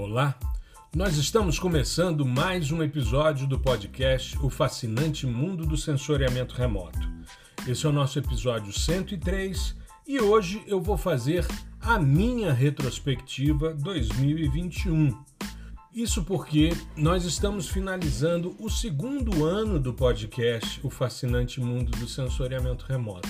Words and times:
Olá, 0.00 0.38
nós 0.94 1.16
estamos 1.16 1.58
começando 1.58 2.24
mais 2.24 2.70
um 2.70 2.84
episódio 2.84 3.48
do 3.48 3.58
podcast 3.58 4.38
O 4.38 4.48
Fascinante 4.48 5.26
Mundo 5.26 5.66
do 5.66 5.76
Sensoriamento 5.76 6.54
Remoto. 6.54 7.00
Esse 7.66 7.84
é 7.84 7.88
o 7.88 7.92
nosso 7.92 8.16
episódio 8.16 8.72
103 8.72 9.74
e 10.06 10.20
hoje 10.20 10.62
eu 10.68 10.80
vou 10.80 10.96
fazer 10.96 11.44
a 11.80 11.98
minha 11.98 12.52
retrospectiva 12.52 13.74
2021. 13.74 15.20
Isso 15.92 16.22
porque 16.22 16.70
nós 16.96 17.24
estamos 17.24 17.68
finalizando 17.68 18.54
o 18.60 18.70
segundo 18.70 19.44
ano 19.44 19.80
do 19.80 19.92
podcast 19.92 20.80
O 20.86 20.90
Fascinante 20.90 21.60
Mundo 21.60 21.90
do 21.98 22.06
Sensoriamento 22.06 22.86
Remoto. 22.86 23.28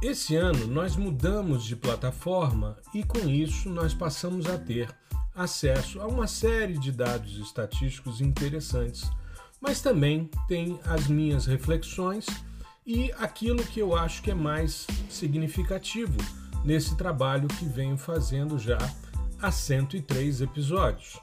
Esse 0.00 0.36
ano 0.36 0.68
nós 0.68 0.94
mudamos 0.94 1.64
de 1.64 1.74
plataforma 1.74 2.76
e 2.94 3.02
com 3.02 3.28
isso 3.28 3.68
nós 3.68 3.92
passamos 3.92 4.46
a 4.46 4.56
ter 4.56 4.88
acesso 5.38 6.00
a 6.00 6.06
uma 6.06 6.26
série 6.26 6.76
de 6.76 6.90
dados 6.90 7.38
estatísticos 7.38 8.20
interessantes, 8.20 9.08
mas 9.60 9.80
também 9.80 10.28
tem 10.48 10.78
as 10.84 11.06
minhas 11.06 11.46
reflexões 11.46 12.26
e 12.84 13.12
aquilo 13.12 13.62
que 13.62 13.80
eu 13.80 13.96
acho 13.96 14.22
que 14.22 14.30
é 14.30 14.34
mais 14.34 14.86
significativo 15.08 16.16
nesse 16.64 16.96
trabalho 16.96 17.46
que 17.46 17.64
venho 17.64 17.96
fazendo 17.96 18.58
já 18.58 18.78
há 19.40 19.50
103 19.50 20.40
episódios. 20.40 21.18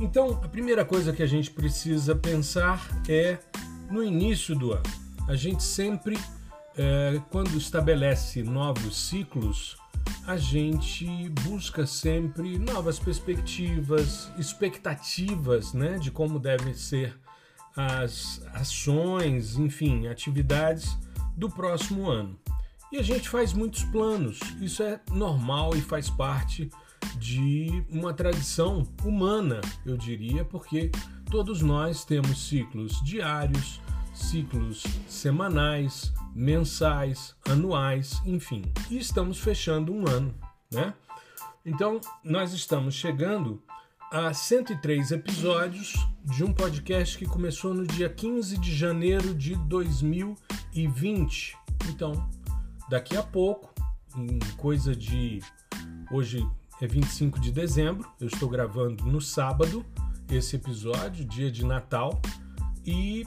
Então, 0.00 0.40
a 0.42 0.48
primeira 0.48 0.84
coisa 0.84 1.12
que 1.12 1.22
a 1.22 1.26
gente 1.26 1.50
precisa 1.50 2.16
pensar 2.16 3.02
é 3.06 3.38
no 3.90 4.02
início 4.02 4.56
do 4.56 4.72
ano. 4.72 4.82
A 5.28 5.36
gente 5.36 5.62
sempre 5.62 6.18
é, 6.76 7.20
quando 7.30 7.56
estabelece 7.58 8.42
novos 8.42 8.96
ciclos, 9.08 9.76
a 10.26 10.36
gente 10.36 11.28
busca 11.42 11.86
sempre 11.86 12.58
novas 12.58 12.98
perspectivas, 12.98 14.30
expectativas 14.38 15.72
né, 15.72 15.98
de 15.98 16.10
como 16.10 16.38
devem 16.38 16.74
ser 16.74 17.18
as 17.76 18.42
ações, 18.52 19.56
enfim, 19.56 20.06
atividades 20.06 20.98
do 21.36 21.48
próximo 21.48 22.08
ano. 22.08 22.38
E 22.92 22.98
a 22.98 23.02
gente 23.02 23.28
faz 23.28 23.52
muitos 23.52 23.84
planos, 23.84 24.40
isso 24.60 24.82
é 24.82 25.00
normal 25.12 25.76
e 25.76 25.80
faz 25.80 26.10
parte 26.10 26.68
de 27.16 27.84
uma 27.88 28.12
tradição 28.12 28.86
humana, 29.04 29.60
eu 29.86 29.96
diria, 29.96 30.44
porque 30.44 30.90
todos 31.30 31.62
nós 31.62 32.04
temos 32.04 32.48
ciclos 32.48 33.00
diários, 33.04 33.80
ciclos 34.20 34.84
semanais, 35.08 36.12
mensais, 36.34 37.34
anuais, 37.48 38.20
enfim. 38.24 38.62
E 38.90 38.98
estamos 38.98 39.38
fechando 39.38 39.92
um 39.92 40.08
ano, 40.08 40.34
né? 40.70 40.94
Então, 41.64 42.00
nós 42.24 42.52
estamos 42.52 42.94
chegando 42.94 43.62
a 44.10 44.32
103 44.32 45.12
episódios 45.12 45.94
de 46.24 46.42
um 46.42 46.52
podcast 46.52 47.16
que 47.16 47.26
começou 47.26 47.72
no 47.72 47.86
dia 47.86 48.08
15 48.08 48.58
de 48.58 48.74
janeiro 48.74 49.34
de 49.34 49.54
2020. 49.54 51.56
Então, 51.88 52.28
daqui 52.88 53.16
a 53.16 53.22
pouco, 53.22 53.72
em 54.16 54.38
coisa 54.56 54.96
de 54.96 55.40
hoje 56.10 56.44
é 56.80 56.86
25 56.86 57.38
de 57.38 57.52
dezembro, 57.52 58.10
eu 58.20 58.26
estou 58.26 58.48
gravando 58.48 59.04
no 59.04 59.20
sábado 59.20 59.84
esse 60.30 60.56
episódio, 60.56 61.24
dia 61.24 61.50
de 61.50 61.64
Natal, 61.64 62.20
e 62.84 63.24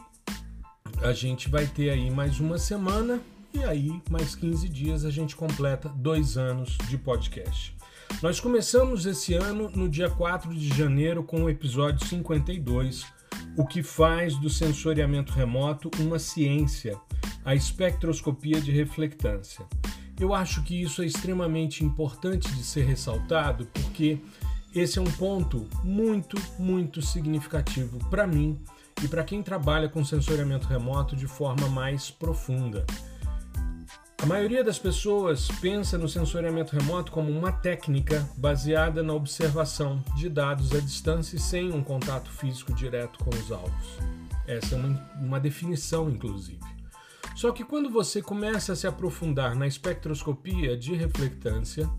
a 1.01 1.13
gente 1.13 1.49
vai 1.49 1.65
ter 1.65 1.89
aí 1.89 2.09
mais 2.09 2.39
uma 2.39 2.57
semana 2.57 3.21
e 3.53 3.63
aí 3.63 4.01
mais 4.09 4.35
15 4.35 4.67
dias 4.69 5.05
a 5.05 5.09
gente 5.09 5.35
completa 5.35 5.89
dois 5.89 6.37
anos 6.37 6.77
de 6.89 6.97
podcast. 6.97 7.75
Nós 8.21 8.39
começamos 8.39 9.05
esse 9.05 9.33
ano 9.33 9.69
no 9.75 9.89
dia 9.89 10.09
4 10.09 10.53
de 10.53 10.69
janeiro 10.69 11.23
com 11.23 11.43
o 11.43 11.49
episódio 11.49 12.05
52, 12.05 13.05
o 13.57 13.65
que 13.65 13.81
faz 13.81 14.37
do 14.37 14.49
sensoriamento 14.49 15.33
remoto 15.33 15.89
uma 15.99 16.19
ciência, 16.19 16.97
a 17.43 17.55
espectroscopia 17.55 18.61
de 18.61 18.71
reflectância. 18.71 19.65
Eu 20.19 20.33
acho 20.33 20.63
que 20.63 20.81
isso 20.81 21.01
é 21.01 21.05
extremamente 21.05 21.83
importante 21.83 22.49
de 22.53 22.63
ser 22.63 22.85
ressaltado 22.85 23.67
porque 23.73 24.19
esse 24.73 24.97
é 24.97 25.01
um 25.01 25.11
ponto 25.11 25.67
muito, 25.83 26.37
muito 26.57 27.01
significativo 27.01 27.99
para 28.09 28.25
mim 28.25 28.59
e 29.01 29.07
para 29.07 29.23
quem 29.23 29.41
trabalha 29.41 29.89
com 29.89 30.03
sensoriamento 30.03 30.67
remoto 30.67 31.15
de 31.15 31.27
forma 31.27 31.67
mais 31.67 32.11
profunda. 32.11 32.85
A 34.23 34.25
maioria 34.25 34.63
das 34.63 34.79
pessoas 34.79 35.49
pensa 35.59 35.97
no 35.97 36.07
sensoriamento 36.07 36.73
remoto 36.73 37.11
como 37.11 37.29
uma 37.29 37.51
técnica 37.51 38.25
baseada 38.37 39.03
na 39.03 39.13
observação 39.13 40.01
de 40.15 40.29
dados 40.29 40.71
à 40.71 40.79
distância 40.79 41.35
e 41.35 41.39
sem 41.39 41.73
um 41.73 41.83
contato 41.83 42.31
físico 42.31 42.73
direto 42.73 43.21
com 43.21 43.29
os 43.31 43.51
alvos. 43.51 43.97
Essa 44.47 44.75
é 44.75 44.77
uma, 44.77 45.11
uma 45.19 45.39
definição, 45.41 46.09
inclusive. 46.09 46.61
Só 47.35 47.51
que 47.51 47.65
quando 47.65 47.89
você 47.89 48.21
começa 48.21 48.71
a 48.71 48.75
se 48.77 48.87
aprofundar 48.87 49.55
na 49.55 49.67
espectroscopia 49.67 50.77
de 50.77 50.93
reflectância, 50.93 51.89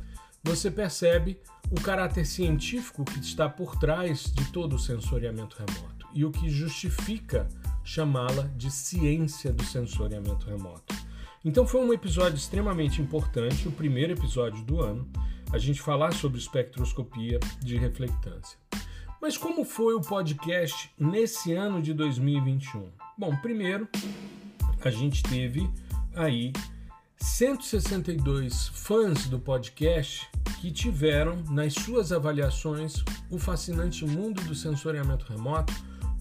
você 0.43 0.71
percebe 0.71 1.38
o 1.71 1.78
caráter 1.78 2.25
científico 2.25 3.04
que 3.04 3.19
está 3.19 3.50
por 3.50 3.77
trás 3.77 4.33
de 4.33 4.50
todo 4.50 4.77
o 4.77 4.78
sensoriamento 4.78 5.56
remoto 5.59 5.94
e 6.14 6.25
o 6.25 6.30
que 6.30 6.48
justifica 6.48 7.48
chamá-la 7.82 8.44
de 8.56 8.70
ciência 8.70 9.52
do 9.52 9.64
sensoriamento 9.64 10.47
remoto. 10.47 10.94
Então 11.44 11.66
foi 11.66 11.84
um 11.84 11.92
episódio 11.92 12.36
extremamente 12.36 13.02
importante, 13.02 13.69
o 13.69 13.72
primeiro 13.72 14.12
episódio 14.12 14.64
do 14.64 14.80
ano, 14.80 15.06
a 15.53 15.58
gente 15.58 15.82
falar 15.82 16.14
sobre 16.14 16.38
espectroscopia 16.38 17.38
de 17.60 17.76
reflectância. 17.76 18.58
Mas 19.20 19.36
como 19.36 19.64
foi 19.64 19.94
o 19.94 20.00
podcast 20.00 20.91
nesse 20.98 21.53
ano 21.53 21.82
de 21.82 21.92
2021? 21.92 22.88
Bom, 23.19 23.36
primeiro 23.36 23.88
a 24.82 24.91
gente 24.91 25.22
teve 25.22 25.69
aí 26.14 26.53
162 27.19 28.69
fãs 28.69 29.26
do 29.28 29.38
podcast 29.38 30.28
que 30.60 30.70
tiveram 30.70 31.36
nas 31.50 31.72
suas 31.74 32.12
avaliações 32.12 33.03
o 33.30 33.38
fascinante 33.38 34.04
mundo 34.04 34.42
do 34.42 34.54
sensoriamento 34.54 35.24
remoto 35.30 35.72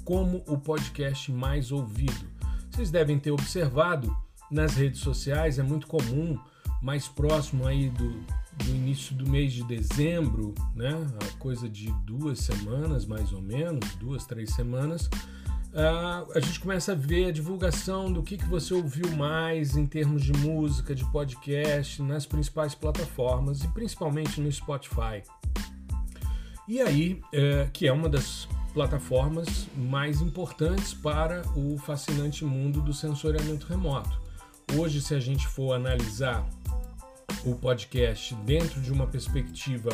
como 0.03 0.43
o 0.47 0.57
podcast 0.57 1.31
mais 1.31 1.71
ouvido. 1.71 2.27
Vocês 2.71 2.91
devem 2.91 3.19
ter 3.19 3.31
observado 3.31 4.15
nas 4.49 4.75
redes 4.75 4.99
sociais, 4.99 5.59
é 5.59 5.63
muito 5.63 5.87
comum, 5.87 6.37
mais 6.81 7.07
próximo 7.07 7.65
aí 7.65 7.89
do, 7.89 8.09
do 8.57 8.69
início 8.69 9.15
do 9.15 9.27
mês 9.29 9.53
de 9.53 9.63
dezembro, 9.63 10.53
né? 10.75 10.91
A 11.21 11.37
coisa 11.37 11.69
de 11.69 11.91
duas 12.05 12.39
semanas, 12.39 13.05
mais 13.05 13.31
ou 13.31 13.41
menos, 13.41 13.95
duas, 13.95 14.25
três 14.25 14.53
semanas, 14.53 15.05
uh, 15.05 16.31
a 16.35 16.39
gente 16.39 16.59
começa 16.59 16.91
a 16.91 16.95
ver 16.95 17.25
a 17.25 17.31
divulgação 17.31 18.11
do 18.11 18.21
que, 18.21 18.37
que 18.37 18.45
você 18.45 18.73
ouviu 18.73 19.09
mais 19.15 19.75
em 19.75 19.85
termos 19.85 20.21
de 20.21 20.33
música, 20.33 20.93
de 20.93 21.09
podcast, 21.11 22.01
nas 22.01 22.25
principais 22.25 22.75
plataformas 22.75 23.63
e 23.63 23.67
principalmente 23.69 24.39
no 24.39 24.51
Spotify. 24.51 25.23
E 26.67 26.81
aí, 26.81 27.21
uh, 27.33 27.69
que 27.71 27.87
é 27.87 27.93
uma 27.93 28.07
das 28.07 28.47
plataformas 28.73 29.67
mais 29.75 30.21
importantes 30.21 30.93
para 30.93 31.43
o 31.55 31.77
fascinante 31.77 32.43
mundo 32.43 32.81
do 32.81 32.93
sensoriamento 32.93 33.67
remoto. 33.67 34.19
Hoje, 34.75 35.01
se 35.01 35.13
a 35.13 35.19
gente 35.19 35.47
for 35.47 35.73
analisar 35.73 36.43
o 37.45 37.55
podcast 37.55 38.33
dentro 38.35 38.81
de 38.81 38.91
uma 38.91 39.05
perspectiva 39.05 39.91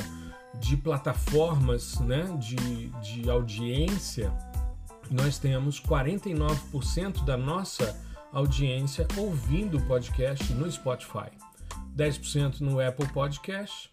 de 0.60 0.78
plataformas 0.78 2.00
né, 2.00 2.24
de, 2.40 2.90
de 3.02 3.30
audiência, 3.30 4.32
nós 5.12 5.38
temos 5.38 5.82
49% 5.82 7.26
da 7.26 7.36
nossa 7.36 8.00
audiência 8.32 9.08
ouvindo 9.18 9.78
o 9.78 9.86
podcast 9.86 10.54
no 10.54 10.72
Spotify, 10.72 11.32
10% 11.98 12.62
no 12.62 12.80
Apple 12.80 13.08
Podcast, 13.10 13.92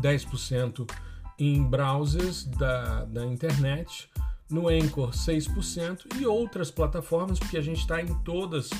10% 0.00 0.88
em 1.38 1.62
browsers 1.62 2.44
da, 2.44 3.04
da 3.04 3.24
internet, 3.26 4.08
no 4.50 4.68
Anchor 4.68 5.10
6% 5.10 6.16
e 6.20 6.26
outras 6.26 6.70
plataformas, 6.70 7.38
porque 7.38 7.58
a 7.58 7.62
gente 7.62 7.80
está 7.80 8.00
em 8.00 8.14
todas 8.22 8.70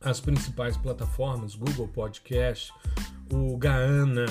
as 0.00 0.20
principais 0.20 0.76
plataformas, 0.76 1.54
Google 1.54 1.88
Podcast, 1.88 2.72
o 3.32 3.56
Gaana, 3.58 4.26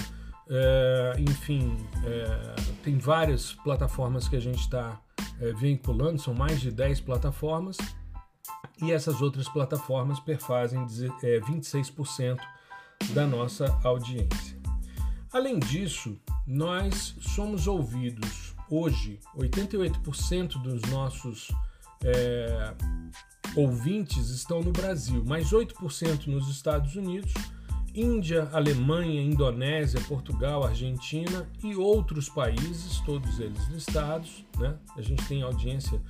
é, 0.50 1.14
enfim, 1.20 1.78
é, 2.04 2.56
tem 2.84 2.98
várias 2.98 3.54
plataformas 3.54 4.28
que 4.28 4.36
a 4.36 4.40
gente 4.40 4.60
está 4.60 5.00
é, 5.40 5.54
veiculando, 5.54 6.20
são 6.20 6.34
mais 6.34 6.60
de 6.60 6.72
10 6.72 7.02
plataformas, 7.02 7.78
e 8.82 8.92
essas 8.92 9.22
outras 9.22 9.48
plataformas 9.48 10.20
perfazem 10.20 10.86
26% 10.86 12.40
da 13.14 13.28
nossa 13.28 13.80
audiência. 13.84 14.59
Além 15.32 15.60
disso, 15.60 16.20
nós 16.46 17.16
somos 17.22 17.68
ouvidos 17.68 18.56
hoje, 18.70 19.20
88% 19.38 20.62
dos 20.62 20.82
nossos 20.90 21.50
é, 22.04 22.74
ouvintes 23.56 24.30
estão 24.30 24.62
no 24.62 24.72
Brasil, 24.72 25.24
mais 25.26 25.52
8% 25.52 26.28
nos 26.28 26.50
Estados 26.50 26.96
Unidos 26.96 27.34
Índia, 27.94 28.48
Alemanha, 28.54 29.22
Indonésia, 29.22 30.00
Portugal, 30.02 30.64
Argentina 30.64 31.50
e 31.64 31.76
outros 31.76 32.30
países, 32.30 33.00
todos 33.02 33.40
eles 33.40 33.68
listados. 33.68 34.46
Né? 34.58 34.76
A 34.96 35.02
gente 35.02 35.26
tem 35.26 35.42
audiência 35.42 36.02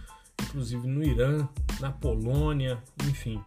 inclusive 0.44 0.88
no 0.88 1.04
Irã, 1.04 1.48
na 1.80 1.92
Polônia, 1.92 2.82
enfim. 3.08 3.44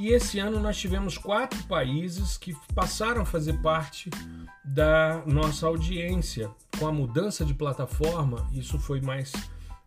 E 0.00 0.14
esse 0.14 0.38
ano 0.38 0.58
nós 0.58 0.78
tivemos 0.78 1.18
quatro 1.18 1.62
países 1.64 2.38
que 2.38 2.56
passaram 2.74 3.20
a 3.20 3.26
fazer 3.26 3.60
parte 3.60 4.08
da 4.64 5.22
nossa 5.26 5.66
audiência. 5.66 6.50
Com 6.78 6.86
a 6.86 6.92
mudança 6.92 7.44
de 7.44 7.52
plataforma, 7.52 8.48
isso 8.50 8.78
foi 8.78 9.02
mais 9.02 9.30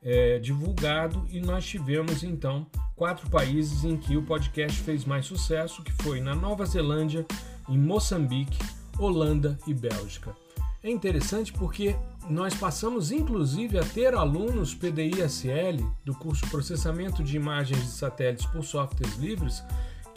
é, 0.04 0.38
divulgado 0.38 1.25
e 1.31 1.39
nós 1.39 1.65
tivemos 1.65 2.24
então 2.24 2.68
quatro 2.95 3.27
países 3.27 3.83
em 3.83 3.98
que 3.98 4.15
o 4.15 4.21
podcast 4.21 4.80
fez 4.81 5.04
mais 5.04 5.25
sucesso, 5.25 5.81
que 5.81 5.92
foi 6.04 6.21
na 6.21 6.36
Nova 6.36 6.63
Zelândia, 6.63 7.25
em 7.68 7.80
Moçambique, 7.80 8.60
Holanda 9.00 9.57
e 9.65 9.74
Bélgica. 9.74 10.36
É 10.83 10.92
interessante 10.92 11.51
porque 11.51 11.95
nós 12.30 12.54
passamos 12.54 13.12
inclusive 13.12 13.80
a 13.80 13.83
ter 13.83 14.13
alunos 14.13 14.75
PDI-SL 14.75 15.83
do 16.06 16.13
curso 16.13 16.48
Processamento 16.51 17.24
de 17.24 17.36
Imagens 17.36 17.81
de 17.81 17.92
Satélites 17.94 18.45
por 18.45 18.63
Softwares 18.63 19.15
Livres 19.15 19.63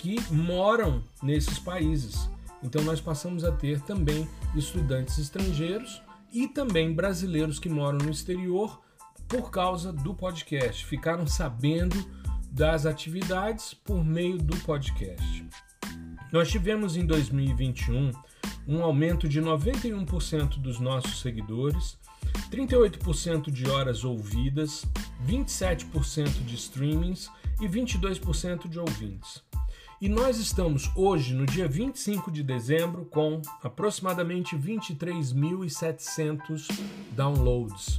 que 0.06 0.32
moram 0.32 1.02
nesses 1.20 1.58
países. 1.58 2.30
Então 2.62 2.80
nós 2.84 3.00
passamos 3.00 3.42
a 3.42 3.50
ter 3.50 3.80
também 3.80 4.28
estudantes 4.54 5.18
estrangeiros 5.18 6.00
e 6.32 6.46
também 6.46 6.94
brasileiros 6.94 7.58
que 7.58 7.68
moram 7.68 7.98
no 7.98 8.10
exterior 8.10 8.80
por 9.26 9.50
causa 9.50 9.92
do 9.92 10.14
podcast. 10.14 10.86
Ficaram 10.86 11.26
sabendo 11.26 11.96
das 12.52 12.86
atividades 12.86 13.74
por 13.74 14.04
meio 14.04 14.38
do 14.38 14.56
podcast. 14.58 15.44
Nós 16.32 16.48
tivemos 16.48 16.96
em 16.96 17.04
2021 17.04 18.12
um 18.68 18.84
aumento 18.84 19.28
de 19.28 19.42
91% 19.42 20.60
dos 20.60 20.78
nossos 20.78 21.20
seguidores, 21.20 21.98
38% 22.52 23.50
de 23.50 23.68
horas 23.68 24.04
ouvidas, 24.04 24.86
27% 25.26 26.44
de 26.44 26.54
streamings 26.54 27.28
e 27.60 27.66
22% 27.66 28.68
de 28.68 28.78
ouvintes. 28.78 29.44
E 30.00 30.08
nós 30.08 30.38
estamos 30.38 30.90
hoje, 30.94 31.34
no 31.34 31.44
dia 31.46 31.66
25 31.66 32.30
de 32.30 32.42
dezembro, 32.42 33.06
com 33.06 33.40
aproximadamente 33.62 34.54
23.700 34.56 36.68
downloads. 37.12 37.96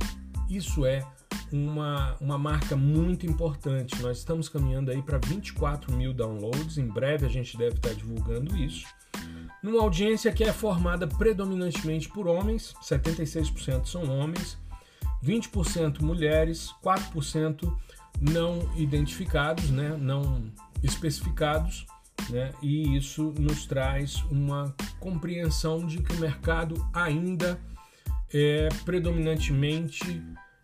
Isso 0.49 0.85
é 0.85 1.05
uma, 1.51 2.15
uma 2.21 2.37
marca 2.37 2.75
muito 2.75 3.25
importante. 3.25 3.99
Nós 4.01 4.19
estamos 4.19 4.47
caminhando 4.47 4.91
aí 4.91 5.01
para 5.01 5.17
24 5.17 5.91
mil 5.95 6.13
downloads. 6.13 6.77
Em 6.77 6.87
breve 6.87 7.25
a 7.25 7.29
gente 7.29 7.57
deve 7.57 7.77
estar 7.77 7.93
divulgando 7.93 8.55
isso 8.55 8.85
numa 9.61 9.81
audiência 9.81 10.31
que 10.31 10.43
é 10.43 10.53
formada 10.53 11.07
predominantemente 11.07 12.07
por 12.07 12.27
homens, 12.27 12.73
76% 12.81 13.85
são 13.85 14.03
homens, 14.09 14.57
20% 15.23 16.01
mulheres, 16.01 16.73
4% 16.83 17.73
não 18.19 18.59
identificados, 18.75 19.69
né, 19.69 19.95
não 19.99 20.51
especificados, 20.83 21.85
né, 22.29 22.51
e 22.61 22.97
isso 22.97 23.33
nos 23.39 23.65
traz 23.65 24.23
uma 24.31 24.75
compreensão 24.99 25.85
de 25.85 26.01
que 26.01 26.13
o 26.13 26.19
mercado 26.19 26.75
ainda 26.93 27.59
é 28.33 28.67
predominantemente 28.83 30.21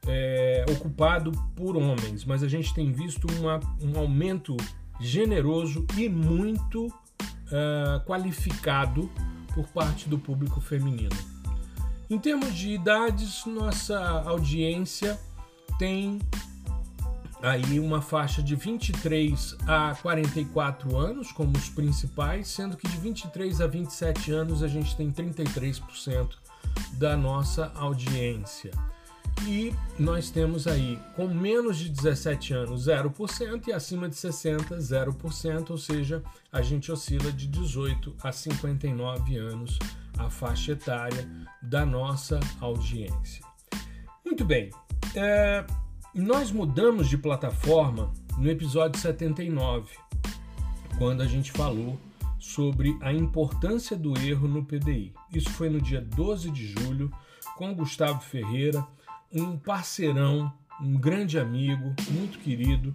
é, 0.08 0.66
ocupado 0.70 1.32
por 1.56 1.78
homens, 1.78 2.26
mas 2.26 2.44
a 2.44 2.48
gente 2.48 2.74
tem 2.74 2.92
visto 2.92 3.28
uma, 3.40 3.60
um 3.82 3.98
aumento 3.98 4.58
generoso 5.00 5.86
e 5.98 6.10
muito 6.10 6.88
uh, 6.88 8.00
qualificado 8.06 9.10
por 9.54 9.68
parte 9.68 10.10
do 10.10 10.18
público 10.18 10.60
feminino. 10.60 11.16
Em 12.10 12.20
termos 12.20 12.54
de 12.54 12.72
idades, 12.72 13.46
nossa 13.46 14.00
audiência 14.26 15.20
tem 15.80 16.20
aí 17.44 17.78
uma 17.78 18.02
faixa 18.02 18.42
de 18.42 18.56
23 18.56 19.58
a 19.68 19.94
44 20.02 20.96
anos 20.98 21.32
como 21.34 21.58
os 21.58 21.68
principais, 21.68 22.48
sendo 22.48 22.78
que 22.78 22.88
de 22.88 22.98
23 22.98 23.60
a 23.60 23.68
27 23.68 24.32
anos 24.32 24.64
a 24.64 24.68
gente 24.68 24.96
tem 24.96 25.12
33% 25.12 26.30
da 26.94 27.18
nossa 27.18 27.70
audiência. 27.76 28.72
E 29.46 29.76
nós 30.00 30.30
temos 30.30 30.68
aí 30.68 30.98
com 31.18 31.28
menos 31.28 31.78
de 31.78 31.90
17 31.90 32.54
anos 32.54 32.88
0% 32.88 33.68
e 33.68 33.74
acima 33.74 34.08
de 34.08 34.16
60 34.16 34.78
0%, 34.78 35.70
ou 35.72 35.78
seja, 35.78 36.24
a 36.52 36.62
gente 36.62 36.92
oscila 36.92 37.30
de 37.30 37.48
18 37.48 38.16
a 38.24 38.32
59 38.32 39.36
anos 39.38 39.78
a 40.18 40.30
faixa 40.30 40.72
etária 40.72 41.28
da 41.62 41.86
nossa 41.86 42.40
audiência. 42.62 43.44
Muito 44.24 44.46
bem, 44.46 44.70
é, 45.14 45.66
nós 46.14 46.52
mudamos 46.52 47.10
de 47.10 47.18
plataforma 47.18 48.12
no 48.38 48.50
episódio 48.50 49.00
79, 49.00 49.96
quando 50.98 51.22
a 51.22 51.26
gente 51.26 51.52
falou 51.52 52.00
sobre 52.40 52.98
a 53.02 53.12
importância 53.12 53.98
do 53.98 54.18
erro 54.20 54.48
no 54.48 54.64
PDI. 54.64 55.14
Isso 55.34 55.50
foi 55.52 55.70
no 55.70 55.82
dia 55.82 56.02
12 56.02 56.52
de 56.52 56.68
julho 56.68 57.12
com 57.56 57.74
Gustavo 57.74 58.22
Ferreira 58.22 58.86
um 59.34 59.58
parceirão, 59.58 60.54
um 60.80 60.94
grande 60.94 61.40
amigo, 61.40 61.96
muito 62.12 62.38
querido, 62.40 62.94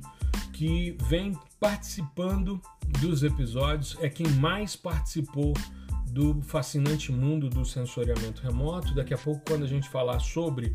que 0.53 0.97
vem 1.09 1.37
participando 1.59 2.61
dos 3.01 3.23
episódios, 3.23 3.97
é 4.01 4.09
quem 4.09 4.29
mais 4.29 4.77
participou 4.77 5.53
do 6.11 6.41
fascinante 6.43 7.13
mundo 7.13 7.51
do 7.51 7.65
sensoriamento 7.65 8.43
remoto. 8.43 8.95
Daqui 8.95 9.13
a 9.13 9.19
pouco, 9.19 9.43
quando 9.47 9.65
a 9.65 9.69
gente 9.69 9.89
falar 9.89 10.21
sobre 10.21 10.73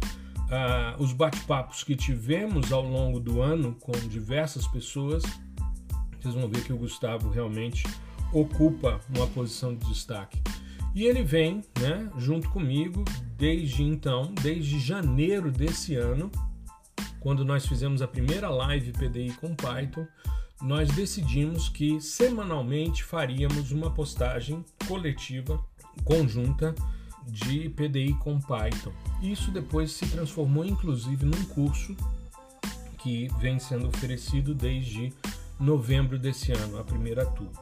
uh, 0.50 1.02
os 1.02 1.14
bate-papos 1.14 1.84
que 1.84 1.96
tivemos 1.96 2.72
ao 2.72 2.84
longo 2.84 3.20
do 3.20 3.42
ano 3.42 3.76
com 3.80 3.92
diversas 4.08 4.68
pessoas, 4.68 5.24
vocês 6.20 6.36
vão 6.36 6.48
ver 6.48 6.64
que 6.64 6.74
o 6.74 6.78
Gustavo 6.78 7.30
realmente 7.30 7.84
ocupa 8.32 9.00
uma 9.16 9.28
posição 9.28 9.76
de 9.76 9.86
destaque. 9.88 10.42
E 10.96 11.06
ele 11.06 11.24
vem, 11.24 11.62
né, 11.80 12.10
junto 12.18 12.50
comigo, 12.50 13.04
desde 13.36 13.84
então, 13.84 14.34
desde 14.42 14.80
janeiro 14.80 15.52
desse 15.52 15.96
ano, 15.96 16.32
quando 17.20 17.44
nós 17.44 17.66
fizemos 17.66 18.02
a 18.02 18.08
primeira 18.08 18.50
live 18.50 18.92
PDI 18.92 19.32
com 19.34 19.56
Python, 19.56 20.06
nós 20.62 20.90
decidimos 20.90 21.68
que 21.68 22.00
semanalmente 22.00 23.04
faríamos 23.04 23.72
uma 23.72 23.92
postagem 23.92 24.64
coletiva, 24.88 25.64
conjunta, 26.04 26.76
de 27.28 27.70
PDI 27.70 28.14
com 28.16 28.40
Python. 28.40 28.92
Isso 29.22 29.52
depois 29.52 29.92
se 29.92 30.06
transformou 30.08 30.66
inclusive 30.66 31.26
num 31.26 31.44
curso 31.46 31.96
que 33.00 33.28
vem 33.40 33.60
sendo 33.60 33.88
oferecido 33.88 34.54
desde 34.54 35.14
novembro 35.60 36.18
desse 36.18 36.52
ano, 36.52 36.80
a 36.80 36.84
primeira 36.84 37.26
turma. 37.26 37.62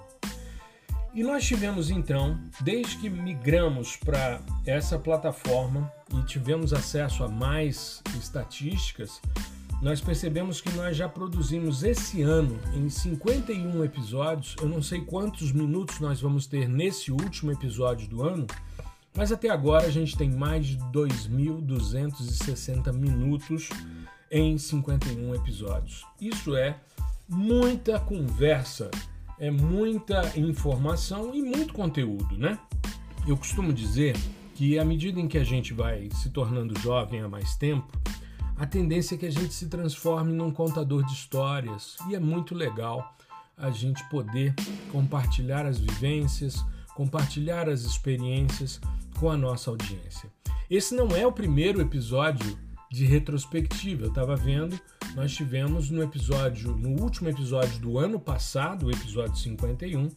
E 1.14 1.24
nós 1.24 1.46
tivemos 1.46 1.90
então, 1.90 2.40
desde 2.62 2.98
que 2.98 3.10
migramos 3.10 3.98
para 3.98 4.40
essa 4.66 4.98
plataforma 4.98 5.92
e 6.14 6.24
tivemos 6.24 6.74
acesso 6.74 7.24
a 7.24 7.28
mais 7.28 8.02
estatísticas, 8.18 9.20
nós 9.82 10.00
percebemos 10.00 10.62
que 10.62 10.72
nós 10.74 10.96
já 10.96 11.10
produzimos 11.10 11.84
esse 11.84 12.22
ano 12.22 12.58
em 12.74 12.88
51 12.88 13.84
episódios. 13.84 14.56
Eu 14.62 14.70
não 14.70 14.82
sei 14.82 15.02
quantos 15.02 15.52
minutos 15.52 16.00
nós 16.00 16.22
vamos 16.22 16.46
ter 16.46 16.70
nesse 16.70 17.12
último 17.12 17.52
episódio 17.52 18.08
do 18.08 18.24
ano, 18.24 18.46
mas 19.16 19.32
até 19.32 19.50
agora 19.50 19.88
a 19.88 19.92
gente 19.92 20.18
tem 20.18 20.30
mais 20.30 20.66
de 20.66 20.78
2.260 20.78 22.92
minutos 22.94 23.70
em 24.30 24.58
51 24.58 25.36
episódios. 25.36 26.06
Isso 26.20 26.54
é 26.56 26.78
muita 27.28 28.00
conversa 28.00 28.90
é 29.42 29.50
muita 29.50 30.38
informação 30.38 31.34
e 31.34 31.42
muito 31.42 31.74
conteúdo, 31.74 32.38
né? 32.38 32.60
Eu 33.28 33.36
costumo 33.36 33.74
dizer 33.74 34.16
que 34.54 34.78
à 34.78 34.86
medida 34.86 35.20
em 35.20 35.28
que 35.28 35.40
a 35.40 35.44
gente 35.44 35.74
vai 35.74 36.10
se 36.14 36.30
tornando 36.30 36.80
jovem 36.80 37.22
há 37.22 37.28
mais 37.28 37.56
tempo, 37.56 37.92
a 38.56 38.68
tendência 38.68 39.16
é 39.16 39.18
que 39.18 39.26
a 39.26 39.32
gente 39.32 39.52
se 39.52 39.68
transforme 39.68 40.32
num 40.32 40.52
contador 40.52 41.04
de 41.04 41.14
histórias 41.14 41.96
e 42.08 42.14
é 42.14 42.20
muito 42.20 42.54
legal 42.54 43.16
a 43.58 43.72
gente 43.72 44.08
poder 44.12 44.54
compartilhar 44.92 45.66
as 45.66 45.80
vivências, 45.80 46.64
compartilhar 46.96 47.70
as 47.70 47.82
experiências 47.82 48.80
com 49.20 49.30
a 49.30 49.38
nossa 49.38 49.70
audiência. 49.70 50.30
Esse 50.70 50.96
não 50.96 51.10
é 51.16 51.26
o 51.26 51.32
primeiro 51.32 51.82
episódio 51.82 52.58
de 52.92 53.06
retrospectiva. 53.06 54.04
Eu 54.04 54.10
estava 54.10 54.36
vendo, 54.36 54.80
nós 55.16 55.34
tivemos 55.34 55.90
no 55.90 56.04
episódio, 56.04 56.76
no 56.76 57.02
último 57.02 57.30
episódio 57.30 57.80
do 57.80 57.98
ano 57.98 58.20
passado, 58.20 58.88
o 58.88 58.92
episódio 58.92 59.36
51, 59.38 60.10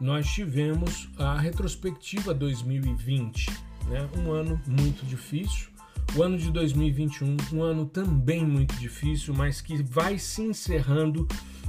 nós 0.00 0.26
tivemos 0.26 1.08
a 1.18 1.38
retrospectiva 1.38 2.34
2020, 2.34 3.50
né? 3.86 4.08
Um 4.18 4.32
ano 4.32 4.60
muito 4.66 5.04
difícil. 5.06 5.68
O 6.16 6.22
ano 6.22 6.38
de 6.38 6.50
2021, 6.50 7.36
um 7.52 7.62
ano 7.62 7.86
também 7.86 8.44
muito 8.44 8.74
difícil, 8.76 9.34
mas 9.34 9.60
que 9.60 9.82
vai 9.82 10.18
se 10.18 10.42
encerrando 10.42 11.26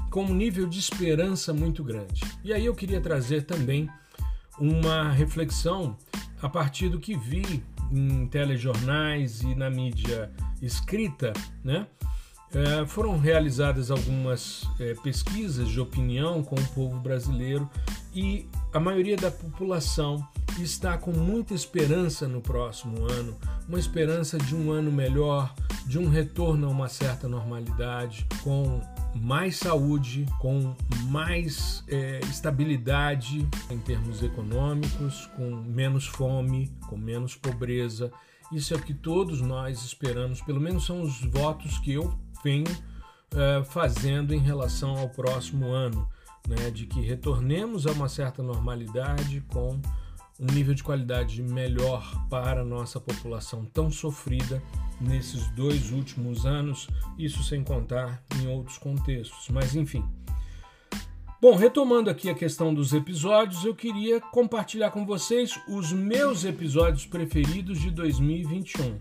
com 0.10 0.24
um 0.24 0.34
nível 0.34 0.68
de 0.68 0.80
esperança 0.80 1.54
muito 1.54 1.84
grande. 1.84 2.22
E 2.44 2.54
aí 2.54 2.66
eu 2.66 2.76
queria 2.76 3.02
trazer 3.02 3.44
também 3.44 3.90
uma 4.60 5.10
reflexão 5.10 5.98
a 6.42 6.50
partir 6.50 6.90
do 6.90 7.00
que 7.00 7.16
vi 7.16 7.64
em 7.92 8.28
telejornais 8.28 9.42
e 9.42 9.56
na 9.56 9.70
mídia 9.70 10.32
escrita, 10.62 11.34
né? 11.64 11.88
É, 12.54 12.86
foram 12.86 13.20
realizadas 13.20 13.92
algumas 13.92 14.64
é, 14.80 14.94
pesquisas 14.96 15.68
de 15.68 15.80
opinião 15.80 16.42
com 16.42 16.56
o 16.56 16.68
povo 16.70 16.98
brasileiro 17.00 17.70
e 18.14 18.48
a 18.74 18.80
maioria 18.80 19.18
da 19.18 19.30
população 19.30 20.26
está 20.58 20.98
com 20.98 21.12
muita 21.12 21.54
esperança 21.54 22.28
no 22.30 22.40
próximo 22.40 23.12
ano, 23.12 23.36
uma 23.68 23.78
esperança 23.78 24.38
de 24.38 24.56
um 24.56 24.72
ano 24.72 24.90
melhor, 24.90 25.54
de 25.86 26.00
um 26.00 26.08
retorno 26.08 26.68
a 26.68 26.70
uma 26.70 26.88
certa 26.88 27.28
normalidade, 27.28 28.26
com 28.42 28.80
mais 29.16 29.58
saúde, 29.58 30.26
com 30.40 30.76
mais 31.08 31.84
é, 31.88 32.20
estabilidade 32.30 33.48
em 33.70 33.80
termos 33.80 34.22
econômicos, 34.22 35.28
com 35.36 35.56
menos 35.56 36.06
fome, 36.06 36.72
com 36.90 36.98
menos 36.98 37.36
pobreza. 37.36 38.12
Isso 38.52 38.74
é 38.74 38.78
o 38.78 38.82
que 38.82 38.94
todos 38.94 39.42
nós 39.42 39.84
esperamos, 39.84 40.42
pelo 40.42 40.60
menos 40.60 40.86
são 40.86 41.02
os 41.02 41.22
votos 41.22 41.80
que 41.80 41.94
eu 41.94 42.14
venho 42.44 42.66
é, 43.34 43.64
fazendo 43.64 44.34
em 44.34 44.40
relação 44.40 44.98
ao 44.98 45.10
próximo 45.10 45.72
ano, 45.72 46.08
né, 46.48 46.70
de 46.70 46.86
que 46.86 47.02
retornemos 47.02 47.88
a 47.88 47.92
uma 47.92 48.08
certa 48.08 48.44
normalidade 48.44 49.42
com 49.48 49.82
um 50.40 50.48
nível 50.48 50.74
de 50.74 50.84
qualidade 50.84 51.42
melhor 51.42 52.28
para 52.30 52.62
a 52.62 52.66
nossa 52.66 53.00
população 53.00 53.66
tão 53.66 53.90
sofrida 53.90 54.62
nesses 55.00 55.48
dois 55.52 55.92
últimos 55.92 56.46
anos, 56.46 56.88
isso 57.18 57.44
sem 57.44 57.64
contar 57.64 58.24
em 58.42 58.48
outros 58.48 58.78
contextos, 58.78 59.50
mas 59.50 59.76
enfim. 59.76 60.04
Bom, 61.42 61.56
retomando 61.56 62.10
aqui 62.10 62.30
a 62.30 62.34
questão 62.34 62.74
dos 62.74 62.94
episódios, 62.94 63.64
eu 63.66 63.76
queria 63.76 64.20
compartilhar 64.20 64.90
com 64.92 65.06
vocês 65.06 65.60
os 65.68 65.92
meus 65.92 66.44
episódios 66.44 67.06
preferidos 67.06 67.80
de 67.80 67.92
2021. 67.92 69.00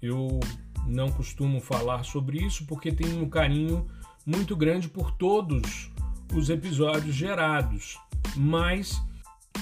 Eu 0.00 0.38
não 0.86 1.10
costumo 1.10 1.60
falar 1.60 2.04
sobre 2.04 2.38
isso 2.38 2.66
porque 2.66 2.92
tenho 2.92 3.22
um 3.22 3.28
carinho 3.28 3.86
muito 4.24 4.54
grande 4.54 4.88
por 4.88 5.10
todos 5.12 5.90
os 6.34 6.50
episódios 6.50 7.14
gerados, 7.14 7.98
mas 8.36 9.02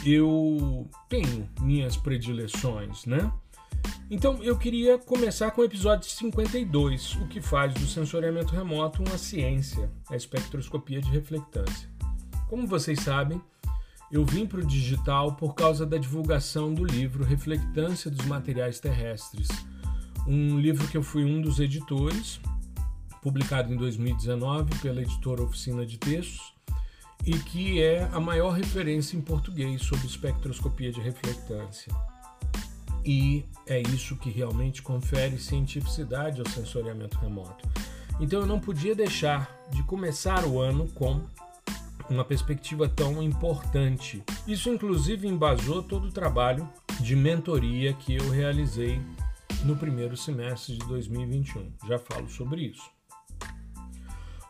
eu 0.05 0.89
tenho 1.09 1.49
minhas 1.61 1.97
predileções, 1.97 3.05
né? 3.07 3.33
Então 4.11 4.43
eu 4.43 4.59
queria 4.59 4.99
começar 4.99 5.51
com 5.53 5.61
o 5.61 5.65
episódio 5.65 6.11
52, 6.11 7.17
o 7.17 7.29
que 7.29 7.41
faz 7.41 7.73
do 7.75 7.87
sensoriamento 7.87 8.55
remoto 8.55 9.03
uma 9.03 9.17
ciência, 9.17 9.91
a 10.11 10.17
espectroscopia 10.17 11.01
de 11.01 11.11
reflectância. 11.11 11.89
Como 12.49 12.67
vocês 12.67 13.01
sabem, 13.01 13.41
eu 14.11 14.25
vim 14.25 14.45
para 14.45 14.59
o 14.59 14.67
digital 14.67 15.37
por 15.37 15.55
causa 15.55 15.87
da 15.87 15.97
divulgação 15.97 16.75
do 16.75 16.85
livro 16.85 17.23
Reflectância 17.23 18.11
dos 18.11 18.27
Materiais 18.27 18.81
Terrestres, 18.81 19.49
um 20.27 20.59
livro 20.59 20.89
que 20.89 20.97
eu 20.97 21.03
fui 21.03 21.25
um 21.25 21.41
dos 21.41 21.61
editores, 21.61 22.41
publicado 23.23 23.73
em 23.73 23.77
2019 23.77 24.75
pela 24.81 25.01
editora 25.01 25.43
Oficina 25.43 25.87
de 25.87 25.99
Textos, 25.99 26.53
e 27.25 27.39
que 27.39 27.83
é 27.83 28.09
a 28.13 28.21
maior 28.21 28.51
referência 28.51 29.17
em 29.17 29.21
português 29.21 29.83
sobre 29.83 30.07
espectroscopia 30.07 30.91
de 30.91 31.01
reflectância. 31.01 31.93
E 33.05 33.45
é 33.67 33.81
isso 33.81 34.17
que 34.17 34.31
realmente 34.31 34.83
confere 34.83 35.39
cientificidade 35.39 36.41
ao 36.41 36.49
sensoriamento 36.49 37.19
remoto. 37.19 37.69
Então 38.21 38.41
eu 38.41 38.47
não 38.47 38.61
podia 38.61 38.95
deixar 38.95 39.51
de 39.71 39.83
começar 39.85 40.45
o 40.45 40.61
ano 40.61 40.89
com 40.89 41.23
uma 42.09 42.25
perspectiva 42.25 42.89
tão 42.89 43.23
importante. 43.23 44.23
Isso 44.47 44.69
inclusive 44.69 45.27
embasou 45.27 45.83
todo 45.83 46.09
o 46.09 46.13
trabalho 46.13 46.69
de 47.01 47.17
mentoria 47.17 47.95
que 47.95 48.17
eu 48.17 48.29
realizei 48.29 49.01
no 49.65 49.77
primeiro 49.77 50.17
semestre 50.17 50.77
de 50.77 50.87
2021. 50.87 51.73
Já 51.87 51.99
falo 51.99 52.29
sobre 52.29 52.63
isso. 52.63 52.91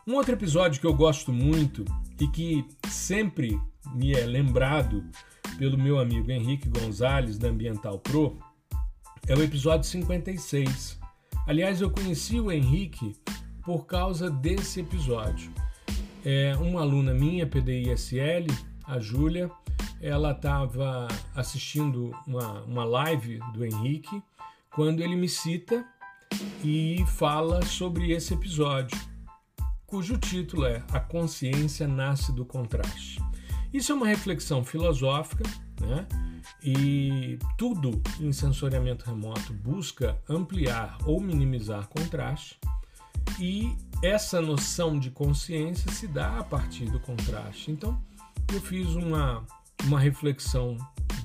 Um 0.05 0.15
outro 0.15 0.33
episódio 0.33 0.81
que 0.81 0.87
eu 0.87 0.93
gosto 0.93 1.31
muito 1.31 1.85
e 2.21 2.27
que 2.27 2.63
sempre 2.87 3.59
me 3.95 4.13
é 4.13 4.27
lembrado 4.27 5.03
pelo 5.57 5.75
meu 5.75 5.97
amigo 5.97 6.29
Henrique 6.29 6.69
Gonzalez 6.69 7.39
da 7.39 7.47
Ambiental 7.47 7.97
Pro 7.97 8.37
é 9.27 9.33
o 9.33 9.41
episódio 9.41 9.89
56. 9.89 10.99
Aliás, 11.47 11.81
eu 11.81 11.89
conheci 11.89 12.39
o 12.39 12.51
Henrique 12.51 13.15
por 13.63 13.87
causa 13.87 14.29
desse 14.29 14.81
episódio. 14.81 15.51
É 16.23 16.55
uma 16.57 16.81
aluna 16.81 17.11
minha, 17.11 17.47
PDISL, 17.47 18.45
a 18.85 18.99
Júlia, 18.99 19.49
ela 19.99 20.31
estava 20.31 21.07
assistindo 21.35 22.15
uma, 22.27 22.61
uma 22.65 22.83
live 22.83 23.39
do 23.51 23.65
Henrique 23.65 24.21
quando 24.69 25.01
ele 25.01 25.15
me 25.15 25.27
cita 25.27 25.83
e 26.63 27.03
fala 27.17 27.65
sobre 27.65 28.11
esse 28.11 28.35
episódio 28.35 29.10
cujo 29.91 30.17
título 30.17 30.65
é 30.65 30.81
A 30.93 31.01
Consciência 31.01 31.85
Nasce 31.85 32.31
do 32.31 32.45
Contraste. 32.45 33.21
Isso 33.73 33.91
é 33.91 33.95
uma 33.95 34.07
reflexão 34.07 34.63
filosófica, 34.63 35.43
né? 35.81 36.07
E 36.63 37.37
tudo 37.57 38.01
em 38.17 38.31
sensoriamento 38.31 39.03
remoto 39.05 39.51
busca 39.51 40.17
ampliar 40.29 40.97
ou 41.03 41.19
minimizar 41.19 41.89
contraste, 41.89 42.57
e 43.37 43.75
essa 44.01 44.41
noção 44.41 44.97
de 44.97 45.11
consciência 45.11 45.91
se 45.91 46.07
dá 46.07 46.39
a 46.39 46.43
partir 46.45 46.85
do 46.85 46.99
contraste. 47.01 47.69
Então, 47.69 48.01
eu 48.53 48.61
fiz 48.61 48.87
uma, 48.95 49.45
uma 49.83 49.99
reflexão 49.99 50.77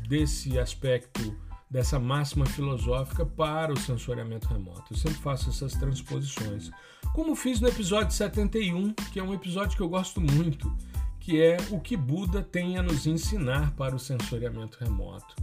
desse 0.09 0.59
aspecto 0.59 1.37
dessa 1.71 2.01
máxima 2.01 2.47
filosófica 2.47 3.25
para 3.25 3.73
o 3.73 3.79
sensoriamento 3.79 4.49
remoto. 4.49 4.93
Eu 4.93 4.97
sempre 4.97 5.19
faço 5.19 5.51
essas 5.51 5.75
transposições. 5.75 6.71
Como 7.17 7.35
fiz 7.35 7.63
no 7.63 7.69
episódio 7.69 8.13
71, 8.13 8.93
que 9.11 9.19
é 9.19 9.23
um 9.23 9.33
episódio 9.33 9.75
que 9.75 9.83
eu 9.83 9.89
gosto 9.89 10.21
muito, 10.21 10.71
que 11.19 11.41
é 11.41 11.57
o 11.71 11.81
que 11.81 11.97
Buda 11.97 12.43
tem 12.43 12.77
a 12.77 12.83
nos 12.83 13.07
ensinar 13.07 13.71
para 13.71 13.97
o 13.97 13.99
sensoriamento 13.99 14.77
remoto. 14.79 15.35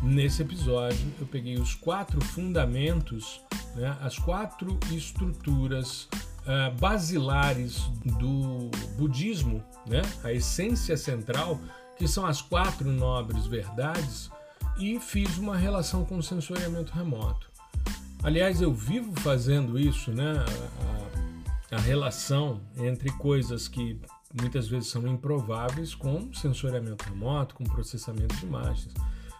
Nesse 0.00 0.42
episódio, 0.42 1.12
eu 1.18 1.26
peguei 1.26 1.58
os 1.58 1.74
quatro 1.74 2.24
fundamentos, 2.26 3.40
né, 3.74 3.98
as 4.00 4.16
quatro 4.16 4.78
estruturas 4.92 6.04
uh, 6.04 6.72
basilares 6.78 7.80
do 8.04 8.70
budismo, 8.96 9.64
né, 9.84 10.02
a 10.22 10.32
essência 10.32 10.96
central, 10.96 11.60
que 11.98 12.06
são 12.06 12.24
as 12.24 12.40
quatro 12.40 12.88
nobres 12.88 13.46
verdades, 13.46 14.30
e 14.78 15.00
fiz 15.00 15.38
uma 15.38 15.56
relação 15.56 16.04
com 16.04 16.18
o 16.18 16.22
sensoriamento 16.22 16.92
remoto. 16.92 17.55
Aliás, 18.22 18.60
eu 18.60 18.72
vivo 18.72 19.12
fazendo 19.20 19.78
isso, 19.78 20.12
né? 20.12 20.32
A, 21.70 21.76
a, 21.76 21.80
relação 21.80 22.60
entre 22.76 23.10
coisas 23.12 23.68
que 23.68 24.00
muitas 24.40 24.68
vezes 24.68 24.88
são 24.88 25.06
improváveis 25.06 25.94
com 25.94 26.32
sensoriamento 26.32 27.04
remoto, 27.04 27.54
com 27.54 27.64
processamento 27.64 28.34
de 28.36 28.46
imagens. 28.46 28.92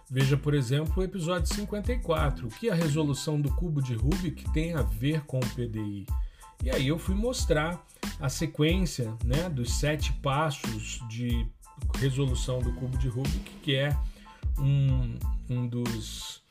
Veja, 0.08 0.36
por 0.36 0.54
exemplo, 0.54 0.94
o 0.96 1.02
episódio 1.02 1.52
54, 1.52 2.46
o 2.46 2.50
que 2.50 2.70
a 2.70 2.74
resolução 2.74 3.40
do 3.40 3.52
cubo 3.54 3.82
de 3.82 3.94
Rubik 3.94 4.48
tem 4.52 4.74
a 4.74 4.82
ver 4.82 5.22
com 5.22 5.38
o 5.38 5.46
PDI. 5.54 6.06
E 6.62 6.70
aí 6.70 6.88
eu 6.88 6.98
fui 6.98 7.14
mostrar 7.14 7.84
a 8.20 8.28
sequência 8.28 9.12
né, 9.24 9.48
dos 9.48 9.72
sete 9.78 10.12
passos 10.14 11.00
de 11.08 11.46
resolução 11.98 12.60
do 12.60 12.72
cubo 12.74 12.96
de 12.98 13.08
Rubik, 13.08 13.50
que 13.62 13.74
é 13.74 13.96
um, 14.58 15.18
um 15.50 15.66
dos, 15.66 16.42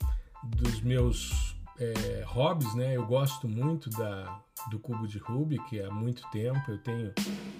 dos 0.44 0.82
meus 0.82 1.55
é, 1.79 2.24
hobbies, 2.25 2.74
né? 2.75 2.96
Eu 2.96 3.05
gosto 3.05 3.48
muito 3.48 3.89
da, 3.89 4.41
do 4.70 4.79
cubo 4.79 5.08
de 5.08 5.17
Rubik 5.17 5.79
há 5.82 5.91
muito 5.91 6.24
tempo. 6.32 6.60
Eu 6.67 6.77
tenho 6.77 7.13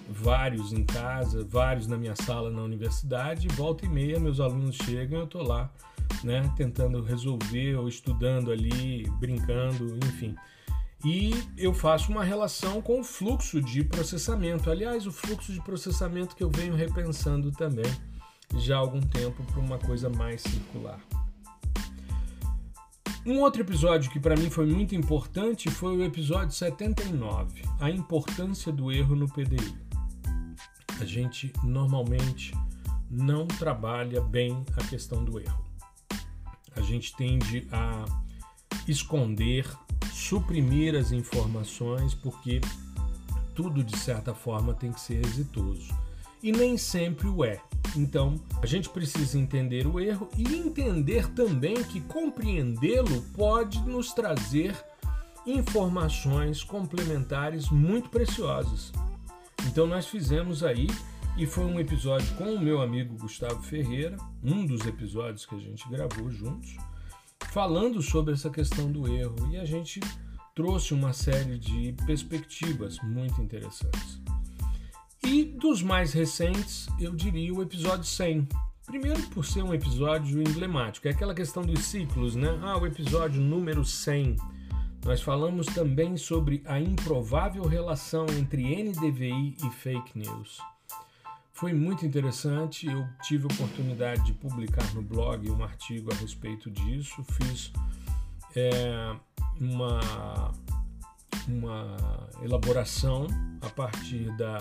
vários 0.08 0.72
em 0.72 0.84
casa, 0.84 1.44
vários 1.44 1.86
na 1.86 1.96
minha 1.96 2.16
sala 2.16 2.50
na 2.50 2.62
universidade. 2.62 3.48
volta 3.48 3.84
e 3.84 3.88
meia 3.88 4.18
meus 4.18 4.40
alunos 4.40 4.76
chegam, 4.76 5.20
eu 5.20 5.24
estou 5.24 5.42
lá, 5.42 5.70
né? 6.24 6.42
Tentando 6.56 7.02
resolver 7.02 7.76
ou 7.76 7.88
estudando 7.88 8.50
ali, 8.50 9.08
brincando, 9.18 9.96
enfim. 10.06 10.34
E 11.04 11.30
eu 11.56 11.74
faço 11.74 12.10
uma 12.10 12.24
relação 12.24 12.80
com 12.80 13.00
o 13.00 13.04
fluxo 13.04 13.60
de 13.60 13.84
processamento. 13.84 14.70
Aliás, 14.70 15.06
o 15.06 15.12
fluxo 15.12 15.52
de 15.52 15.60
processamento 15.60 16.34
que 16.34 16.42
eu 16.42 16.50
venho 16.50 16.74
repensando 16.74 17.52
também 17.52 17.84
já 18.56 18.76
há 18.76 18.78
algum 18.78 19.00
tempo 19.00 19.42
para 19.44 19.60
uma 19.60 19.78
coisa 19.78 20.08
mais 20.08 20.40
circular. 20.40 21.00
Um 23.26 23.40
outro 23.40 23.60
episódio 23.60 24.08
que 24.08 24.20
para 24.20 24.36
mim 24.36 24.48
foi 24.48 24.66
muito 24.66 24.94
importante 24.94 25.68
foi 25.68 25.96
o 25.96 26.04
episódio 26.04 26.54
79, 26.54 27.60
a 27.80 27.90
importância 27.90 28.70
do 28.70 28.92
erro 28.92 29.16
no 29.16 29.26
PDI. 29.26 29.74
A 31.00 31.04
gente 31.04 31.52
normalmente 31.64 32.54
não 33.10 33.44
trabalha 33.48 34.20
bem 34.20 34.64
a 34.76 34.84
questão 34.84 35.24
do 35.24 35.40
erro. 35.40 35.64
A 36.76 36.80
gente 36.82 37.16
tende 37.16 37.66
a 37.72 38.04
esconder, 38.86 39.68
suprimir 40.12 40.94
as 40.94 41.10
informações 41.10 42.14
porque 42.14 42.60
tudo 43.56 43.82
de 43.82 43.98
certa 43.98 44.36
forma 44.36 44.72
tem 44.72 44.92
que 44.92 45.00
ser 45.00 45.26
exitoso. 45.26 45.92
e 46.40 46.52
nem 46.52 46.78
sempre 46.78 47.26
o 47.26 47.44
é. 47.44 47.60
Então, 47.96 48.38
a 48.62 48.66
gente 48.66 48.88
precisa 48.90 49.38
entender 49.38 49.86
o 49.86 49.98
erro 49.98 50.28
e 50.36 50.42
entender 50.54 51.28
também 51.30 51.82
que 51.84 52.00
compreendê-lo 52.02 53.22
pode 53.34 53.80
nos 53.80 54.12
trazer 54.12 54.76
informações 55.46 56.62
complementares 56.62 57.70
muito 57.70 58.10
preciosas. 58.10 58.92
Então, 59.66 59.86
nós 59.86 60.06
fizemos 60.06 60.62
aí, 60.62 60.88
e 61.38 61.46
foi 61.46 61.64
um 61.64 61.80
episódio 61.80 62.34
com 62.36 62.54
o 62.54 62.60
meu 62.60 62.82
amigo 62.82 63.16
Gustavo 63.16 63.62
Ferreira, 63.62 64.16
um 64.42 64.66
dos 64.66 64.86
episódios 64.86 65.46
que 65.46 65.54
a 65.54 65.60
gente 65.60 65.88
gravou 65.88 66.30
juntos, 66.30 66.76
falando 67.50 68.02
sobre 68.02 68.34
essa 68.34 68.50
questão 68.50 68.90
do 68.90 69.06
erro, 69.08 69.36
e 69.50 69.56
a 69.56 69.64
gente 69.64 70.00
trouxe 70.54 70.94
uma 70.94 71.12
série 71.12 71.58
de 71.58 71.94
perspectivas 72.06 72.98
muito 73.00 73.40
interessantes. 73.40 74.20
E 75.26 75.42
dos 75.42 75.82
mais 75.82 76.12
recentes, 76.12 76.86
eu 77.00 77.12
diria 77.12 77.52
o 77.52 77.60
episódio 77.60 78.04
100. 78.04 78.46
Primeiro, 78.86 79.20
por 79.30 79.44
ser 79.44 79.60
um 79.60 79.74
episódio 79.74 80.40
emblemático, 80.40 81.08
é 81.08 81.10
aquela 81.10 81.34
questão 81.34 81.64
dos 81.64 81.80
ciclos, 81.80 82.36
né? 82.36 82.56
Ah, 82.62 82.78
o 82.78 82.86
episódio 82.86 83.40
número 83.40 83.84
100. 83.84 84.36
Nós 85.04 85.20
falamos 85.20 85.66
também 85.66 86.16
sobre 86.16 86.62
a 86.64 86.78
improvável 86.78 87.64
relação 87.66 88.24
entre 88.38 88.84
NDVI 88.84 89.56
e 89.64 89.70
fake 89.70 90.16
news. 90.16 90.58
Foi 91.52 91.74
muito 91.74 92.06
interessante, 92.06 92.86
eu 92.86 93.04
tive 93.24 93.48
a 93.50 93.52
oportunidade 93.52 94.26
de 94.26 94.32
publicar 94.32 94.94
no 94.94 95.02
blog 95.02 95.50
um 95.50 95.64
artigo 95.64 96.12
a 96.12 96.16
respeito 96.18 96.70
disso, 96.70 97.24
fiz 97.32 97.72
é, 98.54 99.16
uma, 99.60 100.52
uma 101.48 101.96
elaboração 102.44 103.26
a 103.60 103.68
partir 103.68 104.30
da 104.36 104.58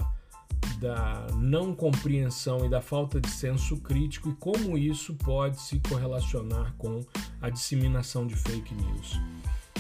da 0.80 1.28
não 1.36 1.74
compreensão 1.74 2.66
e 2.66 2.70
da 2.70 2.82
falta 2.82 3.20
de 3.20 3.30
senso 3.30 3.78
crítico 3.78 4.30
e 4.30 4.36
como 4.36 4.78
isso 4.78 5.14
pode 5.16 5.62
se 5.62 5.80
correlacionar 5.80 6.74
com 6.78 7.02
a 7.42 7.50
disseminação 7.50 8.28
de 8.28 8.36
fake 8.36 8.74
news. 8.74 9.20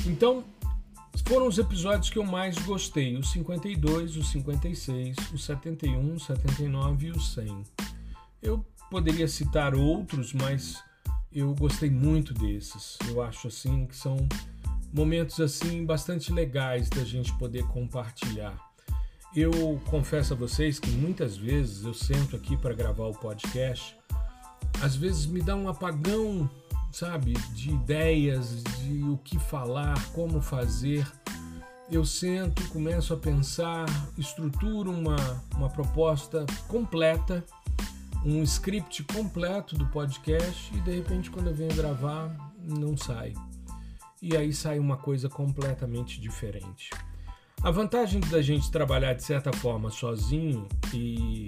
Então, 0.05 0.43
foram 1.27 1.47
os 1.47 1.57
episódios 1.57 2.09
que 2.09 2.19
eu 2.19 2.25
mais 2.25 2.57
gostei: 2.59 3.15
o 3.17 3.23
52, 3.23 4.17
o 4.17 4.23
56, 4.23 5.17
o 5.33 5.37
71, 5.37 6.13
o 6.13 6.19
79 6.19 7.07
e 7.07 7.11
o 7.11 7.19
100. 7.19 7.63
Eu 8.41 8.65
poderia 8.91 9.27
citar 9.27 9.75
outros, 9.75 10.33
mas 10.33 10.83
eu 11.31 11.53
gostei 11.55 11.89
muito 11.89 12.33
desses. 12.33 12.97
Eu 13.07 13.21
acho 13.21 13.47
assim 13.47 13.85
que 13.85 13.95
são 13.95 14.17
momentos 14.93 15.39
assim 15.39 15.85
bastante 15.85 16.31
legais 16.31 16.89
da 16.89 17.03
gente 17.03 17.33
poder 17.37 17.65
compartilhar. 17.67 18.55
Eu 19.35 19.81
confesso 19.89 20.33
a 20.33 20.37
vocês 20.37 20.79
que 20.79 20.89
muitas 20.91 21.35
vezes 21.35 21.83
eu 21.83 21.93
sento 21.93 22.37
aqui 22.37 22.55
para 22.55 22.73
gravar 22.73 23.07
o 23.07 23.13
podcast, 23.13 23.93
às 24.81 24.95
vezes 24.95 25.25
me 25.25 25.41
dá 25.41 25.53
um 25.57 25.67
apagão, 25.67 26.49
sabe, 26.89 27.33
de 27.53 27.71
ideias, 27.71 28.63
de 28.63 29.03
o 29.03 29.17
que 29.17 29.37
falar, 29.37 29.93
como 30.13 30.41
fazer. 30.41 31.05
Eu 31.91 32.05
sento, 32.05 32.65
começo 32.69 33.13
a 33.13 33.17
pensar, 33.17 33.85
estruturo 34.17 34.89
uma, 34.89 35.17
uma 35.57 35.69
proposta 35.69 36.45
completa, 36.69 37.43
um 38.25 38.41
script 38.43 39.03
completo 39.03 39.75
do 39.75 39.85
podcast 39.87 40.73
e 40.73 40.79
de 40.79 40.95
repente 40.95 41.29
quando 41.29 41.47
eu 41.47 41.53
venho 41.53 41.75
gravar 41.75 42.33
não 42.63 42.95
sai. 42.95 43.33
E 44.21 44.37
aí 44.37 44.53
sai 44.53 44.79
uma 44.79 44.95
coisa 44.95 45.27
completamente 45.27 46.21
diferente. 46.21 46.89
A 47.65 47.71
vantagem 47.71 48.21
da 48.21 48.43
gente 48.43 48.69
trabalhar 48.69 49.15
de 49.15 49.23
certa 49.23 49.51
forma 49.51 49.89
sozinho 49.89 50.67
e 50.93 51.47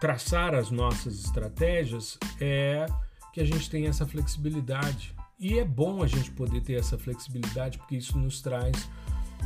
traçar 0.00 0.54
as 0.54 0.70
nossas 0.70 1.22
estratégias 1.22 2.18
é 2.40 2.86
que 3.30 3.38
a 3.38 3.44
gente 3.44 3.68
tem 3.68 3.86
essa 3.86 4.06
flexibilidade. 4.06 5.14
E 5.38 5.58
é 5.58 5.66
bom 5.66 6.02
a 6.02 6.06
gente 6.06 6.30
poder 6.30 6.62
ter 6.62 6.80
essa 6.80 6.96
flexibilidade 6.96 7.76
porque 7.76 7.96
isso 7.96 8.16
nos 8.16 8.40
traz 8.40 8.88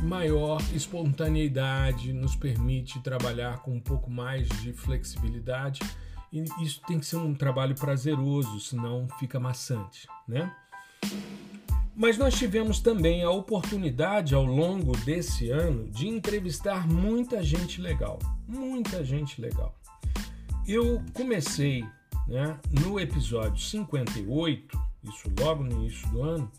maior 0.03 0.61
espontaneidade, 0.73 2.13
nos 2.13 2.33
permite 2.33 3.01
trabalhar 3.01 3.57
com 3.57 3.75
um 3.75 3.81
pouco 3.81 4.09
mais 4.09 4.47
de 4.61 4.71
flexibilidade. 4.71 5.81
E 6.31 6.45
isso 6.63 6.81
tem 6.87 6.97
que 6.97 7.05
ser 7.05 7.17
um 7.17 7.35
trabalho 7.35 7.75
prazeroso, 7.75 8.57
senão 8.61 9.05
fica 9.19 9.37
maçante, 9.37 10.07
né? 10.25 10.49
Mas 11.99 12.15
nós 12.15 12.35
tivemos 12.35 12.79
também 12.79 13.23
a 13.23 13.31
oportunidade 13.31 14.35
ao 14.35 14.45
longo 14.45 14.95
desse 14.97 15.49
ano 15.49 15.89
de 15.89 16.07
entrevistar 16.07 16.87
muita 16.87 17.41
gente 17.41 17.81
legal, 17.81 18.19
muita 18.47 19.03
gente 19.03 19.41
legal. 19.41 19.73
Eu 20.67 21.01
comecei 21.11 21.83
né, 22.27 22.55
no 22.69 22.99
episódio 22.99 23.59
58, 23.59 24.79
isso 25.05 25.27
logo 25.39 25.63
no 25.63 25.71
início 25.71 26.07
do 26.09 26.21
ano, 26.21 26.51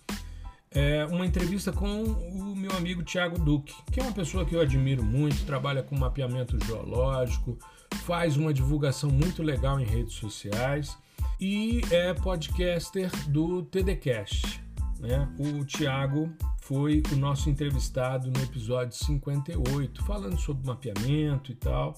é, 0.73 1.07
uma 1.07 1.25
entrevista 1.25 1.71
com 1.71 2.03
o 2.03 2.57
meu 2.57 2.73
amigo 2.73 3.05
Tiago 3.05 3.39
Duque, 3.39 3.77
que 3.93 4.01
é 4.01 4.03
uma 4.03 4.13
pessoa 4.13 4.45
que 4.45 4.57
eu 4.57 4.61
admiro 4.61 5.05
muito, 5.05 5.47
trabalha 5.47 5.85
com 5.85 5.97
mapeamento 5.97 6.59
geológico, 6.67 7.57
faz 8.05 8.37
uma 8.37 8.53
divulgação 8.53 9.09
muito 9.09 9.41
legal 9.45 9.79
em 9.79 9.85
redes 9.85 10.15
sociais 10.15 10.99
e 11.41 11.81
é 11.93 12.13
podcaster 12.13 13.09
do 13.29 13.63
TDCast. 13.63 14.67
Né? 14.99 15.29
O 15.39 15.65
Tiago 15.65 16.31
foi 16.61 17.03
o 17.13 17.17
nosso 17.17 17.49
entrevistado 17.49 18.31
no 18.31 18.43
episódio 18.43 18.97
58, 18.97 20.05
falando 20.05 20.39
sobre 20.39 20.67
mapeamento 20.67 21.53
e 21.53 21.55
tal, 21.55 21.95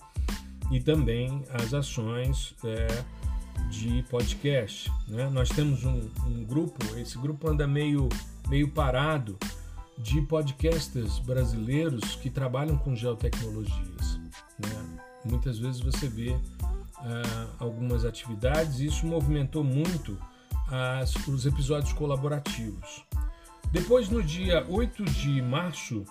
e 0.71 0.81
também 0.81 1.43
as 1.51 1.73
ações 1.73 2.55
é, 2.65 2.87
de 3.71 4.03
podcast. 4.11 4.93
Né? 5.09 5.29
Nós 5.31 5.49
temos 5.49 5.85
um, 5.85 6.09
um, 6.27 6.45
grupo, 6.45 6.85
esse 6.97 7.19
grupo 7.19 7.49
anda 7.49 7.67
meio, 7.67 8.09
meio 8.49 8.69
parado 8.69 9.39
de 9.99 10.21
podcasters 10.23 11.19
brasileiros 11.19 12.17
que 12.17 12.31
trabalham 12.31 12.77
com 12.77 12.95
geotecnologias. 12.95 14.21
Né? 14.59 14.99
Muitas 15.25 15.59
vezes 15.59 15.81
você 15.81 16.09
vê 16.09 16.31
uh, 16.31 17.51
algumas 17.59 18.05
atividades 18.05 18.81
e 18.81 18.87
isso 18.87 19.07
movimentou 19.07 19.65
muito 19.65 20.17
as, 20.71 21.15
os 21.27 21.47
episódios 21.47 21.93
colaborativos. 21.93 23.05
Depois, 23.73 24.09
no 24.09 24.23
dia 24.23 24.65
8 24.69 25.05
de 25.05 25.43
março, 25.43 26.05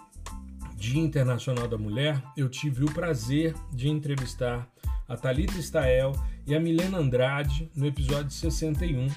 Dia 0.76 1.02
Internacional 1.02 1.68
da 1.68 1.78
Mulher, 1.78 2.22
eu 2.38 2.48
tive 2.48 2.86
o 2.86 2.94
prazer 2.94 3.54
de 3.72 3.90
entrevistar 3.90 4.68
a 5.08 5.18
Talita 5.18 5.58
Stael 5.60 6.14
e 6.48 6.56
a 6.56 6.60
Milena 6.60 6.98
Andrade 6.98 7.70
no 7.76 7.86
episódio 7.86 8.32
61 8.32 9.08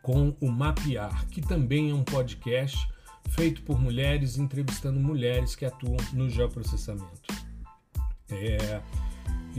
com 0.00 0.36
o 0.40 0.48
Mapear, 0.48 1.26
que 1.28 1.40
também 1.40 1.90
é 1.90 1.94
um 1.94 2.04
podcast 2.04 2.78
feito 3.30 3.62
por 3.62 3.80
mulheres 3.80 4.38
entrevistando 4.38 5.00
mulheres 5.00 5.56
que 5.56 5.64
atuam 5.64 5.96
no 6.12 6.30
geoprocessamento. 6.30 7.34
É, 8.30 8.80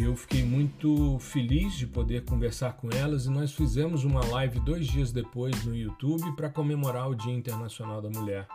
eu 0.03 0.15
fiquei 0.15 0.43
muito 0.43 1.17
feliz 1.19 1.73
de 1.73 1.88
poder 1.88 2.23
conversar 2.23 2.73
com 2.73 2.89
elas 2.91 3.25
e 3.25 3.29
nós 3.29 3.51
fizemos 3.51 4.03
uma 4.03 4.23
live 4.25 4.60
dois 4.60 4.86
dias 4.86 5.12
depois 5.12 5.65
no 5.65 5.75
YouTube 5.75 6.36
para 6.36 6.49
comemorar 6.49 7.10
o 7.10 7.15
Dia 7.15 7.33
Internacional 7.33 8.01
da 8.01 8.10
Mulher. 8.10 8.47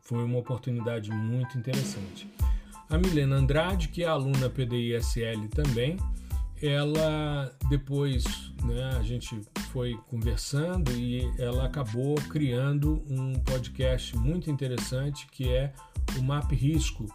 Foi 0.00 0.24
uma 0.24 0.38
oportunidade 0.38 1.10
muito 1.10 1.58
interessante. 1.58 2.26
A 2.88 2.96
Milena 2.96 3.36
Andrade, 3.36 3.88
que 3.88 4.04
é 4.04 4.06
aluna 4.06 4.48
PDISL 4.48 5.48
também, 5.50 5.98
ela 6.62 7.52
depois 7.68 8.24
né, 8.64 8.96
a 8.98 9.02
gente 9.02 9.38
foi 9.72 9.98
conversando 10.08 10.90
e 10.92 11.30
ela 11.38 11.66
acabou 11.66 12.14
criando 12.30 13.04
um 13.10 13.34
podcast 13.34 14.16
muito 14.16 14.50
interessante 14.50 15.26
que 15.30 15.52
é 15.52 15.72
o 16.18 16.22
Map 16.22 16.50
Risco 16.52 17.06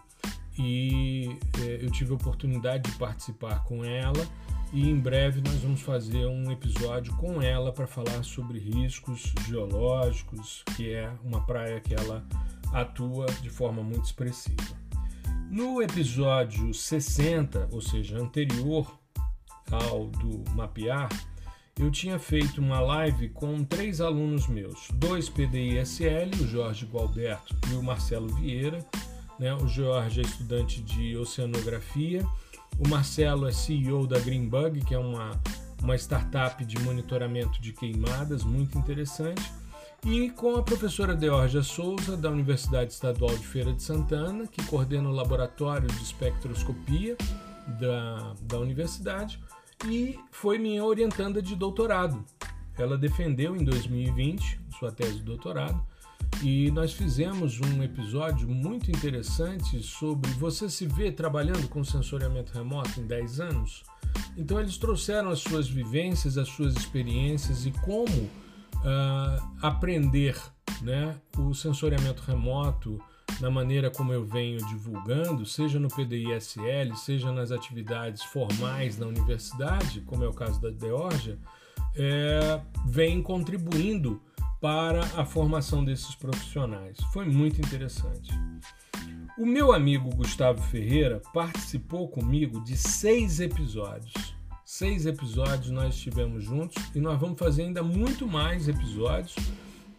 e 0.61 1.39
é, 1.59 1.79
eu 1.81 1.89
tive 1.89 2.11
a 2.11 2.15
oportunidade 2.15 2.89
de 2.89 2.97
participar 2.97 3.63
com 3.63 3.83
ela. 3.83 4.27
E 4.71 4.89
em 4.89 4.97
breve 4.97 5.41
nós 5.41 5.55
vamos 5.55 5.81
fazer 5.81 6.25
um 6.27 6.49
episódio 6.51 7.13
com 7.17 7.41
ela 7.41 7.73
para 7.73 7.87
falar 7.87 8.23
sobre 8.23 8.57
riscos 8.57 9.33
geológicos, 9.47 10.63
que 10.77 10.93
é 10.93 11.11
uma 11.23 11.41
praia 11.41 11.79
que 11.81 11.93
ela 11.93 12.23
atua 12.71 13.25
de 13.41 13.49
forma 13.49 13.83
muito 13.83 14.05
expressiva. 14.05 14.79
No 15.49 15.81
episódio 15.81 16.73
60, 16.73 17.67
ou 17.71 17.81
seja, 17.81 18.17
anterior 18.17 18.89
ao 19.69 20.07
do 20.07 20.49
mapear, 20.51 21.09
eu 21.77 21.91
tinha 21.91 22.17
feito 22.19 22.61
uma 22.61 22.79
live 22.79 23.29
com 23.29 23.63
três 23.63 23.99
alunos 23.99 24.47
meus, 24.47 24.87
dois 24.93 25.27
PDISL, 25.27 26.29
o 26.41 26.47
Jorge 26.47 26.85
Gualberto 26.85 27.55
e 27.69 27.73
o 27.73 27.83
Marcelo 27.83 28.29
Vieira, 28.35 28.85
né? 29.41 29.51
O 29.55 29.67
Jorge 29.67 30.21
é 30.21 30.23
estudante 30.23 30.81
de 30.83 31.17
oceanografia. 31.17 32.23
O 32.77 32.87
Marcelo 32.87 33.47
é 33.47 33.51
CEO 33.51 34.05
da 34.05 34.19
Greenbug, 34.19 34.85
que 34.85 34.93
é 34.93 34.99
uma, 34.99 35.31
uma 35.81 35.95
startup 35.95 36.63
de 36.63 36.79
monitoramento 36.79 37.59
de 37.59 37.73
queimadas, 37.73 38.43
muito 38.43 38.77
interessante. 38.77 39.41
E 40.05 40.29
com 40.29 40.55
a 40.55 40.63
professora 40.63 41.15
Deorgia 41.15 41.63
Souza, 41.63 42.15
da 42.15 42.29
Universidade 42.29 42.93
Estadual 42.93 43.35
de 43.35 43.45
Feira 43.45 43.73
de 43.73 43.81
Santana, 43.81 44.45
que 44.45 44.63
coordena 44.65 45.09
o 45.09 45.11
laboratório 45.11 45.87
de 45.87 46.03
espectroscopia 46.03 47.17
da, 47.79 48.33
da 48.43 48.59
universidade, 48.59 49.39
e 49.85 50.19
foi 50.31 50.59
minha 50.59 50.83
orientanda 50.83 51.41
de 51.41 51.55
doutorado. 51.55 52.23
Ela 52.77 52.97
defendeu 52.97 53.55
em 53.55 53.63
2020 53.63 54.59
sua 54.77 54.91
tese 54.91 55.15
de 55.15 55.23
doutorado 55.23 55.90
e 56.43 56.71
nós 56.71 56.93
fizemos 56.93 57.59
um 57.61 57.83
episódio 57.83 58.47
muito 58.47 58.89
interessante 58.89 59.81
sobre 59.83 60.31
você 60.31 60.69
se 60.69 60.87
vê 60.87 61.11
trabalhando 61.11 61.67
com 61.67 61.83
sensoriamento 61.83 62.51
remoto 62.51 62.99
em 62.99 63.05
10 63.05 63.39
anos. 63.39 63.83
Então 64.35 64.59
eles 64.59 64.77
trouxeram 64.77 65.29
as 65.29 65.39
suas 65.39 65.69
vivências, 65.69 66.37
as 66.37 66.47
suas 66.47 66.75
experiências 66.75 67.65
e 67.65 67.71
como 67.71 68.11
uh, 68.11 69.49
aprender 69.61 70.35
né, 70.81 71.15
o 71.37 71.53
sensoriamento 71.53 72.23
remoto 72.23 72.99
na 73.39 73.49
maneira 73.49 73.89
como 73.89 74.11
eu 74.11 74.25
venho 74.25 74.57
divulgando, 74.67 75.45
seja 75.45 75.79
no 75.79 75.87
PDISL, 75.87 76.95
seja 76.95 77.31
nas 77.31 77.51
atividades 77.51 78.23
formais 78.23 78.97
na 78.97 79.07
universidade, 79.07 80.01
como 80.01 80.23
é 80.23 80.27
o 80.27 80.33
caso 80.33 80.59
da 80.61 80.69
Deorgia, 80.69 81.37
é, 81.95 82.61
vem 82.85 83.21
contribuindo 83.21 84.21
para 84.61 85.01
a 85.17 85.25
formação 85.25 85.83
desses 85.83 86.13
profissionais. 86.13 86.95
Foi 87.11 87.25
muito 87.25 87.59
interessante. 87.59 88.31
O 89.37 89.45
meu 89.45 89.73
amigo 89.73 90.15
Gustavo 90.15 90.61
Ferreira 90.61 91.19
participou 91.33 92.07
comigo 92.07 92.63
de 92.63 92.77
seis 92.77 93.39
episódios. 93.39 94.13
Seis 94.63 95.07
episódios 95.07 95.71
nós 95.71 95.95
estivemos 95.95 96.43
juntos 96.43 96.77
e 96.93 96.99
nós 96.99 97.19
vamos 97.19 97.39
fazer 97.39 97.63
ainda 97.63 97.81
muito 97.81 98.27
mais 98.27 98.67
episódios, 98.67 99.35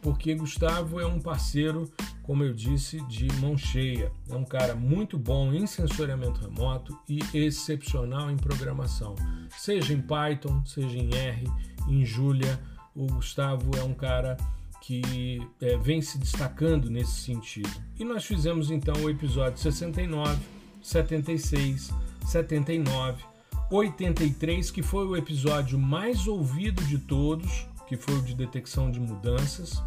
porque 0.00 0.34
Gustavo 0.34 1.00
é 1.00 1.06
um 1.06 1.20
parceiro, 1.20 1.90
como 2.22 2.44
eu 2.44 2.54
disse, 2.54 3.00
de 3.06 3.26
mão 3.40 3.58
cheia. 3.58 4.12
É 4.30 4.34
um 4.34 4.44
cara 4.44 4.76
muito 4.76 5.18
bom 5.18 5.52
em 5.52 5.66
sensoriamento 5.66 6.40
remoto 6.40 6.96
e 7.08 7.18
excepcional 7.34 8.30
em 8.30 8.36
programação, 8.36 9.16
seja 9.58 9.92
em 9.92 10.00
Python, 10.00 10.64
seja 10.64 10.96
em 10.96 11.12
R, 11.12 11.44
em 11.88 12.04
Julia 12.04 12.60
o 12.94 13.06
Gustavo 13.06 13.76
é 13.78 13.82
um 13.82 13.94
cara 13.94 14.36
que 14.80 15.40
é, 15.60 15.76
vem 15.76 16.02
se 16.02 16.18
destacando 16.18 16.90
nesse 16.90 17.20
sentido. 17.20 17.70
E 17.98 18.04
nós 18.04 18.24
fizemos 18.24 18.70
então 18.70 18.94
o 19.02 19.08
episódio 19.08 19.58
69, 19.58 20.40
76, 20.82 21.92
79, 22.26 23.24
83, 23.70 24.70
que 24.70 24.82
foi 24.82 25.06
o 25.06 25.16
episódio 25.16 25.78
mais 25.78 26.26
ouvido 26.26 26.82
de 26.84 26.98
todos, 26.98 27.66
que 27.86 27.96
foi 27.96 28.16
o 28.16 28.22
de 28.22 28.34
detecção 28.34 28.90
de 28.90 28.98
mudanças, 28.98 29.82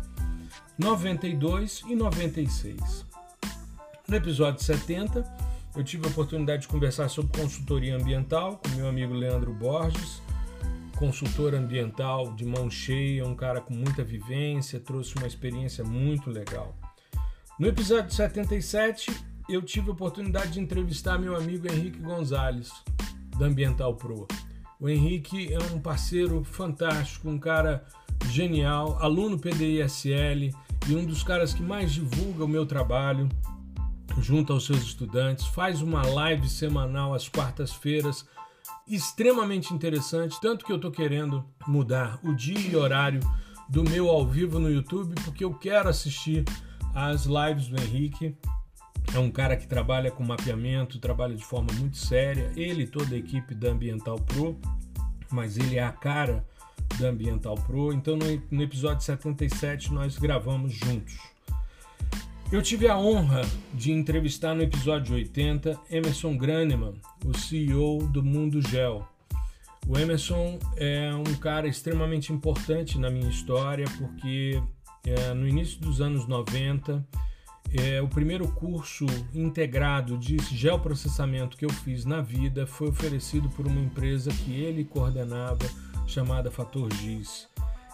92 0.78 1.84
e 1.88 1.96
96. 1.96 3.06
No 4.08 4.16
episódio 4.16 4.64
70, 4.64 5.26
eu 5.76 5.84
tive 5.84 6.06
a 6.06 6.10
oportunidade 6.10 6.64
de 6.64 6.68
conversar 6.70 7.10
sobre 7.10 7.38
consultoria 7.38 7.96
ambiental 7.98 8.58
com 8.58 8.70
meu 8.78 8.88
amigo 8.88 9.14
Leandro 9.14 9.54
Borges 9.54 10.22
consultor 10.96 11.54
ambiental 11.54 12.34
de 12.34 12.46
mão 12.46 12.70
cheia, 12.70 13.26
um 13.26 13.36
cara 13.36 13.62
com 13.62 13.74
muita 13.74 14.04
vivência, 14.04 14.80
trouxe 14.80 15.16
uma 15.18 15.28
experiência 15.28 15.84
muito 15.84 16.30
legal. 16.30 16.76
No 17.60 17.68
episódio 17.68 18.14
77, 18.14 19.12
eu 19.48 19.62
tive 19.62 19.90
a 19.90 19.94
oportunidade 19.94 20.54
de 20.54 20.60
entrevistar 20.60 21.20
meu 21.20 21.36
amigo 21.36 21.72
Henrique 21.72 22.00
Gonzalez, 22.00 22.72
da 23.38 23.46
Ambiental 23.46 23.96
Pro. 23.96 24.28
O 24.80 24.90
Henrique 24.90 25.54
é 25.54 25.60
um 25.74 25.80
parceiro 25.80 26.44
fantástico, 26.44 27.30
um 27.30 27.40
cara 27.40 27.86
genial, 28.30 28.98
aluno 29.02 29.40
PDISL 29.40 30.52
e 30.88 30.96
um 30.96 31.06
dos 31.06 31.24
caras 31.24 31.54
que 31.54 31.64
mais 31.64 31.94
divulga 31.94 32.44
o 32.44 32.48
meu 32.48 32.66
trabalho 32.66 33.30
junto 34.20 34.54
aos 34.54 34.66
seus 34.66 34.82
estudantes, 34.82 35.46
faz 35.48 35.82
uma 35.82 36.06
live 36.06 36.48
semanal 36.48 37.14
às 37.14 37.28
quartas-feiras 37.28 38.26
extremamente 38.88 39.74
interessante, 39.74 40.40
tanto 40.40 40.66
que 40.66 40.72
eu 40.72 40.76
estou 40.76 40.92
querendo 40.92 41.44
mudar 41.68 42.20
o 42.24 42.34
dia 42.34 42.60
e 42.60 42.76
horário 42.76 43.20
do 43.68 43.84
meu 43.84 44.10
ao 44.10 44.26
vivo 44.26 44.60
no 44.60 44.70
YouTube, 44.70 45.16
porque 45.24 45.44
eu 45.44 45.54
quero 45.54 45.90
assistir 45.90 46.44
às 46.94 47.26
lives 47.26 47.68
do 47.68 47.82
Henrique. 47.82 48.36
É 49.14 49.20
um 49.20 49.32
cara 49.32 49.56
que 49.56 49.68
trabalha 49.68 50.12
com 50.12 50.24
mapeamento, 50.24 51.00
trabalha 51.00 51.36
de 51.36 51.44
forma 51.44 51.72
muito 51.74 51.98
séria. 51.98 52.52
Ele 52.56 52.84
e 52.84 52.88
toda 52.88 53.16
a 53.16 53.18
equipe 53.18 53.56
da 53.56 53.70
Ambiental 53.70 54.20
Pro, 54.20 54.58
mas 55.32 55.58
ele 55.58 55.78
é 55.78 55.84
a 55.84 55.92
cara 55.92 56.46
da 57.00 57.08
Ambiental 57.10 57.56
Pro. 57.56 57.94
Então 57.94 58.16
no, 58.16 58.26
no 58.52 58.62
episódio 58.62 59.04
77 59.04 59.94
nós 59.94 60.18
gravamos 60.18 60.74
juntos. 60.74 61.18
Eu 62.52 62.62
tive 62.62 62.88
a 62.88 62.98
honra 62.98 63.42
de 63.74 63.92
entrevistar 63.92 64.54
no 64.54 64.62
episódio 64.62 65.16
80 65.16 65.80
Emerson 65.90 66.38
Graneman, 66.38 66.94
o 67.26 67.36
CEO 67.36 68.08
do 68.08 68.24
Mundo 68.24 68.62
Gel. 68.62 69.06
O 69.88 69.98
Emerson 69.98 70.60
é 70.78 71.12
um 71.14 71.36
cara 71.36 71.68
extremamente 71.68 72.32
importante 72.32 73.00
na 73.00 73.10
minha 73.10 73.30
história 73.30 73.86
porque 73.98 74.62
é, 75.06 75.34
no 75.34 75.48
início 75.48 75.82
dos 75.82 76.00
anos 76.00 76.28
90 76.28 77.06
é, 77.74 78.00
o 78.02 78.08
primeiro 78.08 78.48
curso 78.48 79.06
integrado 79.34 80.16
de 80.16 80.38
geoprocessamento 80.38 81.58
que 81.58 81.66
eu 81.66 81.70
fiz 81.70 82.06
na 82.06 82.22
vida 82.22 82.68
foi 82.68 82.90
oferecido 82.90 83.50
por 83.50 83.66
uma 83.66 83.82
empresa 83.82 84.30
que 84.30 84.54
ele 84.54 84.86
coordenava 84.86 85.66
chamada 86.06 86.52
Fator 86.52 86.94
Giz. 86.94 87.48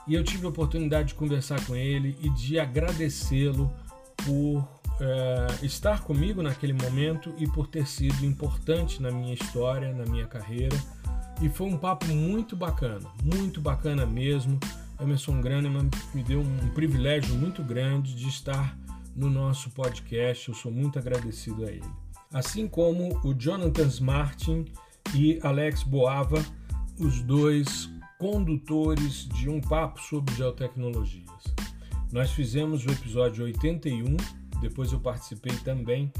E 0.08 0.14
eu 0.14 0.24
tive 0.24 0.46
a 0.46 0.50
oportunidade 0.50 1.10
de 1.10 1.16
conversar 1.16 1.66
com 1.66 1.76
ele 1.76 2.18
e 2.22 2.30
de 2.30 2.60
agradecê-lo 2.60 3.72
por 4.26 4.68
é, 5.00 5.66
estar 5.66 6.04
comigo 6.04 6.42
naquele 6.44 6.74
momento 6.74 7.34
e 7.38 7.48
por 7.48 7.68
ter 7.68 7.88
sido 7.88 8.26
importante 8.26 9.02
na 9.02 9.12
minha 9.12 9.34
história, 9.34 9.94
na 9.94 10.06
minha 10.06 10.28
carreira. 10.28 10.78
E 11.42 11.50
foi 11.50 11.68
um 11.68 11.78
papo 11.78 12.06
muito 12.08 12.56
bacana, 12.56 13.10
muito 13.24 13.60
bacana 13.60 14.06
mesmo. 14.06 14.60
Emerson 15.00 15.42
Graneman 15.42 15.90
me 16.14 16.24
deu 16.24 16.42
um 16.42 16.70
privilégio 16.76 17.34
muito 17.36 17.64
grande 17.64 18.14
de 18.14 18.28
estar 18.28 18.78
no 19.16 19.30
nosso 19.30 19.72
podcast. 19.72 20.50
Eu 20.50 20.56
sou 20.56 20.72
muito 20.72 21.00
agradecido 21.00 21.66
a 21.66 21.72
ele. 21.72 21.90
Assim 22.32 22.68
como 22.68 23.20
o 23.26 23.34
Jonathan 23.34 23.90
Martin 24.02 24.66
e 25.16 25.40
Alex 25.42 25.84
Boava, 25.84 26.46
os 27.00 27.22
dois 27.24 27.90
condutores 28.20 29.28
de 29.30 29.50
um 29.50 29.60
papo 29.60 30.00
sobre 30.00 30.36
geotecnologias. 30.36 31.26
Nós 32.12 32.32
fizemos 32.32 32.86
o 32.86 32.92
episódio 32.92 33.46
81, 33.46 34.18
depois 34.60 34.92
eu 34.92 35.00
participei 35.00 35.56
também 35.64 36.12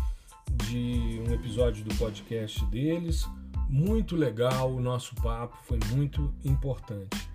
de 0.66 1.22
um 1.28 1.34
episódio 1.34 1.84
do 1.84 1.94
podcast 1.96 2.64
deles. 2.68 3.28
Muito 3.70 4.16
legal 4.16 4.72
o 4.72 4.80
nosso 4.80 5.14
papo, 5.16 5.58
foi 5.64 5.80
muito 5.94 6.34
importante. 6.46 7.30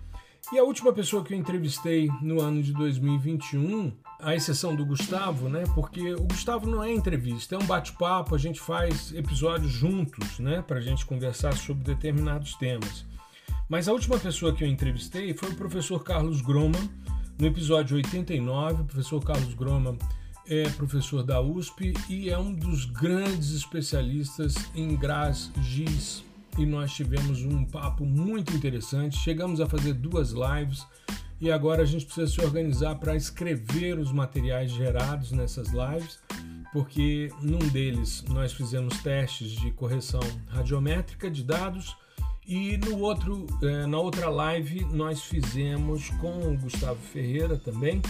E 0.51 0.57
a 0.57 0.63
última 0.63 0.91
pessoa 0.91 1.23
que 1.23 1.35
eu 1.35 1.37
entrevistei 1.37 2.09
no 2.19 2.41
ano 2.41 2.63
de 2.63 2.73
2021, 2.73 3.91
à 4.19 4.33
exceção 4.33 4.75
do 4.75 4.83
Gustavo, 4.83 5.47
né? 5.49 5.63
Porque 5.75 6.15
o 6.15 6.23
Gustavo 6.23 6.67
não 6.67 6.83
é 6.83 6.91
entrevista, 6.91 7.53
é 7.53 7.59
um 7.59 7.65
bate-papo, 7.65 8.33
a 8.33 8.39
gente 8.39 8.59
faz 8.59 9.13
episódios 9.13 9.71
juntos, 9.71 10.39
né? 10.39 10.63
Para 10.63 10.77
a 10.77 10.81
gente 10.81 11.05
conversar 11.05 11.55
sobre 11.55 11.83
determinados 11.83 12.55
temas. 12.55 13.05
Mas 13.69 13.87
a 13.87 13.93
última 13.93 14.17
pessoa 14.17 14.51
que 14.51 14.63
eu 14.63 14.67
entrevistei 14.67 15.31
foi 15.35 15.51
o 15.51 15.55
professor 15.55 16.03
Carlos 16.03 16.41
Groman, 16.41 16.89
no 17.39 17.45
episódio 17.45 17.97
89, 17.97 18.81
o 18.81 18.85
professor 18.85 19.23
Carlos 19.23 19.53
Groma 19.53 19.95
é 20.47 20.67
professor 20.71 21.21
da 21.23 21.39
USP 21.39 21.93
e 22.09 22.29
é 22.29 22.37
um 22.37 22.51
dos 22.51 22.85
grandes 22.85 23.51
especialistas 23.51 24.55
em 24.73 24.95
GRAS 24.95 25.51
GIS. 25.61 26.23
E 26.57 26.65
nós 26.65 26.91
tivemos 26.93 27.43
um 27.43 27.63
papo 27.63 28.03
muito 28.03 28.55
interessante. 28.55 29.17
Chegamos 29.17 29.61
a 29.61 29.67
fazer 29.67 29.93
duas 29.93 30.31
lives 30.31 30.87
e 31.39 31.51
agora 31.51 31.83
a 31.83 31.85
gente 31.85 32.05
precisa 32.05 32.27
se 32.27 32.41
organizar 32.41 32.95
para 32.95 33.15
escrever 33.15 33.99
os 33.99 34.11
materiais 34.11 34.71
gerados 34.71 35.31
nessas 35.31 35.67
lives, 35.67 36.17
porque 36.73 37.31
num 37.39 37.59
deles 37.59 38.25
nós 38.29 38.51
fizemos 38.51 38.97
testes 39.03 39.51
de 39.51 39.69
correção 39.71 40.21
radiométrica 40.47 41.29
de 41.29 41.43
dados 41.43 41.95
e 42.47 42.77
no 42.77 42.99
outro, 42.99 43.45
é, 43.61 43.85
na 43.85 43.99
outra 43.99 44.29
live 44.29 44.85
nós 44.85 45.21
fizemos 45.21 46.09
com 46.21 46.53
o 46.53 46.57
Gustavo 46.57 46.99
Ferreira 47.11 47.57
também 47.57 48.01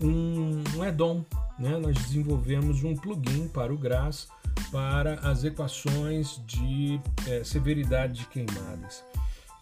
um, 0.00 0.62
um 0.76 0.82
add-on, 0.82 1.24
né? 1.58 1.76
Nós 1.78 1.96
desenvolvemos 1.96 2.82
um 2.84 2.94
plugin 2.94 3.48
para 3.48 3.72
o 3.72 3.78
GRAS 3.78 4.28
para 4.70 5.14
as 5.20 5.44
equações 5.44 6.40
de 6.46 7.00
é, 7.26 7.44
severidade 7.44 8.20
de 8.20 8.26
queimadas. 8.26 9.04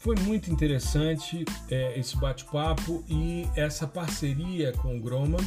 Foi 0.01 0.17
muito 0.21 0.51
interessante 0.51 1.45
é, 1.71 1.99
esse 1.99 2.17
bate-papo 2.17 3.05
e 3.09 3.47
essa 3.57 3.87
parceria 3.87 4.73
com 4.73 4.97
o 4.97 5.01
Groma 5.01 5.39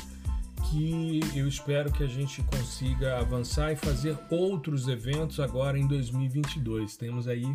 que 0.70 1.22
eu 1.34 1.48
espero 1.48 1.92
que 1.92 2.04
a 2.04 2.08
gente 2.08 2.44
consiga 2.44 3.18
avançar 3.18 3.72
e 3.72 3.76
fazer 3.76 4.18
outros 4.30 4.88
eventos 4.88 5.40
agora 5.40 5.80
em 5.80 5.88
2022. 5.88 6.98
Temos 6.98 7.28
aí 7.28 7.46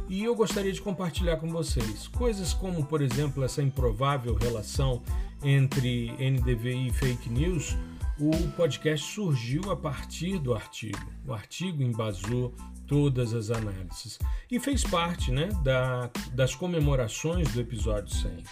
e 0.09 0.23
eu 0.23 0.35
gostaria 0.35 0.71
de 0.71 0.81
compartilhar 0.81 1.37
com 1.37 1.49
vocês 1.49 2.07
coisas 2.07 2.53
como, 2.53 2.85
por 2.85 3.01
exemplo, 3.01 3.43
essa 3.43 3.61
improvável 3.61 4.35
relação 4.35 5.01
entre 5.43 6.11
NDVI 6.11 6.87
e 6.87 6.93
fake 6.93 7.29
news. 7.29 7.75
O 8.19 8.31
podcast 8.55 9.13
surgiu 9.13 9.69
a 9.69 9.75
partir 9.75 10.39
do 10.39 10.53
artigo. 10.53 11.05
O 11.25 11.33
artigo 11.33 11.83
embasou 11.83 12.53
todas 12.87 13.33
as 13.33 13.51
análises 13.51 14.17
e 14.49 14.59
fez 14.59 14.83
parte 14.83 15.31
né, 15.31 15.49
da, 15.63 16.09
das 16.33 16.55
comemorações 16.55 17.51
do 17.53 17.59
episódio 17.59 18.15
100. 18.15 18.43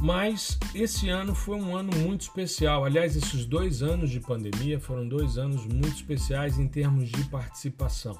Mas 0.00 0.58
esse 0.74 1.08
ano 1.10 1.34
foi 1.34 1.56
um 1.56 1.76
ano 1.76 1.96
muito 1.98 2.22
especial. 2.22 2.84
Aliás, 2.84 3.14
esses 3.14 3.44
dois 3.44 3.82
anos 3.82 4.10
de 4.10 4.18
pandemia 4.18 4.80
foram 4.80 5.06
dois 5.06 5.38
anos 5.38 5.64
muito 5.66 5.94
especiais 5.94 6.58
em 6.58 6.66
termos 6.66 7.08
de 7.08 7.22
participação. 7.24 8.18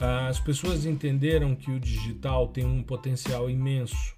As 0.00 0.40
pessoas 0.40 0.84
entenderam 0.84 1.54
que 1.54 1.70
o 1.70 1.78
digital 1.78 2.48
tem 2.48 2.64
um 2.64 2.82
potencial 2.82 3.48
imenso. 3.48 4.14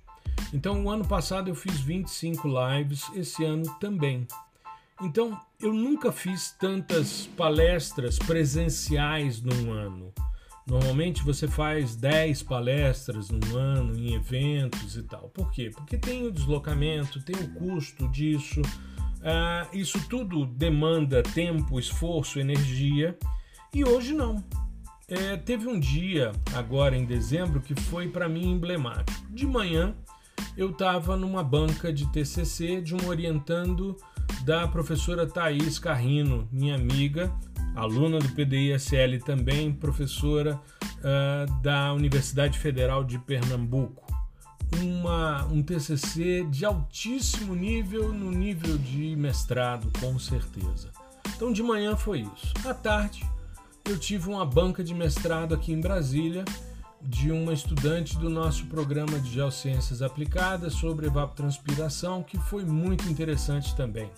Então, 0.53 0.85
o 0.85 0.91
ano 0.91 1.07
passado 1.07 1.49
eu 1.49 1.55
fiz 1.55 1.81
25 1.81 2.49
lives, 2.49 3.05
esse 3.15 3.45
ano 3.45 3.65
também. 3.79 4.27
Então, 5.03 5.39
eu 5.61 5.73
nunca 5.73 6.13
fiz 6.13 6.53
tantas 6.53 7.27
palestras 7.37 8.19
presenciais 8.19 9.43
num 9.43 9.73
ano. 9.73 10.13
Normalmente 10.67 11.23
você 11.23 11.47
faz 11.47 11.95
10 11.95 12.43
palestras 12.45 13.29
no 13.29 13.57
ano 13.57 13.95
em 13.95 14.15
eventos 14.15 14.97
e 14.97 15.03
tal. 15.03 15.29
Por 15.29 15.51
quê? 15.53 15.71
Porque 15.75 15.99
tem 15.99 16.27
o 16.27 16.33
deslocamento, 16.33 17.23
tem 17.23 17.37
o 17.37 17.53
custo 17.55 18.09
disso. 18.09 18.63
Uh, 18.63 19.77
isso 19.77 20.01
tudo 20.09 20.47
demanda 20.47 21.23
tempo, 21.23 21.79
esforço, 21.79 22.41
energia. 22.41 23.19
E 23.75 23.85
hoje 23.85 24.15
não. 24.15 24.43
É, 25.09 25.37
teve 25.37 25.69
um 25.69 25.79
dia, 25.79 26.33
agora 26.55 26.97
em 26.97 27.05
dezembro, 27.05 27.61
que 27.61 27.75
foi 27.75 28.09
para 28.09 28.29
mim 28.29 28.53
emblemático. 28.53 29.27
De 29.31 29.47
manhã 29.47 29.95
eu 30.57 30.71
estava 30.71 31.17
numa 31.17 31.43
banca 31.43 31.93
de 31.93 32.11
TCC 32.11 32.81
de 32.81 32.95
um 32.95 33.09
orientando 33.09 33.97
da 34.45 34.67
professora 34.69 35.27
Thaís 35.27 35.79
Carrino, 35.79 36.49
minha 36.51 36.77
amiga, 36.77 37.33
aluna 37.75 38.19
do 38.19 38.29
PDI-SL 38.31 39.19
também, 39.25 39.73
professora 39.73 40.61
uh, 40.99 41.63
da 41.63 41.93
Universidade 41.93 42.59
Federal 42.59 43.05
de 43.05 43.19
Pernambuco. 43.19 44.05
Uma, 44.81 45.45
um 45.47 45.63
TCC 45.63 46.45
de 46.51 46.65
altíssimo 46.65 47.55
nível, 47.55 48.13
no 48.13 48.31
nível 48.31 48.77
de 48.79 49.15
mestrado, 49.17 49.91
com 50.01 50.19
certeza. 50.19 50.91
Então, 51.37 51.53
de 51.53 51.63
manhã 51.63 51.97
foi 51.97 52.21
isso. 52.21 52.53
À 52.65 52.75
tarde, 52.75 53.25
eu 53.87 53.99
tive 53.99 54.29
uma 54.29 54.47
banca 54.47 54.83
de 54.83 54.95
mestrado 54.95 55.55
aqui 55.55 55.73
em 55.73 55.81
Brasília 55.81 56.45
de 57.03 57.31
uma 57.31 57.53
estudante 57.53 58.19
do 58.19 58.31
nosso 58.31 58.65
programa 58.67 59.19
de 59.21 59.31
Geociências 59.31 60.01
Aplicadas 60.01 60.73
sobre 60.73 61.07
evapotranspiração, 61.07 62.23
que 62.23 62.39
foi 62.39 62.65
muito 62.65 63.07
interessante 63.11 63.77
também. 63.77 64.11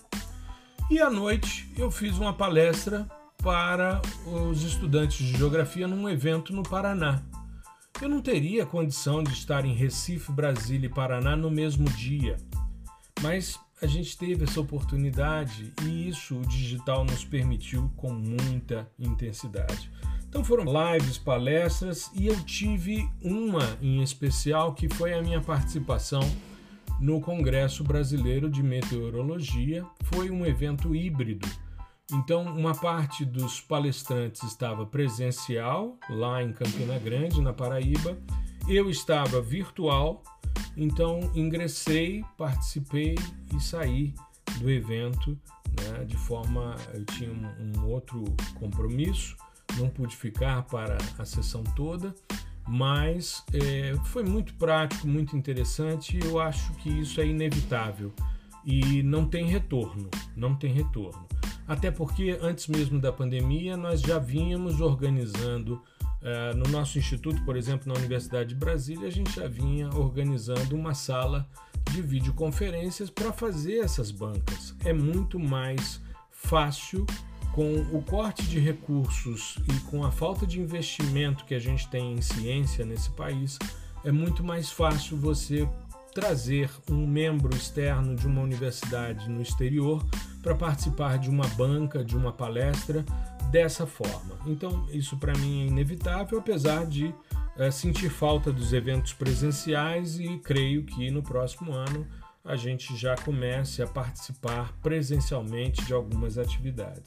E 0.89 1.01
à 1.01 1.09
noite 1.09 1.69
eu 1.77 1.91
fiz 1.91 2.17
uma 2.17 2.33
palestra 2.33 3.05
para 3.43 4.01
os 4.25 4.63
estudantes 4.63 5.17
de 5.17 5.37
geografia 5.37 5.85
num 5.85 6.09
evento 6.09 6.53
no 6.53 6.63
Paraná. 6.63 7.21
Eu 8.01 8.07
não 8.07 8.21
teria 8.21 8.65
condição 8.65 9.21
de 9.21 9.33
estar 9.33 9.65
em 9.65 9.73
Recife, 9.73 10.31
Brasília 10.31 10.87
e 10.87 10.93
Paraná 10.93 11.35
no 11.35 11.51
mesmo 11.51 11.89
dia, 11.89 12.37
mas 13.21 13.59
a 13.81 13.87
gente 13.87 14.17
teve 14.17 14.43
essa 14.43 14.59
oportunidade 14.59 15.73
e 15.83 16.09
isso 16.09 16.37
o 16.37 16.45
digital 16.47 17.05
nos 17.05 17.23
permitiu 17.23 17.91
com 17.95 18.11
muita 18.11 18.89
intensidade. 18.97 19.91
Então 20.27 20.43
foram 20.43 20.65
lives, 20.65 21.17
palestras 21.17 22.11
e 22.13 22.27
eu 22.27 22.39
tive 22.43 23.09
uma 23.21 23.77
em 23.81 24.01
especial 24.01 24.73
que 24.73 24.89
foi 24.89 25.13
a 25.13 25.21
minha 25.21 25.41
participação 25.41 26.21
no 26.99 27.21
Congresso 27.21 27.83
Brasileiro 27.83 28.49
de 28.49 28.63
Meteorologia. 28.63 29.85
Foi 30.03 30.29
um 30.29 30.45
evento 30.45 30.95
híbrido 30.95 31.47
então, 32.13 32.43
uma 32.43 32.73
parte 32.73 33.25
dos 33.25 33.59
palestrantes 33.59 34.41
estava 34.43 34.85
presencial, 34.85 35.97
lá 36.09 36.41
em 36.41 36.53
Campina 36.53 36.97
Grande, 36.97 37.41
na 37.41 37.51
Paraíba. 37.51 38.17
Eu 38.67 38.89
estava 38.89 39.41
virtual, 39.41 40.21
então 40.75 41.19
ingressei, 41.33 42.23
participei 42.37 43.15
e 43.55 43.61
saí 43.61 44.13
do 44.59 44.69
evento 44.69 45.39
né, 45.81 46.03
de 46.05 46.17
forma. 46.17 46.75
Eu 46.93 47.05
tinha 47.05 47.31
um, 47.31 47.79
um 47.79 47.87
outro 47.87 48.25
compromisso, 48.55 49.37
não 49.77 49.89
pude 49.89 50.15
ficar 50.15 50.63
para 50.63 50.97
a 51.17 51.25
sessão 51.25 51.63
toda, 51.75 52.13
mas 52.67 53.43
é, 53.53 53.93
foi 54.07 54.23
muito 54.23 54.53
prático, 54.55 55.07
muito 55.07 55.37
interessante. 55.37 56.19
Eu 56.21 56.39
acho 56.39 56.73
que 56.75 56.89
isso 56.89 57.21
é 57.21 57.25
inevitável 57.25 58.13
e 58.65 59.01
não 59.01 59.25
tem 59.25 59.45
retorno, 59.45 60.09
não 60.35 60.53
tem 60.53 60.73
retorno. 60.73 61.25
Até 61.65 61.89
porque 61.89 62.37
antes 62.41 62.67
mesmo 62.67 62.99
da 62.99 63.11
pandemia 63.13 63.77
nós 63.77 64.01
já 64.01 64.19
vínhamos 64.19 64.81
organizando 64.81 65.81
uh, 66.21 66.55
no 66.55 66.69
nosso 66.69 66.97
instituto, 66.97 67.43
por 67.43 67.55
exemplo, 67.55 67.91
na 67.91 67.97
Universidade 67.97 68.49
de 68.49 68.55
Brasília, 68.55 69.07
a 69.07 69.11
gente 69.11 69.35
já 69.35 69.47
vinha 69.47 69.89
organizando 69.89 70.75
uma 70.75 70.93
sala 70.93 71.47
de 71.91 72.01
videoconferências 72.01 73.09
para 73.09 73.31
fazer 73.31 73.79
essas 73.79 74.11
bancas. 74.11 74.75
É 74.83 74.93
muito 74.93 75.39
mais 75.39 76.01
fácil 76.31 77.05
com 77.53 77.75
o 77.91 78.03
corte 78.03 78.43
de 78.43 78.59
recursos 78.59 79.57
e 79.67 79.79
com 79.89 80.03
a 80.05 80.11
falta 80.11 80.45
de 80.45 80.61
investimento 80.61 81.43
que 81.43 81.55
a 81.55 81.59
gente 81.59 81.87
tem 81.89 82.13
em 82.13 82.21
ciência 82.21 82.85
nesse 82.85 83.09
país, 83.09 83.57
é 84.03 84.11
muito 84.11 84.43
mais 84.43 84.69
fácil 84.69 85.17
você 85.17 85.67
trazer 86.13 86.69
um 86.89 87.07
membro 87.07 87.55
externo 87.55 88.15
de 88.15 88.27
uma 88.27 88.41
universidade 88.41 89.29
no 89.29 89.41
exterior 89.41 90.05
para 90.43 90.55
participar 90.55 91.17
de 91.17 91.29
uma 91.29 91.47
banca, 91.49 92.03
de 92.03 92.15
uma 92.15 92.31
palestra 92.31 93.03
dessa 93.49 93.85
forma. 93.85 94.37
Então, 94.45 94.87
isso 94.91 95.17
para 95.17 95.33
mim 95.37 95.63
é 95.63 95.67
inevitável, 95.67 96.39
apesar 96.39 96.85
de 96.85 97.13
é, 97.57 97.71
sentir 97.71 98.09
falta 98.09 98.51
dos 98.51 98.73
eventos 98.73 99.13
presenciais 99.13 100.19
e 100.19 100.37
creio 100.39 100.83
que 100.83 101.09
no 101.09 101.23
próximo 101.23 101.71
ano 101.71 102.07
a 102.45 102.55
gente 102.55 102.95
já 102.95 103.15
comece 103.15 103.81
a 103.81 103.87
participar 103.87 104.73
presencialmente 104.81 105.83
de 105.83 105.93
algumas 105.93 106.37
atividades. 106.37 107.03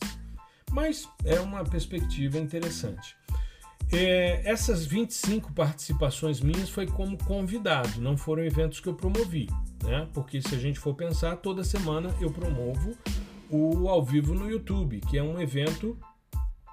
Mas 0.71 1.09
é 1.25 1.41
uma 1.41 1.65
perspectiva 1.65 2.39
interessante. 2.39 3.17
É, 3.93 4.43
essas 4.45 4.85
25 4.85 5.53
participações 5.53 6.41
minhas 6.41 6.69
foi 6.69 6.87
como 6.87 7.19
convidado, 7.25 8.01
não 8.01 8.17
foram 8.17 8.45
eventos 8.45 8.79
que 8.79 8.89
eu 8.89 8.95
promovi, 8.95 9.49
né? 9.83 10.07
Porque 10.13 10.41
se 10.41 10.55
a 10.55 10.59
gente 10.59 10.79
for 10.79 10.95
pensar, 10.95 11.37
toda 11.37 11.65
semana 11.65 12.15
eu 12.21 12.31
promovo 12.31 12.97
o 13.49 13.89
ao 13.89 14.05
vivo 14.05 14.33
no 14.33 14.49
YouTube, 14.49 15.01
que 15.01 15.19
é 15.19 15.23
um 15.23 15.41
evento 15.41 15.99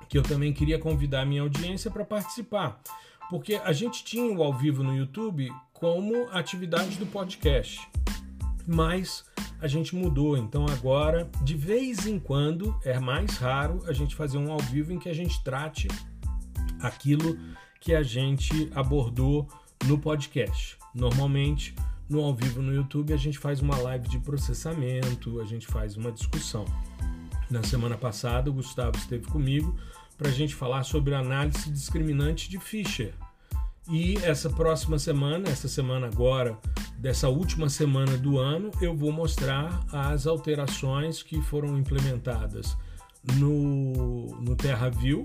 que 0.09 0.17
eu 0.17 0.23
também 0.23 0.53
queria 0.53 0.79
convidar 0.79 1.21
a 1.21 1.25
minha 1.25 1.41
audiência 1.41 1.91
para 1.91 2.05
participar. 2.05 2.81
Porque 3.29 3.55
a 3.55 3.73
gente 3.73 4.03
tinha 4.03 4.31
o 4.33 4.41
ao 4.41 4.53
vivo 4.53 4.83
no 4.83 4.95
YouTube 4.95 5.51
como 5.73 6.27
atividade 6.31 6.97
do 6.97 7.05
podcast. 7.05 7.87
mas 8.67 9.23
a 9.61 9.67
gente 9.67 9.95
mudou. 9.95 10.37
Então 10.37 10.65
agora, 10.67 11.29
de 11.41 11.55
vez 11.55 12.05
em 12.05 12.19
quando, 12.19 12.77
é 12.83 12.99
mais 12.99 13.37
raro 13.37 13.81
a 13.87 13.93
gente 13.93 14.13
fazer 14.13 14.37
um 14.37 14.51
ao 14.51 14.59
vivo 14.59 14.91
em 14.91 14.99
que 14.99 15.09
a 15.09 15.13
gente 15.13 15.41
trate 15.43 15.87
aquilo 16.81 17.39
que 17.79 17.95
a 17.95 18.03
gente 18.03 18.69
abordou 18.75 19.47
no 19.85 19.97
podcast. 19.97 20.77
Normalmente, 20.93 21.73
no 22.09 22.21
ao 22.21 22.33
vivo 22.33 22.61
no 22.61 22.73
YouTube, 22.73 23.13
a 23.13 23.17
gente 23.17 23.39
faz 23.39 23.61
uma 23.61 23.77
live 23.77 24.07
de 24.09 24.19
processamento, 24.19 25.39
a 25.39 25.45
gente 25.45 25.65
faz 25.67 25.95
uma 25.95 26.11
discussão. 26.11 26.65
Na 27.49 27.63
semana 27.63 27.97
passada, 27.97 28.49
o 28.49 28.53
Gustavo 28.53 28.97
esteve 28.97 29.25
comigo 29.27 29.75
para 30.17 30.29
a 30.29 30.31
gente 30.31 30.55
falar 30.55 30.83
sobre 30.83 31.13
análise 31.13 31.69
discriminante 31.69 32.49
de 32.49 32.59
Fischer. 32.59 33.13
E 33.89 34.17
essa 34.17 34.49
próxima 34.49 34.99
semana, 34.99 35.47
essa 35.47 35.67
semana 35.67 36.07
agora, 36.07 36.57
dessa 36.97 37.29
última 37.29 37.69
semana 37.69 38.17
do 38.17 38.37
ano, 38.37 38.71
eu 38.81 38.95
vou 38.95 39.11
mostrar 39.11 39.85
as 39.93 40.27
alterações 40.27 41.23
que 41.23 41.41
foram 41.41 41.77
implementadas 41.77 42.75
no, 43.35 44.25
no 44.41 44.55
TerraView 44.55 45.23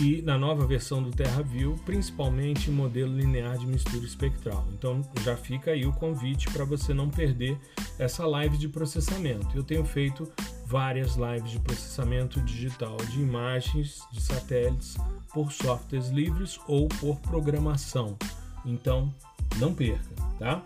e 0.00 0.22
na 0.22 0.38
nova 0.38 0.66
versão 0.66 1.02
do 1.02 1.10
TerraView, 1.10 1.76
principalmente 1.84 2.70
em 2.70 2.72
modelo 2.72 3.16
linear 3.16 3.58
de 3.58 3.66
mistura 3.66 4.04
espectral. 4.04 4.66
Então 4.72 5.02
já 5.22 5.36
fica 5.36 5.72
aí 5.72 5.86
o 5.86 5.92
convite 5.92 6.50
para 6.50 6.64
você 6.64 6.94
não 6.94 7.10
perder 7.10 7.58
essa 7.98 8.26
live 8.26 8.56
de 8.56 8.68
processamento. 8.68 9.48
Eu 9.54 9.62
tenho 9.62 9.84
feito 9.84 10.30
várias 10.66 11.16
lives 11.16 11.50
de 11.50 11.60
processamento 11.60 12.40
digital 12.40 12.96
de 12.96 13.20
imagens 13.20 14.00
de 14.12 14.22
satélites 14.22 14.96
por 15.32 15.52
softwares 15.52 16.08
livres 16.08 16.58
ou 16.66 16.88
por 16.88 17.20
programação. 17.20 18.16
Então, 18.64 19.14
não 19.58 19.74
perca, 19.74 20.14
tá? 20.38 20.62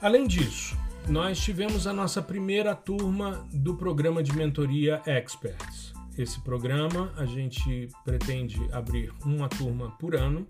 Além 0.00 0.26
disso, 0.26 0.76
nós 1.08 1.38
tivemos 1.38 1.86
a 1.86 1.92
nossa 1.92 2.20
primeira 2.20 2.74
turma 2.74 3.46
do 3.52 3.74
programa 3.74 4.22
de 4.22 4.32
mentoria 4.32 5.00
Experts. 5.06 5.97
Esse 6.18 6.40
programa. 6.40 7.12
A 7.16 7.24
gente 7.24 7.88
pretende 8.04 8.58
abrir 8.72 9.12
uma 9.24 9.48
turma 9.48 9.92
por 9.92 10.16
ano. 10.16 10.46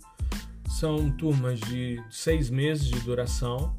São 0.67 1.11
turmas 1.11 1.61
de 1.61 2.03
seis 2.11 2.49
meses 2.49 2.87
de 2.87 2.99
duração 3.01 3.77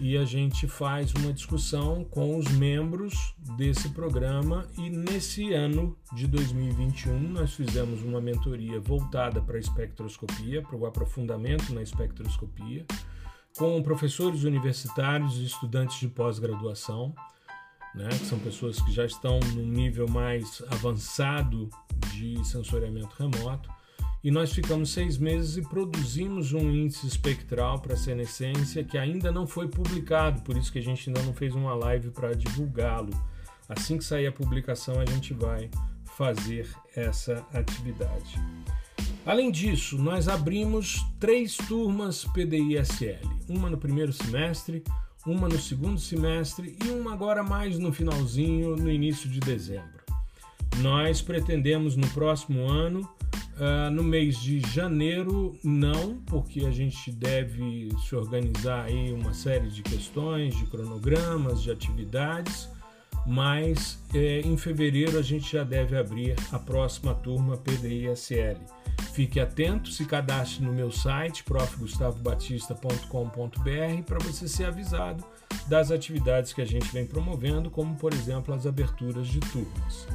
e 0.00 0.16
a 0.16 0.24
gente 0.24 0.66
faz 0.66 1.12
uma 1.14 1.32
discussão 1.32 2.02
com 2.04 2.36
os 2.36 2.48
membros 2.52 3.14
desse 3.56 3.90
programa. 3.90 4.66
E 4.76 4.90
nesse 4.90 5.52
ano 5.52 5.96
de 6.12 6.26
2021 6.26 7.16
nós 7.20 7.52
fizemos 7.52 8.02
uma 8.02 8.20
mentoria 8.20 8.80
voltada 8.80 9.40
para 9.40 9.56
a 9.56 9.60
espectroscopia, 9.60 10.62
para 10.62 10.76
o 10.76 10.84
aprofundamento 10.84 11.72
na 11.72 11.82
espectroscopia, 11.82 12.84
com 13.56 13.80
professores 13.82 14.42
universitários 14.42 15.36
e 15.36 15.44
estudantes 15.44 16.00
de 16.00 16.08
pós-graduação, 16.08 17.14
né, 17.94 18.08
que 18.08 18.26
são 18.26 18.38
pessoas 18.38 18.80
que 18.80 18.92
já 18.92 19.04
estão 19.04 19.40
num 19.54 19.66
nível 19.66 20.08
mais 20.08 20.62
avançado 20.70 21.68
de 22.12 22.44
sensoriamento 22.44 23.14
remoto 23.18 23.68
e 24.22 24.30
nós 24.30 24.52
ficamos 24.52 24.90
seis 24.90 25.16
meses 25.16 25.56
e 25.56 25.62
produzimos 25.62 26.52
um 26.52 26.70
índice 26.70 27.06
espectral 27.06 27.80
para 27.80 27.94
a 27.94 27.96
senescência 27.96 28.84
que 28.84 28.98
ainda 28.98 29.32
não 29.32 29.46
foi 29.46 29.66
publicado, 29.66 30.42
por 30.42 30.58
isso 30.58 30.70
que 30.70 30.78
a 30.78 30.82
gente 30.82 31.08
ainda 31.08 31.22
não 31.22 31.32
fez 31.32 31.54
uma 31.54 31.74
live 31.74 32.10
para 32.10 32.34
divulgá-lo. 32.34 33.10
Assim 33.66 33.96
que 33.96 34.04
sair 34.04 34.26
a 34.26 34.32
publicação, 34.32 35.00
a 35.00 35.06
gente 35.06 35.32
vai 35.32 35.70
fazer 36.04 36.68
essa 36.94 37.46
atividade. 37.54 38.38
Além 39.24 39.50
disso, 39.50 39.96
nós 39.96 40.28
abrimos 40.28 41.02
três 41.18 41.56
turmas 41.56 42.24
PDI-SL, 42.24 43.26
uma 43.48 43.70
no 43.70 43.78
primeiro 43.78 44.12
semestre, 44.12 44.84
uma 45.26 45.48
no 45.48 45.58
segundo 45.58 46.00
semestre 46.00 46.76
e 46.84 46.88
uma 46.88 47.12
agora 47.12 47.42
mais 47.42 47.78
no 47.78 47.92
finalzinho, 47.92 48.76
no 48.76 48.90
início 48.90 49.28
de 49.28 49.40
dezembro. 49.40 50.00
Nós 50.78 51.20
pretendemos 51.20 51.96
no 51.96 52.08
próximo 52.08 52.68
ano 52.68 53.08
Uh, 53.60 53.90
no 53.90 54.02
mês 54.02 54.40
de 54.40 54.58
janeiro, 54.60 55.54
não, 55.62 56.16
porque 56.24 56.64
a 56.64 56.70
gente 56.70 57.12
deve 57.12 57.90
se 58.08 58.16
organizar 58.16 58.86
aí 58.86 59.12
uma 59.12 59.34
série 59.34 59.68
de 59.68 59.82
questões, 59.82 60.56
de 60.56 60.64
cronogramas, 60.64 61.62
de 61.62 61.70
atividades, 61.70 62.70
mas 63.26 63.98
eh, 64.14 64.40
em 64.40 64.56
fevereiro 64.56 65.18
a 65.18 65.22
gente 65.22 65.52
já 65.52 65.62
deve 65.62 65.94
abrir 65.94 66.34
a 66.50 66.58
próxima 66.58 67.14
turma 67.14 67.58
PDI-SL. 67.58 68.58
Fique 69.20 69.38
atento, 69.38 69.90
se 69.90 70.06
cadastre 70.06 70.64
no 70.64 70.72
meu 70.72 70.90
site 70.90 71.44
profgustavobatista.com.br 71.44 74.02
para 74.06 74.18
você 74.18 74.48
ser 74.48 74.64
avisado 74.64 75.22
das 75.68 75.90
atividades 75.90 76.54
que 76.54 76.62
a 76.62 76.64
gente 76.64 76.90
vem 76.90 77.04
promovendo, 77.04 77.70
como 77.70 77.94
por 77.96 78.14
exemplo 78.14 78.54
as 78.54 78.64
aberturas 78.64 79.26
de 79.26 79.38
turmas. 79.40 80.08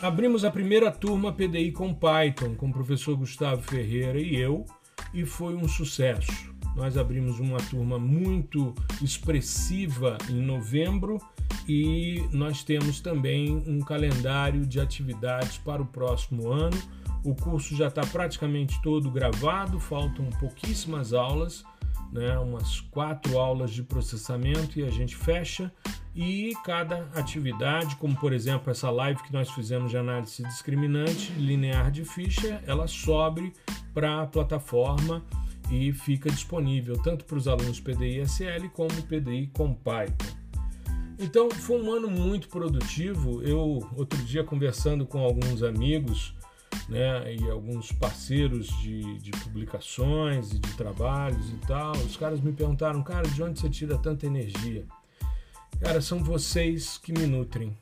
Abrimos 0.00 0.42
a 0.42 0.50
primeira 0.50 0.90
turma 0.90 1.34
PDI 1.34 1.70
com 1.72 1.92
Python, 1.92 2.54
com 2.54 2.68
o 2.68 2.72
professor 2.72 3.14
Gustavo 3.14 3.60
Ferreira 3.60 4.18
e 4.18 4.34
eu, 4.34 4.64
e 5.12 5.26
foi 5.26 5.54
um 5.54 5.68
sucesso. 5.68 6.32
Nós 6.74 6.96
abrimos 6.96 7.38
uma 7.38 7.58
turma 7.58 7.98
muito 7.98 8.74
expressiva 9.02 10.16
em 10.30 10.40
novembro 10.40 11.20
e 11.68 12.26
nós 12.32 12.64
temos 12.64 13.00
também 13.00 13.62
um 13.66 13.80
calendário 13.80 14.66
de 14.66 14.80
atividades 14.80 15.58
para 15.58 15.82
o 15.82 15.86
próximo 15.86 16.50
ano. 16.50 17.03
O 17.24 17.34
curso 17.34 17.74
já 17.74 17.88
está 17.88 18.02
praticamente 18.02 18.80
todo 18.82 19.10
gravado, 19.10 19.80
faltam 19.80 20.28
pouquíssimas 20.38 21.14
aulas, 21.14 21.64
né, 22.12 22.38
umas 22.38 22.80
quatro 22.80 23.38
aulas 23.38 23.70
de 23.70 23.82
processamento 23.82 24.78
e 24.78 24.84
a 24.84 24.90
gente 24.90 25.16
fecha 25.16 25.72
e 26.14 26.52
cada 26.64 27.08
atividade, 27.14 27.96
como 27.96 28.14
por 28.14 28.32
exemplo 28.32 28.70
essa 28.70 28.88
live 28.90 29.20
que 29.22 29.32
nós 29.32 29.50
fizemos 29.50 29.90
de 29.90 29.96
análise 29.96 30.42
discriminante 30.44 31.32
linear 31.32 31.90
de 31.90 32.04
ficha, 32.04 32.62
ela 32.66 32.86
sobe 32.86 33.52
para 33.92 34.22
a 34.22 34.26
plataforma 34.26 35.24
e 35.70 35.92
fica 35.92 36.30
disponível 36.30 36.96
tanto 37.02 37.24
para 37.24 37.36
os 37.36 37.48
alunos 37.48 37.80
PDI 37.80 38.20
SL 38.20 38.68
como 38.72 38.90
PDI 39.02 39.50
com 39.52 39.74
Python. 39.74 40.44
Então 41.18 41.50
foi 41.50 41.80
um 41.80 41.92
ano 41.92 42.10
muito 42.10 42.48
produtivo. 42.48 43.42
Eu 43.42 43.88
outro 43.96 44.22
dia 44.24 44.44
conversando 44.44 45.06
com 45.06 45.20
alguns 45.20 45.62
amigos 45.62 46.34
né, 46.88 47.34
e 47.34 47.50
alguns 47.50 47.92
parceiros 47.92 48.68
de, 48.80 49.18
de 49.18 49.30
publicações 49.30 50.52
e 50.52 50.58
de 50.58 50.72
trabalhos 50.74 51.50
e 51.50 51.56
tal, 51.66 51.92
os 51.92 52.16
caras 52.16 52.40
me 52.40 52.52
perguntaram, 52.52 53.02
cara, 53.02 53.28
de 53.28 53.42
onde 53.42 53.60
você 53.60 53.68
tira 53.68 53.98
tanta 53.98 54.26
energia? 54.26 54.84
Cara, 55.80 56.00
são 56.00 56.22
vocês 56.22 56.98
que 56.98 57.12
me 57.12 57.26
nutrem. 57.26 57.76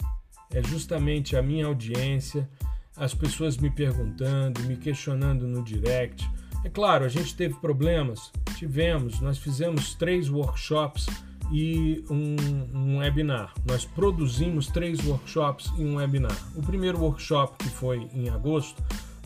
É 0.52 0.62
justamente 0.62 1.36
a 1.36 1.42
minha 1.42 1.66
audiência, 1.66 2.48
as 2.96 3.14
pessoas 3.14 3.56
me 3.56 3.70
perguntando, 3.70 4.62
me 4.62 4.76
questionando 4.76 5.46
no 5.46 5.62
direct. 5.62 6.28
É 6.64 6.68
claro, 6.68 7.04
a 7.04 7.08
gente 7.08 7.34
teve 7.34 7.54
problemas, 7.54 8.30
tivemos, 8.56 9.20
nós 9.20 9.38
fizemos 9.38 9.94
três 9.94 10.28
workshops 10.28 11.06
e 11.52 12.02
um, 12.10 12.36
um, 12.74 12.98
webinar. 12.98 13.52
Nós 13.66 13.84
produzimos 13.84 14.66
três 14.68 15.04
workshops 15.06 15.70
e 15.76 15.84
um 15.84 15.96
webinar. 15.96 16.36
O 16.56 16.62
primeiro 16.62 16.98
workshop, 16.98 17.56
que 17.58 17.68
foi 17.68 18.08
em 18.14 18.30
agosto, 18.30 18.82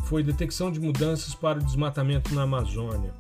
foi 0.07 0.23
detecção 0.23 0.71
de 0.71 0.81
mudanças 0.81 1.35
para 1.35 1.59
o 1.59 1.63
desmatamento 1.63 2.35
na 2.35 2.43
Amazônia. 2.43 3.15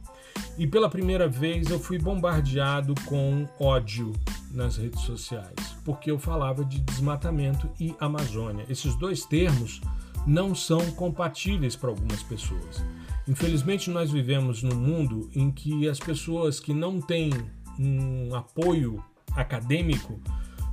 E 0.58 0.66
pela 0.66 0.88
primeira 0.88 1.28
vez 1.28 1.70
eu 1.70 1.78
fui 1.78 1.98
bombardeado 1.98 2.94
com 3.06 3.48
ódio 3.60 4.12
nas 4.50 4.76
redes 4.76 5.02
sociais, 5.02 5.76
porque 5.84 6.10
eu 6.10 6.18
falava 6.18 6.64
de 6.64 6.80
desmatamento 6.80 7.70
e 7.78 7.94
Amazônia. 8.00 8.66
Esses 8.68 8.94
dois 8.96 9.24
termos 9.24 9.80
não 10.26 10.54
são 10.54 10.80
compatíveis 10.92 11.76
para 11.76 11.90
algumas 11.90 12.22
pessoas. 12.22 12.84
Infelizmente, 13.28 13.90
nós 13.90 14.10
vivemos 14.10 14.62
num 14.62 14.76
mundo 14.76 15.28
em 15.34 15.50
que 15.50 15.88
as 15.88 15.98
pessoas 15.98 16.60
que 16.60 16.72
não 16.72 17.00
têm 17.00 17.30
um 17.78 18.34
apoio 18.34 19.02
acadêmico 19.34 20.20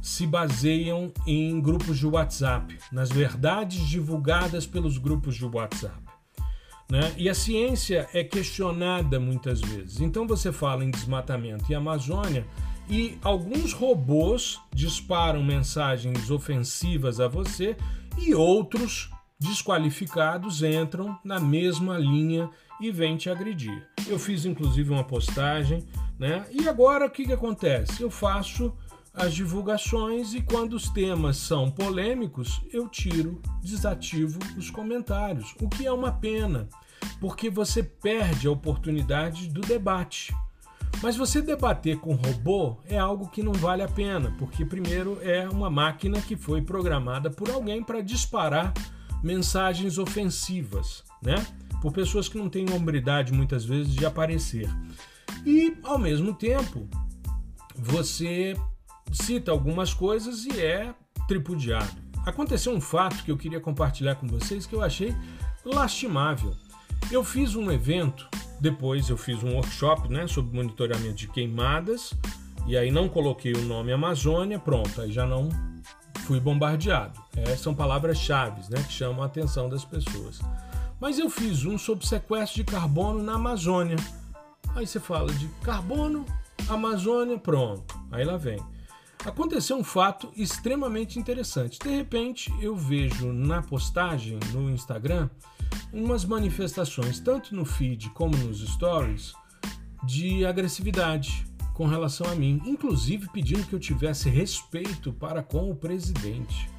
se 0.02 0.28
baseiam 0.28 1.14
em 1.26 1.62
grupos 1.62 1.98
de 1.98 2.06
WhatsApp, 2.06 2.78
nas 2.92 3.10
verdades 3.10 3.88
divulgadas 3.88 4.66
pelos 4.66 4.98
grupos 4.98 5.36
de 5.36 5.46
WhatsApp. 5.46 6.04
Né? 6.90 7.14
E 7.18 7.30
a 7.30 7.34
ciência 7.34 8.08
é 8.14 8.24
questionada 8.24 9.20
muitas 9.20 9.62
vezes. 9.62 10.02
Então 10.02 10.28
você 10.28 10.52
fala 10.52 10.84
em 10.84 10.92
desmatamento 10.92 11.72
e 11.72 11.76
Amazônia 11.76 12.46
e 12.90 13.18
alguns 13.24 13.72
robôs 13.72 14.60
disparam 14.74 15.42
mensagens 15.42 16.30
ofensivas 16.30 17.20
a 17.20 17.28
você 17.28 17.78
e 18.18 18.36
outros 18.36 19.10
desqualificados 19.40 20.62
entram 20.62 21.18
na 21.24 21.40
mesma 21.40 21.98
linha 21.98 22.50
e 22.80 22.92
vêm 22.92 23.18
te 23.18 23.30
agredir. 23.30 23.88
Eu 24.08 24.20
fiz 24.20 24.46
inclusive 24.46 24.92
uma 24.92 25.04
postagem, 25.04 25.84
né? 26.24 26.46
E 26.50 26.70
agora 26.70 27.06
o 27.06 27.10
que, 27.10 27.26
que 27.26 27.34
acontece? 27.34 28.02
Eu 28.02 28.10
faço 28.10 28.74
as 29.14 29.34
divulgações 29.34 30.34
e 30.34 30.42
quando 30.42 30.72
os 30.72 30.88
temas 30.88 31.36
são 31.36 31.70
polêmicos, 31.70 32.62
eu 32.72 32.88
tiro, 32.88 33.42
desativo 33.62 34.40
os 34.58 34.70
comentários, 34.70 35.54
o 35.60 35.68
que 35.68 35.86
é 35.86 35.92
uma 35.92 36.14
pena, 36.14 36.70
porque 37.20 37.50
você 37.50 37.84
perde 37.84 38.48
a 38.48 38.52
oportunidade 38.52 39.50
do 39.50 39.60
debate. 39.60 40.34
Mas 41.02 41.18
você 41.18 41.42
debater 41.42 41.98
com 41.98 42.16
robô 42.16 42.78
é 42.86 42.98
algo 42.98 43.28
que 43.28 43.44
não 43.44 43.52
vale 43.52 43.84
a 43.84 43.90
pena, 43.90 44.34
porque 44.40 44.64
primeiro 44.64 45.20
é 45.22 45.50
uma 45.50 45.70
máquina 45.70 46.22
que 46.22 46.38
foi 46.38 46.62
programada 46.62 47.30
por 47.30 47.52
alguém 47.52 47.84
para 47.84 48.00
disparar 48.00 48.74
mensagens 49.22 49.98
ofensivas, 49.98 51.04
né? 51.22 51.36
Por 51.82 51.92
pessoas 51.92 52.30
que 52.30 52.38
não 52.38 52.48
têm 52.48 52.72
hombridade 52.72 53.34
muitas 53.34 53.66
vezes 53.66 53.94
de 53.94 54.06
aparecer. 54.06 54.70
E 55.46 55.78
ao 55.84 55.98
mesmo 55.98 56.34
tempo, 56.34 56.88
você 57.76 58.56
cita 59.12 59.52
algumas 59.52 59.94
coisas 59.94 60.46
e 60.46 60.60
é 60.60 60.94
tripudiado. 61.28 61.92
Aconteceu 62.26 62.74
um 62.74 62.82
fato 62.82 63.24
que 63.24 63.32
eu 63.32 63.38
queria 63.38 63.60
compartilhar 63.60 64.16
com 64.16 64.28
vocês 64.28 64.66
que 64.66 64.74
eu 64.74 64.82
achei 64.82 65.14
lastimável. 65.66 66.56
Eu 67.12 67.24
fiz 67.24 67.56
um 67.56 67.70
evento, 67.72 68.28
depois 68.60 69.10
eu 69.10 69.18
fiz 69.18 69.44
um 69.44 69.56
workshop 69.56 70.10
né, 70.10 70.26
sobre 70.28 70.56
monitoramento 70.56 71.16
de 71.16 71.28
queimadas, 71.28 72.14
e 72.66 72.78
aí 72.78 72.92
não 72.92 73.10
coloquei 73.10 73.54
o 73.54 73.62
nome 73.64 73.92
Amazônia, 73.92 74.58
pronto, 74.58 75.02
aí 75.02 75.12
já 75.12 75.26
não 75.26 75.50
fui 76.26 76.40
bombardeado. 76.40 77.20
É, 77.36 77.56
são 77.58 77.76
palavras-chave 77.76 78.62
né, 78.70 78.82
que 78.84 78.94
chamam 78.94 79.22
a 79.22 79.26
atenção 79.26 79.68
das 79.68 79.84
pessoas. 79.84 80.40
Mas 81.00 81.20
eu 81.20 81.30
fiz 81.30 81.66
um 81.66 81.78
sobre 81.78 82.08
sequestro 82.08 82.64
de 82.64 82.72
carbono 82.72 83.22
na 83.22 83.34
Amazônia. 83.34 83.98
Aí 84.76 84.88
você 84.88 85.00
fala 85.00 85.32
de 85.34 85.48
carbono, 85.64 86.26
Amazônia, 86.68 87.38
pronto. 87.38 88.00
Aí 88.12 88.24
lá 88.24 88.38
vem. 88.38 88.60
Aconteceu 89.24 89.78
um 89.78 89.84
fato 89.84 90.32
extremamente 90.36 91.18
interessante. 91.18 91.80
De 91.80 91.90
repente, 91.90 92.54
eu 92.60 92.76
vejo 92.76 93.32
na 93.32 93.62
postagem 93.62 94.40
no 94.52 94.70
Instagram 94.70 95.30
umas 95.94 96.26
manifestações, 96.26 97.20
tanto 97.20 97.56
no 97.56 97.64
feed 97.64 98.10
como 98.10 98.36
nos 98.36 98.60
stories, 98.60 99.34
de 100.04 100.46
agressividade 100.46 101.46
com 101.74 101.88
relação 101.88 102.28
a 102.30 102.36
mim, 102.36 102.62
inclusive 102.66 103.30
pedindo 103.32 103.66
que 103.66 103.74
eu 103.74 103.80
tivesse 103.80 104.30
respeito 104.30 105.14
para 105.14 105.42
com 105.42 105.70
o 105.72 105.76
presidente. 105.76 106.70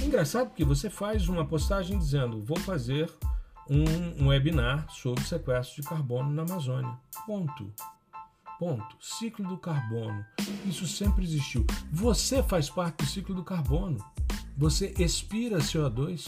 É 0.00 0.04
engraçado 0.04 0.48
porque 0.48 0.64
você 0.64 0.90
faz 0.90 1.28
uma 1.28 1.46
postagem 1.46 1.98
dizendo: 1.98 2.40
vou 2.40 2.58
fazer 2.58 3.10
um, 3.72 4.24
um 4.24 4.28
webinar 4.28 4.86
sobre 4.90 5.24
sequestro 5.24 5.80
de 5.80 5.88
carbono 5.88 6.30
na 6.30 6.42
Amazônia. 6.42 6.94
Ponto. 7.26 7.72
Ponto. 8.58 8.96
Ciclo 9.00 9.48
do 9.48 9.56
carbono. 9.56 10.24
Isso 10.66 10.86
sempre 10.86 11.24
existiu. 11.24 11.66
Você 11.90 12.42
faz 12.42 12.68
parte 12.68 12.98
do 12.98 13.06
ciclo 13.06 13.34
do 13.34 13.42
carbono. 13.42 13.96
Você 14.58 14.92
expira 14.98 15.58
CO2. 15.58 16.26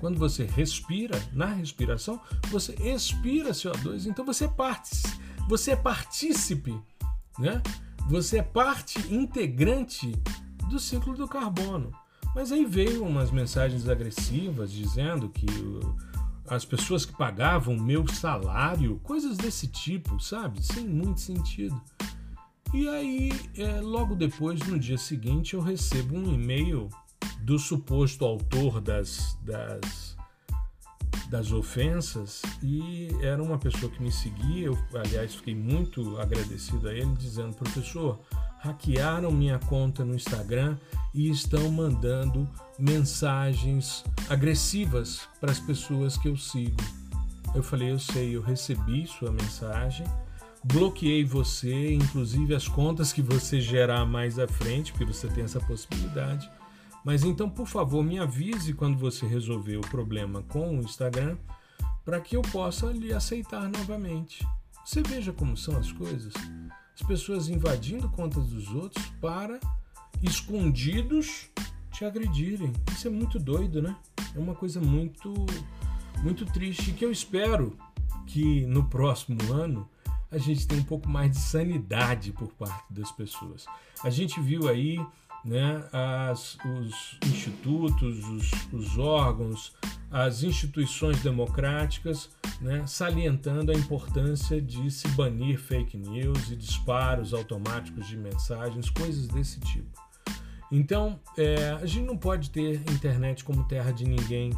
Quando 0.00 0.18
você 0.18 0.44
respira, 0.44 1.22
na 1.32 1.46
respiração, 1.46 2.18
você 2.50 2.74
expira 2.80 3.50
CO2. 3.50 4.06
Então 4.06 4.24
você, 4.24 4.48
parte, 4.48 5.02
você 5.46 5.72
é 5.72 5.76
partícipe, 5.76 6.80
né? 7.38 7.62
Você 8.08 8.38
é 8.38 8.42
parte 8.42 8.98
integrante 9.14 10.12
do 10.68 10.78
ciclo 10.78 11.14
do 11.14 11.28
carbono. 11.28 11.92
Mas 12.34 12.50
aí 12.50 12.64
veio 12.64 13.04
umas 13.04 13.30
mensagens 13.30 13.88
agressivas 13.88 14.72
dizendo 14.72 15.28
que 15.28 15.46
as 16.48 16.64
pessoas 16.64 17.04
que 17.04 17.16
pagavam 17.16 17.76
meu 17.76 18.06
salário, 18.08 19.00
coisas 19.02 19.36
desse 19.36 19.66
tipo, 19.66 20.20
sabe? 20.20 20.64
Sem 20.64 20.86
muito 20.86 21.20
sentido. 21.20 21.80
E 22.72 22.88
aí, 22.88 23.32
é, 23.56 23.80
logo 23.80 24.14
depois, 24.14 24.60
no 24.60 24.78
dia 24.78 24.98
seguinte, 24.98 25.54
eu 25.54 25.60
recebo 25.60 26.16
um 26.16 26.34
e-mail 26.34 26.88
do 27.42 27.58
suposto 27.58 28.24
autor 28.24 28.80
das, 28.80 29.38
das, 29.42 30.16
das 31.28 31.52
ofensas 31.52 32.42
e 32.62 33.08
era 33.22 33.42
uma 33.42 33.58
pessoa 33.58 33.90
que 33.92 34.02
me 34.02 34.10
seguia. 34.10 34.66
Eu, 34.66 34.78
aliás, 34.94 35.36
fiquei 35.36 35.54
muito 35.54 36.18
agradecido 36.18 36.88
a 36.88 36.92
ele, 36.92 37.14
dizendo: 37.14 37.54
professor, 37.54 38.20
hackearam 38.64 39.30
minha 39.30 39.58
conta 39.58 40.04
no 40.06 40.14
Instagram 40.14 40.78
e 41.12 41.28
estão 41.28 41.70
mandando 41.70 42.48
mensagens 42.78 44.02
agressivas 44.28 45.28
para 45.38 45.52
as 45.52 45.60
pessoas 45.60 46.16
que 46.16 46.28
eu 46.28 46.36
sigo. 46.36 46.82
Eu 47.54 47.62
falei, 47.62 47.90
eu 47.90 47.98
sei, 47.98 48.34
eu 48.34 48.40
recebi 48.40 49.06
sua 49.06 49.30
mensagem, 49.30 50.06
bloqueei 50.64 51.24
você, 51.24 51.94
inclusive 51.94 52.54
as 52.54 52.66
contas 52.66 53.12
que 53.12 53.20
você 53.20 53.60
gerar 53.60 54.06
mais 54.06 54.38
à 54.38 54.48
frente, 54.48 54.92
porque 54.92 55.04
você 55.04 55.28
tem 55.28 55.44
essa 55.44 55.60
possibilidade. 55.60 56.50
Mas 57.04 57.22
então, 57.22 57.50
por 57.50 57.66
favor, 57.66 58.02
me 58.02 58.18
avise 58.18 58.72
quando 58.72 58.96
você 58.96 59.26
resolver 59.26 59.76
o 59.76 59.82
problema 59.82 60.42
com 60.48 60.78
o 60.78 60.80
Instagram, 60.80 61.36
para 62.02 62.18
que 62.18 62.34
eu 62.34 62.40
possa 62.40 62.86
lhe 62.86 63.12
aceitar 63.12 63.68
novamente. 63.68 64.44
Você 64.86 65.02
veja 65.02 65.34
como 65.34 65.54
são 65.54 65.76
as 65.76 65.92
coisas. 65.92 66.32
As 66.94 67.06
pessoas 67.06 67.48
invadindo 67.48 68.08
contas 68.08 68.46
dos 68.46 68.68
outros 68.68 69.04
para, 69.20 69.58
escondidos, 70.22 71.48
te 71.92 72.04
agredirem. 72.04 72.72
Isso 72.92 73.08
é 73.08 73.10
muito 73.10 73.38
doido, 73.38 73.82
né? 73.82 73.96
É 74.34 74.38
uma 74.38 74.54
coisa 74.54 74.80
muito, 74.80 75.32
muito 76.22 76.44
triste 76.46 76.92
que 76.92 77.04
eu 77.04 77.10
espero 77.10 77.76
que 78.26 78.64
no 78.66 78.84
próximo 78.84 79.38
ano 79.52 79.88
a 80.30 80.38
gente 80.38 80.66
tenha 80.66 80.80
um 80.80 80.84
pouco 80.84 81.08
mais 81.08 81.30
de 81.30 81.38
sanidade 81.38 82.32
por 82.32 82.48
parte 82.48 82.92
das 82.92 83.10
pessoas. 83.12 83.66
A 84.02 84.10
gente 84.10 84.40
viu 84.40 84.68
aí 84.68 84.98
né, 85.44 85.84
as, 85.92 86.56
os 86.64 87.18
institutos, 87.28 88.24
os, 88.24 88.50
os, 88.72 88.98
órgãos, 88.98 89.72
as 90.10 90.42
instituições 90.42 91.22
democráticas 91.22 92.30
né, 92.60 92.86
salientando 92.86 93.72
a 93.72 93.74
importância 93.74 94.60
de 94.60 94.90
se 94.90 95.08
banir 95.08 95.58
fake 95.58 95.96
news 95.96 96.50
e 96.50 96.56
disparos 96.56 97.34
automáticos 97.34 98.06
de 98.06 98.16
mensagens, 98.16 98.90
coisas 98.90 99.28
desse 99.28 99.60
tipo. 99.60 100.04
Então, 100.70 101.20
é, 101.36 101.70
a 101.80 101.86
gente 101.86 102.06
não 102.06 102.16
pode 102.16 102.50
ter 102.50 102.80
internet 102.90 103.44
como 103.44 103.64
terra 103.64 103.92
de 103.92 104.04
ninguém. 104.04 104.50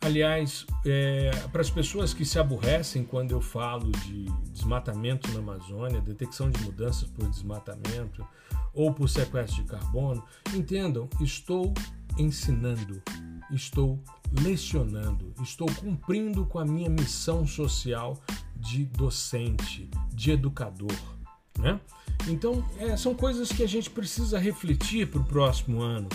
Aliás, 0.00 0.64
é, 0.86 1.30
para 1.52 1.60
as 1.60 1.68
pessoas 1.68 2.14
que 2.14 2.24
se 2.24 2.38
aborrecem 2.38 3.04
quando 3.04 3.32
eu 3.32 3.40
falo 3.40 3.90
de 3.90 4.26
desmatamento 4.52 5.30
na 5.32 5.40
Amazônia, 5.40 6.00
detecção 6.00 6.50
de 6.50 6.62
mudanças 6.62 7.10
por 7.10 7.28
desmatamento 7.28 8.26
ou 8.72 8.92
por 8.92 9.08
sequestro 9.08 9.62
de 9.62 9.68
carbono, 9.68 10.24
entendam, 10.54 11.08
estou 11.20 11.74
ensinando, 12.16 13.02
estou 13.50 14.02
lecionando, 14.42 15.32
estou 15.42 15.68
cumprindo 15.74 16.44
com 16.46 16.58
a 16.58 16.64
minha 16.64 16.88
missão 16.88 17.46
social 17.46 18.20
de 18.56 18.84
docente, 18.84 19.88
de 20.12 20.32
educador. 20.32 20.92
Né? 21.58 21.80
Então, 22.28 22.64
é, 22.78 22.96
são 22.96 23.14
coisas 23.14 23.50
que 23.50 23.62
a 23.62 23.68
gente 23.68 23.90
precisa 23.90 24.38
refletir 24.38 25.08
para 25.08 25.20
o 25.20 25.24
próximo 25.24 25.80
ano. 25.80 26.08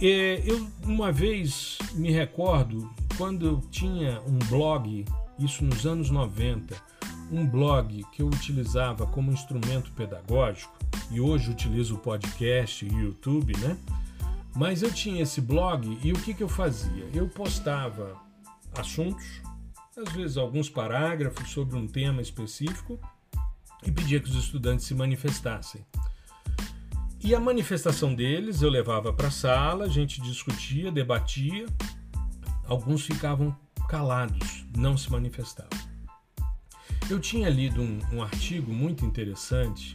É, 0.00 0.42
eu, 0.44 0.66
uma 0.84 1.10
vez, 1.10 1.78
me 1.94 2.10
recordo, 2.10 2.90
quando 3.16 3.46
eu 3.46 3.60
tinha 3.70 4.20
um 4.26 4.38
blog, 4.50 5.04
isso 5.38 5.64
nos 5.64 5.86
anos 5.86 6.10
90, 6.10 6.76
um 7.30 7.46
blog 7.46 8.04
que 8.12 8.22
eu 8.22 8.26
utilizava 8.26 9.06
como 9.06 9.32
instrumento 9.32 9.90
pedagógico, 9.92 10.74
e 11.10 11.20
hoje 11.20 11.50
utilizo 11.50 11.94
o 11.94 11.98
podcast 11.98 12.84
e 12.84 12.88
YouTube, 12.88 13.56
né? 13.58 13.76
Mas 14.56 14.82
eu 14.82 14.90
tinha 14.90 15.22
esse 15.22 15.38
blog 15.38 15.98
e 16.02 16.12
o 16.12 16.18
que, 16.22 16.32
que 16.32 16.42
eu 16.42 16.48
fazia? 16.48 17.06
Eu 17.12 17.28
postava 17.28 18.16
assuntos, 18.74 19.42
às 19.94 20.10
vezes 20.14 20.38
alguns 20.38 20.70
parágrafos 20.70 21.50
sobre 21.50 21.76
um 21.76 21.86
tema 21.86 22.22
específico, 22.22 22.98
e 23.84 23.92
pedia 23.92 24.18
que 24.18 24.30
os 24.30 24.34
estudantes 24.34 24.86
se 24.86 24.94
manifestassem. 24.94 25.84
E 27.22 27.34
a 27.34 27.40
manifestação 27.40 28.14
deles 28.14 28.62
eu 28.62 28.70
levava 28.70 29.12
para 29.12 29.28
a 29.28 29.30
sala, 29.30 29.84
a 29.84 29.88
gente 29.88 30.22
discutia, 30.22 30.90
debatia, 30.90 31.66
alguns 32.66 33.04
ficavam 33.04 33.54
calados, 33.88 34.64
não 34.74 34.96
se 34.96 35.10
manifestavam. 35.12 35.78
Eu 37.10 37.20
tinha 37.20 37.50
lido 37.50 37.82
um, 37.82 38.00
um 38.10 38.22
artigo 38.22 38.72
muito 38.72 39.04
interessante 39.04 39.94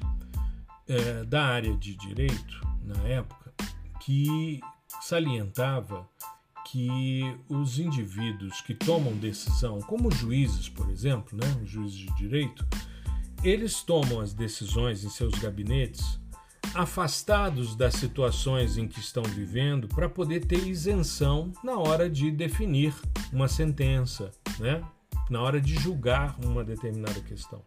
é, 0.88 1.24
da 1.24 1.45
área 1.45 1.76
de 1.76 1.95
direito, 1.95 2.62
na 2.84 3.01
época, 3.07 3.40
que 4.01 4.59
salientava 5.01 6.07
que 6.69 7.21
os 7.49 7.79
indivíduos 7.79 8.61
que 8.61 8.73
tomam 8.73 9.13
decisão, 9.13 9.79
como 9.79 10.11
juízes, 10.11 10.69
por 10.69 10.89
exemplo, 10.89 11.37
né, 11.37 11.61
juízes 11.65 11.97
de 11.97 12.15
direito, 12.15 12.65
eles 13.43 13.81
tomam 13.81 14.19
as 14.19 14.33
decisões 14.33 15.03
em 15.03 15.09
seus 15.09 15.33
gabinetes 15.35 16.19
afastados 16.73 17.75
das 17.75 17.95
situações 17.95 18.77
em 18.77 18.87
que 18.87 18.99
estão 18.99 19.23
vivendo 19.23 19.87
para 19.87 20.07
poder 20.07 20.45
ter 20.45 20.65
isenção 20.65 21.51
na 21.63 21.77
hora 21.77 22.09
de 22.09 22.31
definir 22.31 22.93
uma 23.33 23.47
sentença, 23.47 24.31
né? 24.59 24.81
na 25.29 25.41
hora 25.41 25.59
de 25.59 25.75
julgar 25.75 26.37
uma 26.39 26.63
determinada 26.63 27.19
questão. 27.21 27.61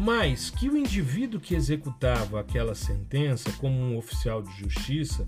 Mas 0.00 0.48
que 0.48 0.68
o 0.68 0.76
indivíduo 0.76 1.40
que 1.40 1.56
executava 1.56 2.38
aquela 2.38 2.72
sentença 2.72 3.50
como 3.58 3.76
um 3.76 3.98
oficial 3.98 4.40
de 4.40 4.56
justiça, 4.56 5.26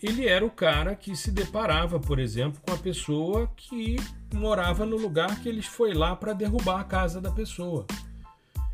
ele 0.00 0.24
era 0.24 0.46
o 0.46 0.50
cara 0.50 0.94
que 0.94 1.16
se 1.16 1.32
deparava, 1.32 1.98
por 1.98 2.20
exemplo, 2.20 2.60
com 2.64 2.72
a 2.72 2.78
pessoa 2.78 3.50
que 3.56 3.96
morava 4.32 4.86
no 4.86 4.96
lugar 4.96 5.40
que 5.40 5.48
ele 5.48 5.62
foi 5.62 5.94
lá 5.94 6.14
para 6.14 6.32
derrubar 6.32 6.78
a 6.78 6.84
casa 6.84 7.20
da 7.20 7.32
pessoa. 7.32 7.84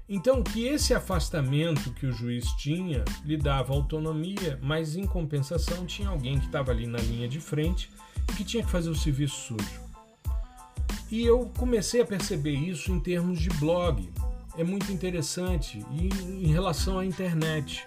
Então, 0.06 0.42
que 0.42 0.66
esse 0.66 0.92
afastamento 0.92 1.94
que 1.94 2.04
o 2.04 2.12
juiz 2.12 2.44
tinha 2.58 3.02
lhe 3.24 3.38
dava 3.38 3.72
autonomia, 3.72 4.58
mas 4.62 4.94
em 4.94 5.06
compensação 5.06 5.86
tinha 5.86 6.10
alguém 6.10 6.38
que 6.38 6.44
estava 6.44 6.70
ali 6.70 6.86
na 6.86 6.98
linha 6.98 7.26
de 7.26 7.40
frente 7.40 7.90
e 8.30 8.34
que 8.34 8.44
tinha 8.44 8.62
que 8.62 8.70
fazer 8.70 8.90
o 8.90 8.94
serviço 8.94 9.56
sujo. 9.56 9.80
E 11.10 11.24
eu 11.24 11.50
comecei 11.56 12.02
a 12.02 12.06
perceber 12.06 12.52
isso 12.52 12.92
em 12.92 13.00
termos 13.00 13.40
de 13.40 13.48
blog. 13.48 14.12
É 14.56 14.62
muito 14.62 14.92
interessante 14.92 15.84
e 15.90 16.08
em 16.44 16.46
relação 16.46 16.98
à 16.98 17.04
internet. 17.04 17.86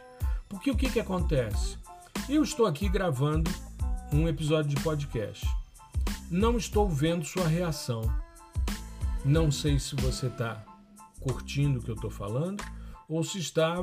Porque 0.50 0.70
o 0.70 0.76
que, 0.76 0.90
que 0.90 1.00
acontece? 1.00 1.78
Eu 2.28 2.44
estou 2.44 2.66
aqui 2.66 2.90
gravando 2.90 3.50
um 4.12 4.28
episódio 4.28 4.76
de 4.76 4.82
podcast. 4.82 5.48
Não 6.30 6.58
estou 6.58 6.90
vendo 6.90 7.26
sua 7.26 7.48
reação. 7.48 8.02
Não 9.24 9.50
sei 9.50 9.80
se 9.80 9.96
você 9.96 10.28
está 10.28 10.64
curtindo 11.22 11.80
o 11.80 11.82
que 11.82 11.90
eu 11.90 11.96
estou 11.96 12.12
falando 12.12 12.64
ou 13.08 13.24
se 13.24 13.40
está 13.40 13.76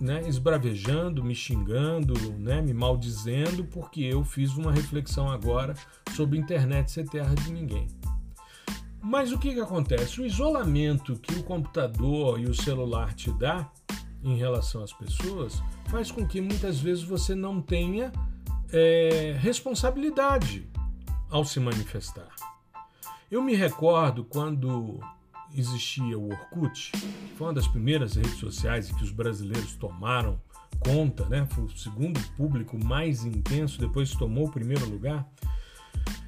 né, 0.00 0.22
esbravejando, 0.26 1.22
me 1.22 1.34
xingando, 1.34 2.14
né, 2.38 2.62
me 2.62 2.72
maldizendo 2.72 3.64
porque 3.64 4.00
eu 4.00 4.24
fiz 4.24 4.56
uma 4.56 4.72
reflexão 4.72 5.30
agora 5.30 5.74
sobre 6.14 6.38
internet 6.38 6.90
ser 6.90 7.08
terra 7.08 7.34
de 7.34 7.52
ninguém. 7.52 7.88
Mas 9.02 9.32
o 9.32 9.38
que, 9.38 9.52
que 9.52 9.60
acontece? 9.60 10.20
O 10.20 10.26
isolamento 10.26 11.16
que 11.16 11.34
o 11.34 11.42
computador 11.42 12.38
e 12.38 12.46
o 12.46 12.54
celular 12.54 13.12
te 13.14 13.32
dá 13.32 13.68
em 14.22 14.36
relação 14.36 14.82
às 14.84 14.92
pessoas 14.92 15.60
faz 15.88 16.10
com 16.10 16.26
que 16.26 16.40
muitas 16.40 16.78
vezes 16.78 17.02
você 17.02 17.34
não 17.34 17.60
tenha 17.60 18.12
é, 18.72 19.36
responsabilidade 19.40 20.68
ao 21.28 21.44
se 21.44 21.58
manifestar. 21.58 22.28
Eu 23.30 23.42
me 23.42 23.54
recordo 23.54 24.24
quando 24.24 25.00
existia 25.54 26.18
o 26.18 26.30
Orkut, 26.30 26.92
foi 27.36 27.46
uma 27.48 27.54
das 27.54 27.66
primeiras 27.66 28.14
redes 28.14 28.38
sociais 28.38 28.88
em 28.88 28.94
que 28.94 29.04
os 29.04 29.10
brasileiros 29.10 29.74
tomaram 29.74 30.40
conta, 30.78 31.26
né? 31.28 31.46
Foi 31.50 31.64
o 31.64 31.76
segundo 31.76 32.20
público 32.36 32.82
mais 32.82 33.24
intenso, 33.24 33.78
depois 33.78 34.12
tomou 34.12 34.46
o 34.46 34.50
primeiro 34.50 34.88
lugar. 34.88 35.26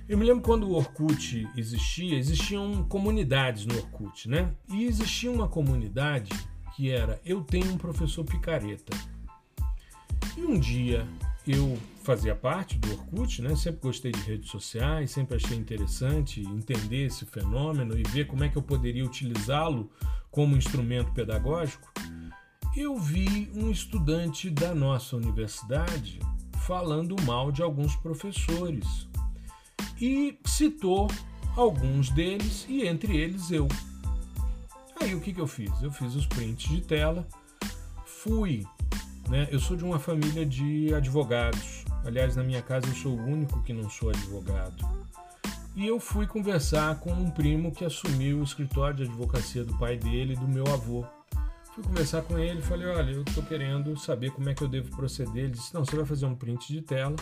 Eu 0.07 0.19
me 0.19 0.25
lembro 0.25 0.43
quando 0.43 0.69
o 0.69 0.75
Orkut 0.75 1.49
existia, 1.57 2.19
existiam 2.19 2.85
comunidades 2.85 3.65
no 3.65 3.75
Orkut, 3.75 4.29
né? 4.29 4.53
E 4.69 4.85
existia 4.85 5.31
uma 5.31 5.49
comunidade 5.49 6.31
que 6.77 6.91
era 6.91 7.19
Eu 7.25 7.43
tenho 7.43 7.73
um 7.73 7.79
professor 7.79 8.23
picareta. 8.23 8.95
E 10.37 10.43
um 10.43 10.59
dia 10.59 11.09
eu 11.47 11.79
fazia 12.03 12.35
parte 12.35 12.77
do 12.77 12.93
Orkut, 12.93 13.41
né? 13.41 13.57
Sempre 13.57 13.81
gostei 13.81 14.13
de 14.13 14.21
redes 14.21 14.51
sociais, 14.51 15.11
sempre 15.11 15.37
achei 15.37 15.57
interessante 15.57 16.43
entender 16.43 17.07
esse 17.07 17.25
fenômeno 17.25 17.99
e 17.99 18.03
ver 18.03 18.27
como 18.27 18.45
é 18.45 18.51
que 18.51 18.59
eu 18.59 18.63
poderia 18.63 19.07
utilizá-lo 19.07 19.91
como 20.31 20.55
instrumento 20.55 21.13
pedagógico. 21.13 21.91
Eu 22.77 22.99
vi 22.99 23.51
um 23.55 23.71
estudante 23.71 24.51
da 24.51 24.75
nossa 24.75 25.17
universidade 25.17 26.19
falando 26.67 27.17
mal 27.23 27.51
de 27.51 27.63
alguns 27.63 27.97
professores 27.97 29.09
e 30.01 30.38
citou 30.45 31.09
alguns 31.57 32.11
deles 32.11 32.66
e 32.68 32.86
entre 32.86 33.16
eles 33.16 33.51
eu. 33.51 33.68
Aí 35.01 35.14
o 35.14 35.20
que, 35.20 35.32
que 35.32 35.40
eu 35.40 35.47
fiz? 35.47 35.70
Eu 35.82 35.90
fiz 35.90 36.14
os 36.14 36.26
prints 36.26 36.68
de 36.68 36.80
tela, 36.80 37.26
fui. 38.05 38.66
Né? 39.28 39.49
Eu 39.51 39.59
sou 39.59 39.76
de 39.76 39.84
uma 39.84 39.99
família 39.99 40.45
de 40.45 40.95
advogados. 40.95 41.84
Aliás, 42.05 42.36
na 42.36 42.42
minha 42.42 42.62
casa 42.62 42.86
eu 42.86 42.95
sou 42.95 43.12
o 43.12 43.24
único 43.24 43.62
que 43.62 43.72
não 43.72 43.88
sou 43.88 44.11
advogado. 44.11 44.76
E 45.76 45.86
eu 45.86 45.99
fui 45.99 46.26
conversar 46.26 47.01
com 47.01 47.12
um 47.12 47.30
primo 47.30 47.72
que 47.72 47.84
assumiu 47.84 48.38
o 48.38 48.45
escritório 48.45 48.97
de 48.97 49.03
advocacia 49.05 49.64
do 49.64 49.76
pai 49.76 49.97
dele 49.97 50.34
e 50.34 50.36
do 50.36 50.47
meu 50.47 50.64
avô. 50.72 51.05
Fui 51.74 51.82
conversar 51.82 52.22
com 52.22 52.38
ele 52.38 52.62
falei: 52.62 52.86
Olha, 52.86 53.11
eu 53.11 53.22
estou 53.22 53.42
querendo 53.42 53.99
saber 53.99 54.30
como 54.30 54.49
é 54.49 54.55
que 54.55 54.62
eu 54.62 54.68
devo 54.68 54.95
proceder. 54.95 55.45
Ele 55.45 55.53
disse: 55.55 55.74
Não, 55.74 55.84
você 55.84 55.97
vai 55.97 56.05
fazer 56.05 56.26
um 56.26 56.34
print 56.34 56.72
de 56.72 56.80
tela, 56.80 57.16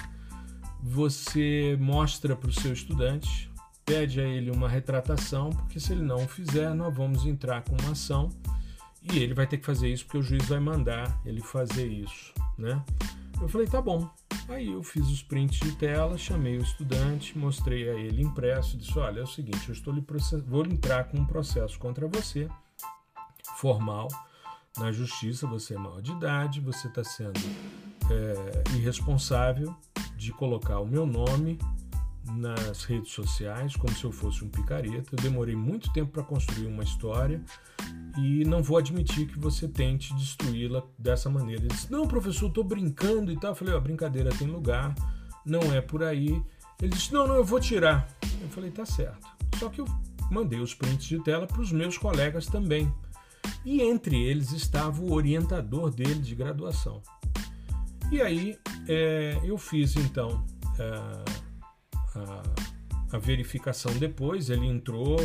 você 0.82 1.76
mostra 1.80 2.34
para 2.34 2.50
o 2.50 2.52
seu 2.52 2.72
estudante 2.72 3.52
pede 3.84 4.20
a 4.20 4.24
ele 4.24 4.50
uma 4.50 4.68
retratação, 4.68 5.50
porque 5.50 5.80
se 5.80 5.92
ele 5.92 6.02
não 6.02 6.26
fizer, 6.28 6.72
nós 6.74 6.94
vamos 6.94 7.26
entrar 7.26 7.62
com 7.62 7.76
uma 7.82 7.92
ação 7.92 8.30
e 9.02 9.18
ele 9.18 9.34
vai 9.34 9.46
ter 9.46 9.58
que 9.58 9.66
fazer 9.66 9.88
isso 9.88 10.04
porque 10.04 10.18
o 10.18 10.22
juiz 10.22 10.46
vai 10.46 10.60
mandar 10.60 11.20
ele 11.26 11.40
fazer 11.40 11.86
isso, 11.86 12.32
né? 12.56 12.82
Eu 13.40 13.48
falei, 13.48 13.66
tá 13.66 13.82
bom. 13.82 14.08
Aí 14.48 14.70
eu 14.70 14.82
fiz 14.82 15.08
os 15.08 15.22
prints 15.22 15.58
de 15.58 15.74
tela, 15.76 16.16
chamei 16.16 16.56
o 16.56 16.62
estudante, 16.62 17.36
mostrei 17.36 17.88
a 17.90 17.94
ele 17.94 18.22
impresso, 18.22 18.76
disse, 18.76 18.96
olha, 18.98 19.20
é 19.20 19.22
o 19.22 19.26
seguinte, 19.26 19.68
eu 19.68 19.72
estou 19.72 19.92
lhe 19.92 20.04
vou 20.46 20.64
entrar 20.64 21.04
com 21.04 21.18
um 21.18 21.24
processo 21.24 21.78
contra 21.78 22.06
você, 22.06 22.48
formal, 23.56 24.08
na 24.78 24.92
justiça, 24.92 25.46
você 25.46 25.74
é 25.74 25.78
maior 25.78 26.00
de 26.00 26.12
idade, 26.12 26.60
você 26.60 26.86
está 26.86 27.02
sendo 27.02 27.40
é, 28.10 28.76
irresponsável 28.76 29.74
de 30.22 30.32
colocar 30.32 30.78
o 30.78 30.86
meu 30.86 31.04
nome 31.04 31.58
nas 32.36 32.84
redes 32.84 33.12
sociais 33.12 33.74
como 33.74 33.92
se 33.94 34.04
eu 34.04 34.12
fosse 34.12 34.44
um 34.44 34.48
picareta. 34.48 35.10
Eu 35.12 35.22
demorei 35.22 35.56
muito 35.56 35.92
tempo 35.92 36.12
para 36.12 36.22
construir 36.22 36.66
uma 36.66 36.84
história 36.84 37.42
e 38.16 38.44
não 38.44 38.62
vou 38.62 38.78
admitir 38.78 39.26
que 39.26 39.38
você 39.38 39.66
tente 39.66 40.14
destruí-la 40.14 40.82
dessa 40.98 41.28
maneira. 41.28 41.62
Ele 41.62 41.68
disse: 41.68 41.90
Não, 41.90 42.06
professor, 42.06 42.48
estou 42.48 42.64
brincando 42.64 43.32
e 43.32 43.38
tal. 43.38 43.50
Eu 43.50 43.56
falei: 43.56 43.74
Ó, 43.74 43.80
brincadeira 43.80 44.30
tem 44.30 44.46
lugar, 44.46 44.94
não 45.44 45.60
é 45.74 45.80
por 45.80 46.02
aí. 46.02 46.40
Ele 46.80 46.90
disse: 46.90 47.12
Não, 47.12 47.26
não, 47.26 47.36
eu 47.36 47.44
vou 47.44 47.60
tirar. 47.60 48.08
Eu 48.40 48.48
falei: 48.48 48.70
Tá 48.70 48.86
certo. 48.86 49.26
Só 49.58 49.68
que 49.68 49.80
eu 49.80 49.86
mandei 50.30 50.60
os 50.60 50.74
prints 50.74 51.06
de 51.06 51.22
tela 51.22 51.46
para 51.46 51.60
os 51.60 51.72
meus 51.72 51.98
colegas 51.98 52.46
também. 52.46 52.92
E 53.64 53.80
entre 53.82 54.20
eles 54.20 54.52
estava 54.52 55.02
o 55.02 55.12
orientador 55.12 55.90
dele 55.90 56.20
de 56.20 56.34
graduação. 56.34 57.02
E 58.12 58.20
aí 58.20 58.58
é, 58.86 59.40
eu 59.42 59.56
fiz 59.56 59.96
então. 59.96 60.44
É, 60.78 60.94
a, 62.14 63.16
a 63.16 63.18
verificação 63.18 63.90
depois, 63.94 64.50
ele 64.50 64.66
entrou, 64.66 65.16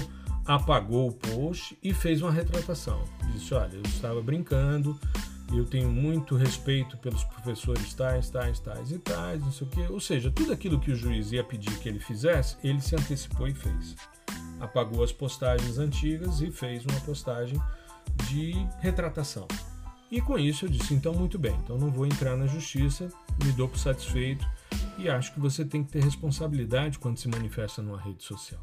apagou 0.45 1.09
o 1.09 1.11
post 1.11 1.77
e 1.83 1.93
fez 1.93 2.21
uma 2.21 2.31
retratação. 2.31 3.03
Disse: 3.33 3.53
Olha, 3.53 3.75
eu 3.75 3.81
estava 3.81 4.21
brincando, 4.21 4.97
eu 5.53 5.65
tenho 5.65 5.89
muito 5.91 6.35
respeito 6.35 6.95
pelos 6.97 7.25
professores 7.25 7.93
tais, 7.93 8.29
tais, 8.29 8.57
tais 8.61 8.89
e 8.89 8.99
tais, 8.99 9.41
não 9.41 9.51
sei 9.51 9.67
o 9.67 9.69
quê. 9.69 9.85
Ou 9.89 9.99
seja, 9.99 10.31
tudo 10.31 10.53
aquilo 10.53 10.79
que 10.79 10.91
o 10.91 10.95
juiz 10.95 11.33
ia 11.33 11.43
pedir 11.43 11.77
que 11.79 11.89
ele 11.89 11.99
fizesse, 11.99 12.55
ele 12.63 12.79
se 12.79 12.95
antecipou 12.95 13.49
e 13.49 13.53
fez. 13.53 13.97
Apagou 14.61 15.03
as 15.03 15.11
postagens 15.11 15.77
antigas 15.77 16.39
e 16.39 16.49
fez 16.51 16.85
uma 16.85 16.99
postagem 17.01 17.61
de 18.29 18.53
retratação. 18.79 19.45
E 20.11 20.21
com 20.21 20.37
isso 20.37 20.65
eu 20.65 20.69
disse: 20.69 20.93
então, 20.93 21.13
muito 21.13 21.37
bem, 21.37 21.55
então 21.63 21.77
não 21.77 21.91
vou 21.91 22.05
entrar 22.05 22.35
na 22.37 22.47
justiça, 22.47 23.09
me 23.43 23.51
dou 23.51 23.67
por 23.67 23.77
satisfeito 23.77 24.47
e 24.97 25.09
acho 25.09 25.33
que 25.33 25.39
você 25.39 25.63
tem 25.63 25.83
que 25.83 25.91
ter 25.91 26.03
responsabilidade 26.03 26.97
quando 26.99 27.17
se 27.17 27.27
manifesta 27.27 27.81
numa 27.81 27.99
rede 27.99 28.23
social. 28.23 28.59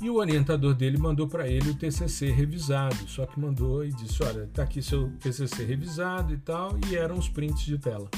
E 0.00 0.10
o 0.10 0.16
orientador 0.16 0.74
dele 0.74 0.98
mandou 0.98 1.26
para 1.26 1.48
ele 1.48 1.70
o 1.70 1.74
TCC 1.74 2.30
revisado, 2.30 3.08
só 3.08 3.24
que 3.26 3.40
mandou 3.40 3.84
e 3.84 3.92
disse: 3.92 4.22
Olha, 4.22 4.44
está 4.44 4.64
aqui 4.64 4.82
seu 4.82 5.10
TCC 5.20 5.64
revisado 5.64 6.34
e 6.34 6.36
tal, 6.36 6.76
e 6.88 6.96
eram 6.96 7.16
os 7.16 7.28
prints 7.28 7.64
de 7.64 7.78
tela. 7.78 8.10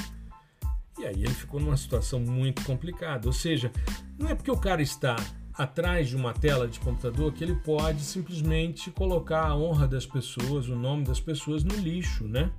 E 0.99 1.05
aí 1.05 1.23
ele 1.23 1.33
ficou 1.33 1.59
numa 1.59 1.77
situação 1.77 2.19
muito 2.19 2.63
complicada. 2.65 3.27
Ou 3.27 3.33
seja, 3.33 3.71
não 4.17 4.27
é 4.27 4.35
porque 4.35 4.49
o 4.49 4.57
cara 4.57 4.81
está 4.81 5.15
atrás 5.57 6.09
de 6.09 6.15
uma 6.15 6.33
tela 6.33 6.67
de 6.67 6.79
computador 6.79 7.33
que 7.33 7.43
ele 7.43 7.55
pode 7.55 8.01
simplesmente 8.01 8.91
colocar 8.91 9.47
a 9.47 9.55
honra 9.55 9.87
das 9.87 10.05
pessoas, 10.05 10.69
o 10.69 10.75
nome 10.75 11.03
das 11.03 11.19
pessoas 11.19 11.63
no 11.63 11.75
lixo, 11.75 12.27
né? 12.27 12.51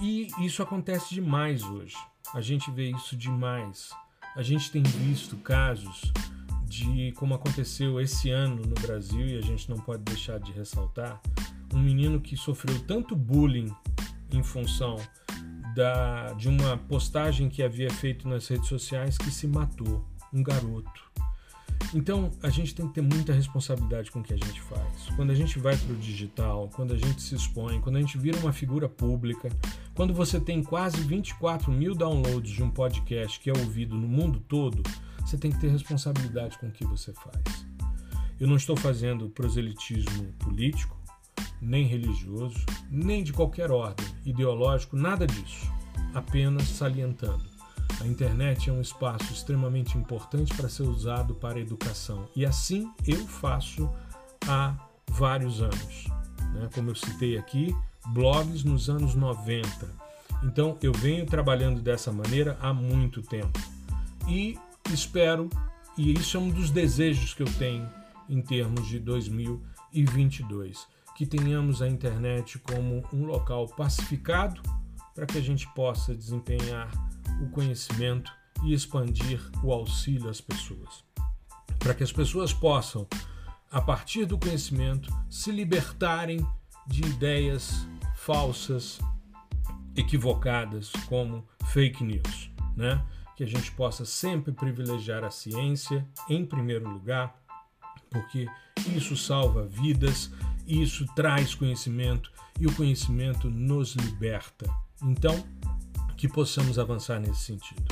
E 0.00 0.28
isso 0.40 0.62
acontece 0.62 1.14
demais 1.14 1.62
hoje. 1.62 1.96
A 2.34 2.40
gente 2.40 2.70
vê 2.70 2.90
isso 2.90 3.16
demais. 3.16 3.90
A 4.36 4.42
gente 4.42 4.70
tem 4.70 4.82
visto 4.82 5.36
casos 5.38 6.12
de 6.66 7.12
como 7.12 7.34
aconteceu 7.34 8.00
esse 8.00 8.30
ano 8.30 8.62
no 8.64 8.74
Brasil 8.74 9.26
e 9.26 9.36
a 9.36 9.40
gente 9.40 9.68
não 9.68 9.76
pode 9.78 10.02
deixar 10.04 10.38
de 10.38 10.52
ressaltar 10.52 11.20
um 11.74 11.78
menino 11.78 12.20
que 12.20 12.36
sofreu 12.36 12.78
tanto 12.86 13.16
bullying 13.16 13.74
em 14.32 14.42
função 14.42 14.96
da, 15.74 16.32
de 16.34 16.48
uma 16.48 16.76
postagem 16.76 17.48
que 17.48 17.62
havia 17.62 17.90
feito 17.90 18.28
nas 18.28 18.46
redes 18.48 18.68
sociais 18.68 19.18
que 19.18 19.30
se 19.30 19.46
matou, 19.46 20.04
um 20.32 20.42
garoto. 20.42 21.09
Então 21.92 22.30
a 22.42 22.48
gente 22.48 22.74
tem 22.74 22.86
que 22.86 22.94
ter 22.94 23.00
muita 23.00 23.32
responsabilidade 23.32 24.10
com 24.10 24.20
o 24.20 24.22
que 24.22 24.32
a 24.32 24.36
gente 24.36 24.60
faz. 24.62 25.08
Quando 25.16 25.30
a 25.30 25.34
gente 25.34 25.58
vai 25.58 25.76
para 25.76 25.92
o 25.92 25.96
digital, 25.96 26.70
quando 26.72 26.94
a 26.94 26.96
gente 26.96 27.20
se 27.20 27.34
expõe, 27.34 27.80
quando 27.80 27.96
a 27.96 28.00
gente 28.00 28.16
vira 28.16 28.38
uma 28.38 28.52
figura 28.52 28.88
pública, 28.88 29.48
quando 29.94 30.14
você 30.14 30.38
tem 30.38 30.62
quase 30.62 31.00
24 31.00 31.70
mil 31.72 31.94
downloads 31.94 32.52
de 32.52 32.62
um 32.62 32.70
podcast 32.70 33.40
que 33.40 33.50
é 33.50 33.52
ouvido 33.52 33.96
no 33.96 34.06
mundo 34.06 34.40
todo, 34.40 34.82
você 35.18 35.36
tem 35.36 35.50
que 35.50 35.58
ter 35.58 35.68
responsabilidade 35.68 36.58
com 36.58 36.68
o 36.68 36.72
que 36.72 36.84
você 36.84 37.12
faz. 37.12 37.66
Eu 38.38 38.46
não 38.46 38.56
estou 38.56 38.76
fazendo 38.76 39.28
proselitismo 39.28 40.32
político, 40.38 40.96
nem 41.60 41.86
religioso, 41.86 42.64
nem 42.88 43.22
de 43.22 43.32
qualquer 43.32 43.70
ordem, 43.70 44.06
ideológico, 44.24 44.96
nada 44.96 45.26
disso. 45.26 45.70
Apenas 46.14 46.68
salientando 46.68 47.59
a 48.00 48.06
internet 48.06 48.70
é 48.70 48.72
um 48.72 48.80
espaço 48.80 49.32
extremamente 49.32 49.96
importante 49.96 50.54
para 50.54 50.68
ser 50.68 50.84
usado 50.84 51.34
para 51.34 51.58
a 51.58 51.60
educação 51.60 52.28
e 52.34 52.46
assim 52.46 52.90
eu 53.06 53.26
faço 53.26 53.90
há 54.46 54.74
vários 55.08 55.60
anos. 55.60 56.06
né? 56.54 56.68
como 56.74 56.90
eu 56.90 56.94
citei 56.94 57.36
aqui, 57.36 57.74
blogs 58.08 58.64
nos 58.64 58.88
anos 58.88 59.14
90. 59.14 59.68
Então 60.42 60.78
eu 60.82 60.92
venho 60.92 61.26
trabalhando 61.26 61.80
dessa 61.80 62.12
maneira 62.12 62.56
há 62.60 62.72
muito 62.72 63.22
tempo 63.22 63.58
e 64.28 64.58
espero, 64.92 65.50
e 65.96 66.12
isso 66.12 66.36
é 66.36 66.40
um 66.40 66.48
dos 66.48 66.70
desejos 66.70 67.34
que 67.34 67.42
eu 67.42 67.52
tenho 67.58 67.88
em 68.28 68.40
termos 68.40 68.86
de 68.86 68.98
2022, 69.00 70.86
que 71.16 71.26
tenhamos 71.26 71.82
a 71.82 71.88
internet 71.88 72.58
como 72.60 73.04
um 73.12 73.24
local 73.24 73.66
pacificado 73.66 74.62
para 75.14 75.26
que 75.26 75.36
a 75.36 75.42
gente 75.42 75.68
possa 75.74 76.14
desempenhar 76.14 76.88
o 77.40 77.48
conhecimento 77.50 78.32
e 78.62 78.72
expandir 78.74 79.40
o 79.62 79.72
auxílio 79.72 80.28
às 80.28 80.40
pessoas. 80.40 81.04
Para 81.78 81.94
que 81.94 82.02
as 82.02 82.12
pessoas 82.12 82.52
possam, 82.52 83.06
a 83.70 83.80
partir 83.80 84.26
do 84.26 84.38
conhecimento, 84.38 85.10
se 85.28 85.50
libertarem 85.50 86.46
de 86.86 87.02
ideias 87.02 87.86
falsas, 88.16 88.98
equivocadas, 89.96 90.92
como 91.08 91.46
fake 91.66 92.04
news, 92.04 92.50
né? 92.76 93.04
Que 93.36 93.44
a 93.44 93.46
gente 93.46 93.72
possa 93.72 94.04
sempre 94.04 94.52
privilegiar 94.52 95.24
a 95.24 95.30
ciência 95.30 96.06
em 96.28 96.44
primeiro 96.44 96.88
lugar, 96.88 97.34
porque 98.10 98.46
isso 98.94 99.16
salva 99.16 99.64
vidas, 99.64 100.30
isso 100.66 101.06
traz 101.14 101.54
conhecimento 101.54 102.30
e 102.58 102.66
o 102.66 102.74
conhecimento 102.74 103.48
nos 103.48 103.94
liberta. 103.94 104.70
Então, 105.02 105.42
que 106.20 106.28
possamos 106.28 106.78
avançar 106.78 107.18
nesse 107.18 107.40
sentido. 107.40 107.82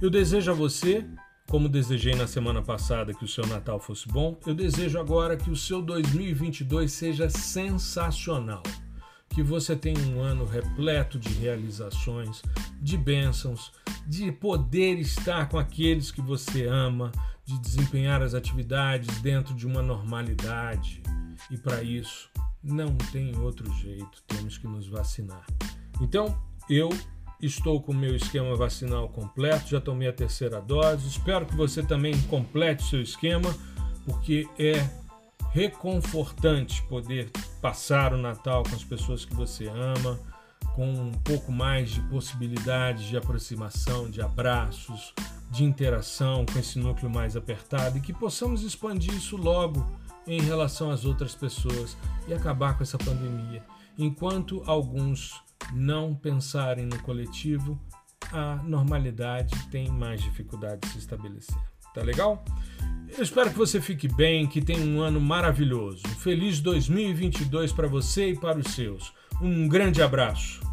Eu 0.00 0.08
desejo 0.08 0.52
a 0.52 0.54
você, 0.54 1.04
como 1.48 1.68
desejei 1.68 2.14
na 2.14 2.28
semana 2.28 2.62
passada 2.62 3.12
que 3.12 3.24
o 3.24 3.28
seu 3.28 3.44
Natal 3.44 3.80
fosse 3.80 4.06
bom, 4.06 4.38
eu 4.46 4.54
desejo 4.54 5.00
agora 5.00 5.36
que 5.36 5.50
o 5.50 5.56
seu 5.56 5.82
2022 5.82 6.92
seja 6.92 7.28
sensacional. 7.28 8.62
Que 9.28 9.42
você 9.42 9.74
tenha 9.74 9.98
um 9.98 10.20
ano 10.20 10.44
repleto 10.44 11.18
de 11.18 11.30
realizações, 11.30 12.40
de 12.80 12.96
bênçãos, 12.96 13.72
de 14.06 14.30
poder 14.30 15.00
estar 15.00 15.48
com 15.48 15.58
aqueles 15.58 16.12
que 16.12 16.22
você 16.22 16.66
ama, 16.66 17.10
de 17.44 17.58
desempenhar 17.58 18.22
as 18.22 18.32
atividades 18.32 19.20
dentro 19.20 19.54
de 19.54 19.66
uma 19.66 19.82
normalidade. 19.82 21.02
E 21.50 21.58
para 21.58 21.82
isso, 21.82 22.30
não 22.62 22.94
tem 23.10 23.36
outro 23.40 23.68
jeito, 23.80 24.22
temos 24.28 24.56
que 24.56 24.68
nos 24.68 24.86
vacinar. 24.86 25.44
Então, 26.00 26.38
eu 26.70 26.88
Estou 27.42 27.82
com 27.82 27.90
o 27.90 27.94
meu 27.94 28.14
esquema 28.14 28.54
vacinal 28.54 29.08
completo, 29.08 29.68
já 29.68 29.80
tomei 29.80 30.06
a 30.06 30.12
terceira 30.12 30.60
dose. 30.60 31.08
Espero 31.08 31.44
que 31.44 31.56
você 31.56 31.82
também 31.82 32.16
complete 32.22 32.84
seu 32.84 33.02
esquema, 33.02 33.52
porque 34.06 34.48
é 34.56 34.88
reconfortante 35.50 36.80
poder 36.84 37.32
passar 37.60 38.14
o 38.14 38.16
Natal 38.16 38.62
com 38.62 38.76
as 38.76 38.84
pessoas 38.84 39.24
que 39.24 39.34
você 39.34 39.66
ama, 39.66 40.20
com 40.76 40.88
um 40.88 41.10
pouco 41.10 41.50
mais 41.50 41.90
de 41.90 42.00
possibilidades 42.02 43.06
de 43.06 43.16
aproximação, 43.16 44.08
de 44.08 44.22
abraços, 44.22 45.12
de 45.50 45.64
interação 45.64 46.46
com 46.46 46.60
esse 46.60 46.78
núcleo 46.78 47.10
mais 47.10 47.36
apertado 47.36 47.98
e 47.98 48.00
que 48.00 48.12
possamos 48.12 48.62
expandir 48.62 49.12
isso 49.14 49.36
logo 49.36 49.84
em 50.28 50.40
relação 50.40 50.92
às 50.92 51.04
outras 51.04 51.34
pessoas 51.34 51.96
e 52.28 52.32
acabar 52.32 52.76
com 52.76 52.84
essa 52.84 52.96
pandemia. 52.96 53.64
Enquanto 53.98 54.62
alguns 54.64 55.42
não 55.72 56.14
pensarem 56.14 56.86
no 56.86 56.98
coletivo, 57.02 57.80
a 58.32 58.56
normalidade 58.64 59.54
tem 59.68 59.88
mais 59.88 60.22
dificuldade 60.22 60.80
de 60.80 60.88
se 60.88 60.98
estabelecer. 60.98 61.56
Tá 61.94 62.02
legal? 62.02 62.44
Eu 63.16 63.22
espero 63.22 63.50
que 63.50 63.58
você 63.58 63.80
fique 63.80 64.08
bem, 64.08 64.46
que 64.46 64.62
tenha 64.62 64.84
um 64.84 65.02
ano 65.02 65.20
maravilhoso. 65.20 66.02
Um 66.06 66.14
feliz 66.14 66.60
2022 66.60 67.72
para 67.72 67.86
você 67.86 68.30
e 68.30 68.38
para 68.38 68.58
os 68.58 68.72
seus. 68.72 69.12
Um 69.40 69.68
grande 69.68 70.00
abraço. 70.00 70.71